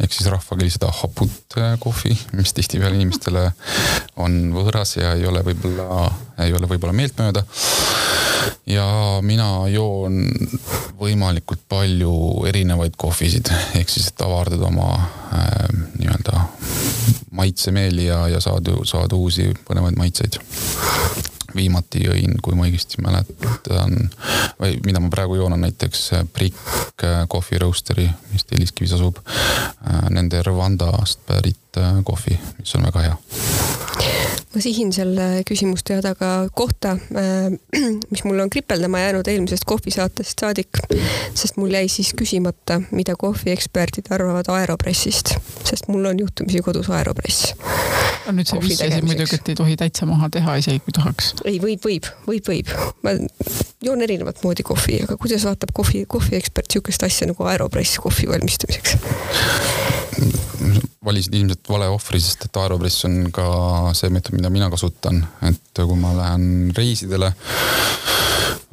Ehk 0.00 0.14
siis 0.14 0.30
rahvakeeli 0.32 0.72
seda 0.72 0.88
haput 1.02 1.58
kohvi, 1.82 2.14
mis 2.38 2.54
tihtipeale 2.56 2.96
inimestele 2.96 3.50
on 4.22 4.38
võõras 4.54 4.96
ja 4.96 5.12
ei 5.18 5.26
ole 5.28 5.44
võib-olla, 5.44 6.06
ei 6.46 6.56
ole 6.56 6.70
võib-olla 6.70 6.96
meeltmööda 6.96 7.44
ja 8.66 8.86
mina 9.22 9.68
joon 9.70 10.24
võimalikult 10.98 11.62
palju 11.68 12.12
erinevaid 12.48 12.96
kohvisid, 12.98 13.50
ehk 13.78 13.92
siis, 13.92 14.10
et 14.10 14.24
avardada 14.26 14.66
oma 14.68 14.90
äh, 14.96 15.68
nii-öelda 16.00 16.42
maitsemeeli 17.36 18.08
ja, 18.08 18.26
ja 18.32 18.40
saada, 18.40 18.78
saada 18.88 19.16
uusi 19.16 19.52
põnevaid 19.68 19.98
maitseid 20.00 20.40
viimati 21.56 22.02
jõin, 22.04 22.36
kui 22.44 22.56
ma 22.56 22.66
õigesti 22.66 23.00
mäletan, 23.00 23.94
või 24.60 24.76
mida 24.84 25.00
ma 25.00 25.08
praegu 25.12 25.38
joon, 25.38 25.54
on 25.56 25.64
näiteks 25.64 26.02
Brick 26.34 27.00
Coffee 27.32 27.60
Roastery, 27.62 28.04
mis 28.32 28.44
Telliskivis 28.44 28.96
asub. 28.98 29.22
Äh, 29.24 30.10
nende 30.12 30.42
Rwandast 30.44 31.24
pärit 31.28 31.65
head 31.76 31.98
äh, 31.98 32.04
kohvi, 32.04 32.38
mis 32.58 32.74
on 32.74 32.86
väga 32.88 33.06
hea 33.06 33.16
ma 34.56 34.62
sihin 34.64 34.92
selle 34.92 35.42
küsimusteadaga 35.44 36.48
kohta, 36.56 36.96
äh, 37.12 37.52
mis 38.12 38.24
mul 38.24 38.40
on 38.40 38.50
kripeldama 38.50 39.02
jäänud 39.02 39.28
eelmisest 39.28 39.66
kohvisaatest 39.68 40.40
saadik, 40.40 40.80
sest 41.34 41.60
mul 41.60 41.74
jäi 41.76 41.88
siis 41.92 42.14
küsimata, 42.16 42.80
mida 42.90 43.16
kohvieksperdid 43.20 44.08
arvavad 44.16 44.48
Aeropressist, 44.56 45.34
sest 45.64 45.90
mul 45.92 46.08
on 46.08 46.24
juhtumisi 46.24 46.62
kodus 46.64 46.88
Aeropress. 46.90 47.52
no 48.26 48.32
nüüd 48.34 48.48
sa 48.48 48.56
vihjasid 48.62 49.04
muidugi, 49.06 49.36
et 49.38 49.52
ei 49.52 49.58
tohi 49.58 49.76
täitsa 49.78 50.08
maha 50.08 50.30
teha 50.32 50.56
isegi 50.62 50.80
kui 50.86 50.96
tahaks. 50.96 51.34
ei, 51.44 51.60
võib, 51.62 51.84
võib, 51.84 52.08
võib, 52.26 52.48
võib. 52.48 52.72
ma 53.04 53.14
joon 53.84 54.02
erinevat 54.08 54.40
moodi 54.42 54.64
kohvi, 54.66 55.02
aga 55.04 55.20
kuidas 55.20 55.44
vaatab 55.46 55.76
kohvi, 55.76 56.06
kohviekspert 56.08 56.72
niisugust 56.72 57.06
asja 57.06 57.28
nagu 57.28 57.44
Aeropress 57.52 58.00
kohvi 58.02 58.32
valmistamiseks? 58.32 58.96
Valisid 61.06 61.34
ilmselt 61.38 61.68
vale 61.70 61.88
ohvri, 61.92 62.20
sest 62.22 62.48
et 62.48 62.60
Aeropress 62.62 63.06
on 63.08 63.30
ka 63.34 63.46
see 63.96 64.10
meetod, 64.12 64.36
mida 64.38 64.50
mina 64.52 64.70
kasutan, 64.72 65.22
et 65.46 65.82
kui 65.82 65.98
ma 66.00 66.14
lähen 66.16 66.74
reisidele 66.76 67.32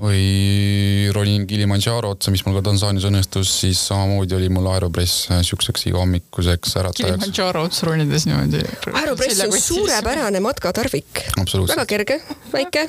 või 0.03 1.09
ronin 1.13 1.45
Kilimanjaro 1.47 2.13
otsa, 2.15 2.31
mis 2.33 2.41
mul 2.45 2.57
ka 2.57 2.63
Tansaanias 2.65 3.05
õnnestus, 3.07 3.51
siis 3.61 3.79
samamoodi 3.87 4.35
oli 4.35 4.49
mul 4.51 4.67
Aeropress 4.73 5.29
siukseks 5.47 5.87
igahommikuseks 5.91 6.75
äratajaks. 6.81 7.19
Kilimanjaro 7.21 7.63
otsa 7.69 7.87
ronides 7.87 8.25
niimoodi. 8.27 8.63
Aeropress 8.93 9.43
on 9.45 9.59
suurepärane 9.61 10.41
matkatarvik. 10.43 11.23
väga 11.37 11.85
kerge, 11.85 12.19
väike. 12.53 12.87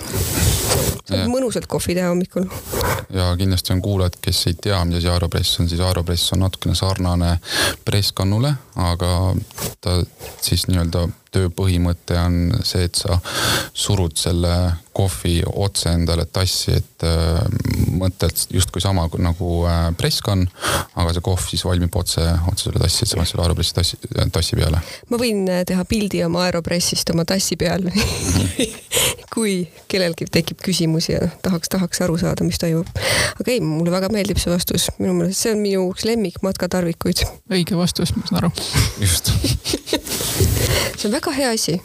saab 1.05 1.29
mõnusalt 1.29 1.69
kohvi 1.69 1.95
teha 1.95 2.09
hommikul. 2.09 2.49
ja 3.13 3.29
kindlasti 3.39 3.73
on 3.77 3.83
kuulajad, 3.83 4.17
kes 4.25 4.47
ei 4.49 4.55
tea, 4.55 4.81
mida 4.85 5.01
see 5.01 5.13
Aeropress 5.13 5.61
on, 5.61 5.69
siis 5.69 5.81
Aeropress 5.81 6.33
on 6.33 6.41
natukene 6.41 6.75
sarnane 6.75 7.37
presskannule, 7.85 8.55
aga 8.77 9.34
ta 9.81 9.99
siis 10.41 10.67
nii-öelda 10.69 11.07
töö 11.35 11.51
põhimõte 11.51 12.19
on 12.21 12.39
see, 12.63 12.87
et 12.89 12.95
sa 12.99 13.19
surud 13.73 14.17
selle 14.21 14.55
kohvi 14.95 15.41
otse 15.47 15.93
endale 15.95 16.27
tassi, 16.31 16.77
et 16.79 17.07
äh, 17.07 17.41
mõttelt 17.99 18.47
justkui 18.55 18.83
sama 18.83 19.07
nagu 19.19 19.51
äh, 19.69 19.89
presskann, 19.99 20.47
aga 20.95 21.15
see 21.15 21.25
kohv 21.25 21.49
siis 21.51 21.65
valmib 21.67 21.97
otse, 21.99 22.25
otse 22.51 22.69
selle 22.69 22.83
tassi, 22.83 23.03
et 23.05 23.11
sa 23.11 23.19
paned 23.19 23.33
selle 23.33 23.47
Aeropressi 23.47 23.77
tassi, 23.77 23.99
tassi 24.33 24.59
peale. 24.59 24.83
ma 25.11 25.21
võin 25.21 25.45
äh, 25.51 25.65
teha 25.69 25.85
pildi 25.89 26.23
oma 26.27 26.47
Aeropressist 26.47 27.11
oma 27.15 27.27
tassi 27.29 27.59
peal 27.61 27.89
kui 29.35 29.65
kellelgi 29.91 30.29
tekib 30.31 30.61
küsimusi 30.63 31.15
ja 31.15 31.27
tahaks, 31.43 31.71
tahaks 31.73 32.03
aru 32.07 32.17
saada, 32.21 32.47
mis 32.47 32.61
toimub. 32.63 32.89
aga 33.41 33.51
ei, 33.51 33.61
mulle 33.65 33.93
väga 33.95 34.11
meeldib 34.15 34.39
see 34.41 34.53
vastus, 34.53 34.89
minu 35.01 35.17
meelest 35.19 35.43
see 35.43 35.55
on 35.55 35.63
minu 35.65 35.89
üks 35.91 36.07
lemmikmatkatarvikuid. 36.09 37.25
õige 37.51 37.79
vastus, 37.79 38.15
ma 38.17 38.27
saan 38.31 38.45
aru. 38.45 38.53
just 39.03 39.33
see 40.99 41.09
on 41.09 41.17
väga 41.19 41.35
hea 41.35 41.51
asi. 41.57 41.81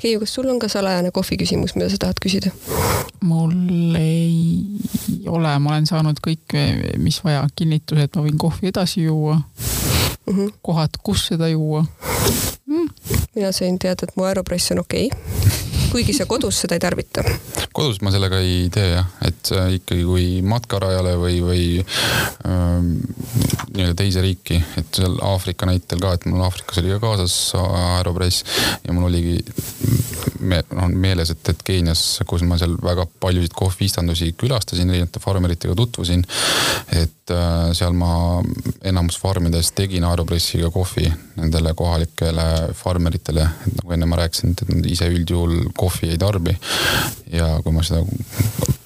Keiu, 0.00 0.20
kas 0.20 0.34
sul 0.34 0.48
on 0.48 0.58
ka 0.58 0.68
salajane 0.72 1.10
kohvi 1.12 1.36
küsimus, 1.42 1.74
mida 1.76 1.90
sa 1.92 1.98
tahad 2.00 2.20
küsida? 2.24 2.52
mul 3.20 3.96
ei 4.00 4.64
ole, 5.28 5.52
ma 5.60 5.74
olen 5.74 5.86
saanud 5.86 6.22
kõik, 6.24 6.56
mis 6.98 7.20
vaja, 7.24 7.44
kinnituse, 7.56 8.06
et 8.08 8.16
ma 8.16 8.24
võin 8.24 8.38
kohvi 8.40 8.72
edasi 8.72 9.04
juua 9.04 9.36
mm. 9.36 10.32
-hmm. 10.32 10.52
kohad, 10.62 10.96
kus 11.02 11.26
seda 11.28 11.48
juua 11.48 11.84
mm.. 12.66 12.88
mina 13.34 13.52
sain 13.52 13.78
teada, 13.78 14.08
et 14.08 14.16
mu 14.16 14.24
Aeropress 14.24 14.72
on 14.72 14.78
okei 14.86 15.10
okay 15.12 15.79
kuigi 15.90 16.14
sa 16.16 16.26
kodus 16.30 16.62
seda 16.64 16.76
ei 16.78 16.82
tarvita? 16.82 17.24
kodus 17.72 18.00
ma 18.04 18.12
sellega 18.14 18.40
ei 18.44 18.68
tee 18.72 18.92
jah, 18.94 19.08
et 19.26 19.52
ikkagi 19.76 20.04
kui 20.06 20.26
matkarajale 20.46 21.16
või, 21.20 21.40
või 21.44 21.64
ähm, 22.48 22.92
nii-öelda 23.74 23.96
teise 24.02 24.24
riiki, 24.24 24.60
et 24.80 25.00
seal 25.00 25.18
Aafrika 25.26 25.68
näitel 25.68 26.02
ka, 26.02 26.14
et 26.16 26.26
mul 26.30 26.44
Aafrikas 26.46 26.82
oli 26.82 26.94
ka 26.94 27.00
kaasas 27.02 27.36
Aeropress 27.58 28.44
ja 28.86 28.94
mul 28.96 29.08
oligi 29.10 29.38
me, 30.40 30.60
noh 30.74 30.88
meeles, 30.90 31.30
et, 31.32 31.52
et 31.52 31.62
Keenias, 31.66 32.02
kus 32.28 32.44
ma 32.46 32.58
seal 32.60 32.76
väga 32.82 33.06
paljusid 33.22 33.54
kohviistandusi 33.56 34.32
külastasin, 34.40 34.90
erinevate 34.90 35.22
farmeritega 35.22 35.76
tutvusin. 35.78 36.24
et 36.92 37.34
äh, 37.34 37.70
seal 37.76 37.94
ma 37.96 38.40
enamus 38.86 39.18
farmides 39.20 39.72
tegin 39.76 40.04
Aeropressiga 40.08 40.70
kohvi 40.74 41.06
nendele 41.36 41.74
kohalikele 41.76 42.46
farmeritele, 42.76 43.46
et 43.66 43.78
nagu 43.80 43.94
enne 43.96 44.08
ma 44.10 44.20
rääkisin, 44.20 44.54
et 44.54 44.74
nad 44.74 44.90
ise 44.90 45.08
üldjuhul 45.10 45.70
kohvi 45.80 46.12
ei 46.14 46.20
tarbi. 46.20 46.56
ja 47.32 47.56
kui 47.64 47.72
ma 47.74 47.84
seda 47.86 48.04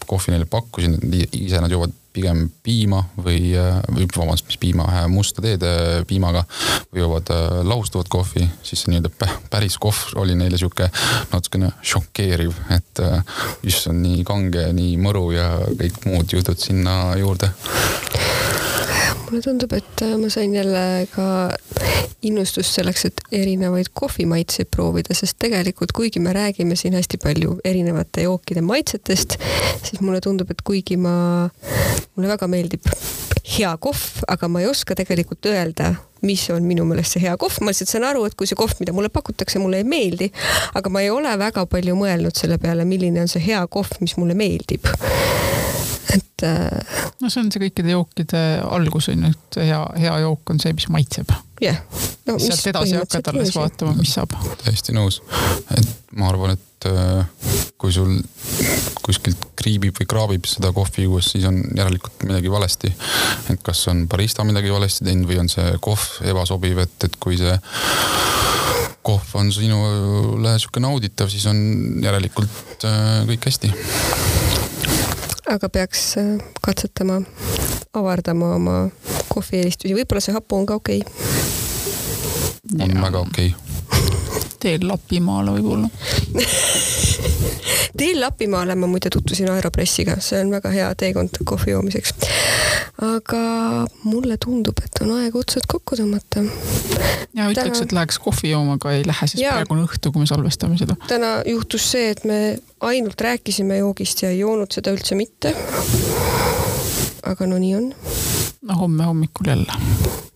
kohvi 0.06 0.34
neile 0.34 0.48
pakkusin, 0.50 0.98
ise 1.32 1.60
nad 1.60 1.72
joovad 1.72 1.92
pigem 2.14 2.44
piima 2.62 3.00
või, 3.18 3.50
või 3.90 4.06
vabandust, 4.06 4.46
mis 4.46 4.58
piima, 4.62 4.86
musta 5.10 5.42
teed 5.42 5.64
piimaga 6.06 6.44
või 6.92 7.02
joovad 7.02 7.32
äh, 7.34 7.56
lahustuvat 7.66 8.10
kohvi, 8.12 8.46
siis 8.62 8.84
see 8.84 8.94
nii-öelda 8.94 9.30
päris 9.50 9.78
kohv 9.82 10.14
oli 10.22 10.36
neile 10.38 10.60
sihuke 10.60 10.86
natukene 11.32 11.72
šokeeriv, 11.82 12.54
et 12.76 13.02
äh, 13.02 13.40
issand, 13.66 13.98
nii 14.04 14.22
kange, 14.28 14.68
nii 14.76 14.94
mõru 15.02 15.26
ja 15.34 15.48
kõik 15.74 16.04
muud 16.06 16.36
jutud 16.38 16.60
sinna 16.60 17.16
juurde 17.18 17.50
mulle 19.24 19.42
tundub, 19.42 19.72
et 19.76 20.02
äh, 20.04 20.14
ma 20.20 20.30
sain 20.32 20.54
jälle 20.54 20.84
ka 21.14 21.26
innustust 22.24 22.78
selleks, 22.78 23.04
et 23.08 23.20
erinevaid 23.32 23.90
kohvimaitseid 23.96 24.70
proovida, 24.72 25.14
sest 25.16 25.38
tegelikult 25.42 25.92
kuigi 25.96 26.22
me 26.22 26.32
räägime 26.32 26.76
siin 26.76 26.96
hästi 26.96 27.20
palju 27.22 27.58
erinevate 27.64 28.24
jookide 28.24 28.62
maitsetest, 28.64 29.36
siis 29.84 30.00
mulle 30.00 30.20
tundub, 30.24 30.50
et 30.50 30.64
kuigi 30.64 30.96
ma, 30.96 31.48
mulle 32.14 32.32
väga 32.32 32.48
meeldib 32.50 32.88
hea 33.58 33.76
kohv, 33.76 34.24
aga 34.28 34.48
ma 34.48 34.62
ei 34.62 34.70
oska 34.70 34.96
tegelikult 34.96 35.46
öelda, 35.50 35.92
mis 36.24 36.46
on 36.50 36.64
minu 36.64 36.86
meelest 36.88 37.16
see 37.16 37.26
hea 37.26 37.34
kohv, 37.40 37.60
ma 37.60 37.74
lihtsalt 37.74 37.92
saan 37.92 38.08
aru, 38.08 38.24
et 38.24 38.36
kui 38.38 38.48
see 38.48 38.58
kohv, 38.58 38.78
mida 38.80 38.94
mulle 38.96 39.12
pakutakse, 39.12 39.60
mulle 39.60 39.82
ei 39.82 39.88
meeldi, 39.88 40.30
aga 40.74 40.92
ma 40.92 41.04
ei 41.04 41.12
ole 41.12 41.34
väga 41.40 41.66
palju 41.70 41.98
mõelnud 42.00 42.40
selle 42.40 42.58
peale, 42.62 42.88
milline 42.88 43.26
on 43.26 43.30
see 43.30 43.44
hea 43.50 43.60
kohv, 43.68 43.98
mis 44.00 44.16
mulle 44.20 44.36
meeldib 44.38 44.88
et. 46.14 46.44
Äh, 46.46 47.00
no 47.20 47.30
see 47.30 47.42
on 47.42 47.50
see 47.52 47.62
kõikide 47.66 47.94
jookide 47.94 48.42
algus 48.66 49.08
on 49.12 49.26
ju, 49.26 49.32
et 49.34 49.58
hea, 49.64 49.80
hea 50.04 50.14
jook 50.24 50.54
on 50.54 50.62
see, 50.62 50.74
mis 50.76 50.88
maitseb. 50.92 51.32
jah 51.62 51.78
yeah. 51.78 52.04
no,. 52.28 52.38
sealt 52.42 52.66
edasi 52.72 52.98
hakkad 52.98 53.32
alles 53.32 53.54
vaatama, 53.56 53.94
mis 53.98 54.14
saab. 54.16 54.34
täiesti 54.64 54.94
nõus, 54.96 55.20
et 55.76 55.92
ma 56.18 56.28
arvan, 56.30 56.54
et 56.56 56.88
äh, 56.90 57.24
kui 57.80 57.94
sul 57.94 58.16
kuskilt 59.04 59.50
kriibib 59.58 59.96
või 59.98 60.08
kraabib 60.08 60.48
seda 60.48 60.72
kohvi 60.76 61.06
juues, 61.06 61.32
siis 61.34 61.46
on 61.48 61.60
järelikult 61.76 62.26
midagi 62.28 62.52
valesti. 62.52 62.92
et 63.52 63.62
kas 63.64 63.86
on 63.92 64.06
barista 64.10 64.46
midagi 64.46 64.72
valesti 64.72 65.06
teinud 65.08 65.30
või 65.30 65.40
on 65.44 65.52
see 65.52 65.76
kohv 65.84 66.24
ebasobiv, 66.24 66.84
et, 66.86 67.08
et 67.08 67.18
kui 67.20 67.38
see 67.40 67.56
kohv 69.04 69.34
on 69.36 69.50
sinule 69.52 70.54
sihuke 70.58 70.80
nauditav, 70.80 71.28
siis 71.32 71.44
on 71.50 71.58
järelikult 72.04 72.88
äh, 72.88 73.24
kõik 73.28 73.50
hästi 73.50 73.72
aga 75.50 75.68
peaks 75.68 76.16
äh, 76.18 76.38
katsetama, 76.62 77.20
avardama 77.94 78.54
oma 78.54 78.76
kohvieelistusi, 79.28 79.94
võib-olla 79.94 80.24
see 80.24 80.34
hapu 80.36 80.56
on 80.60 80.66
ka 80.66 80.80
okei. 80.80 81.02
Okay.. 81.04 82.88
on 82.88 83.02
väga 83.02 83.18
okei. 83.20 83.52
okay. 83.52 83.73
Teel 84.64 84.88
Lapimaale 84.88 85.58
võib-olla 85.58 85.92
teel 87.98 88.20
Lapimaale 88.20 88.74
ma 88.74 88.88
muide 88.90 89.10
tutvusin 89.12 89.50
Aeropressiga, 89.52 90.16
see 90.24 90.40
on 90.42 90.50
väga 90.54 90.72
hea 90.74 90.88
teekond 90.98 91.38
kohvi 91.46 91.74
joomiseks. 91.74 92.14
aga 93.04 93.42
mulle 94.04 94.38
tundub, 94.42 94.80
et 94.84 95.02
on 95.04 95.14
aeg 95.18 95.36
otsad 95.38 95.66
kokku 95.70 95.98
tõmmata. 96.00 96.44
ja 97.34 97.48
ütleks 97.52 97.78
täna..., 97.78 97.86
et 97.86 97.96
läheks 97.98 98.18
kohvi 98.22 98.54
jooma, 98.54 98.78
aga 98.80 98.96
ei 98.96 99.06
lähe, 99.06 99.30
sest 99.30 99.42
ja. 99.42 99.56
praegu 99.58 99.76
on 99.76 99.84
õhtu, 99.86 100.12
kui 100.12 100.24
me 100.24 100.30
salvestame 100.30 100.78
seda. 100.80 100.98
täna 101.08 101.36
juhtus 101.48 101.90
see, 101.94 102.10
et 102.14 102.24
me 102.28 102.40
ainult 102.84 103.20
rääkisime 103.20 103.78
joogist 103.82 104.24
ja 104.24 104.32
ei 104.34 104.42
joonud 104.42 104.74
seda 104.74 104.94
üldse 104.94 105.18
mitte. 105.18 105.54
aga 107.24 107.46
no 107.46 107.60
nii 107.60 107.76
on. 107.78 107.92
No 108.64 108.78
homme 108.80 109.04
hommikul 109.04 109.52
jälle. 109.52 109.72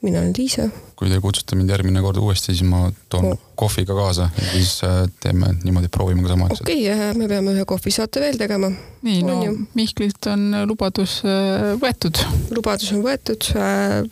mina 0.02 0.18
olen 0.18 0.34
Liisa 0.38 0.68
kui 0.98 1.10
te 1.12 1.20
kutsute 1.22 1.54
mind 1.54 1.70
järgmine 1.70 2.00
kord 2.02 2.18
uuesti, 2.18 2.50
siis 2.50 2.66
ma 2.66 2.88
toon 3.12 3.28
oh. 3.30 3.38
kohvi 3.58 3.84
ka 3.86 3.94
kaasa 3.94 4.28
ja 4.34 4.46
siis 4.50 4.72
äh, 4.86 5.04
teeme 5.22 5.52
niimoodi, 5.62 5.90
proovime 5.94 6.24
ka 6.24 6.32
samaaegselt. 6.32 6.66
okei 6.66 6.88
okay,, 6.90 7.14
me 7.18 7.28
peame 7.30 7.54
ühe 7.54 7.66
kohvisaate 7.68 8.22
veel 8.24 8.38
tegema. 8.40 8.72
nii, 9.06 9.22
no 9.26 9.38
ju. 9.44 9.54
Mihklilt 9.78 10.30
on 10.32 10.50
lubadus 10.66 11.20
äh, 11.22 11.70
võetud. 11.78 12.22
lubadus 12.54 12.90
on 12.96 13.04
võetud. 13.06 13.50
Äh, 13.54 14.02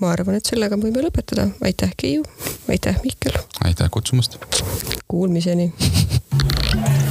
ma 0.00 0.14
arvan, 0.16 0.40
et 0.40 0.48
sellega 0.48 0.80
võime 0.80 1.04
lõpetada. 1.04 1.50
aitäh, 1.64 1.92
Keiu. 2.00 2.24
aitäh, 2.72 3.00
Mihkel. 3.04 3.36
aitäh 3.68 3.92
kutsumast. 3.92 4.40
Kuulmiseni 5.08 5.72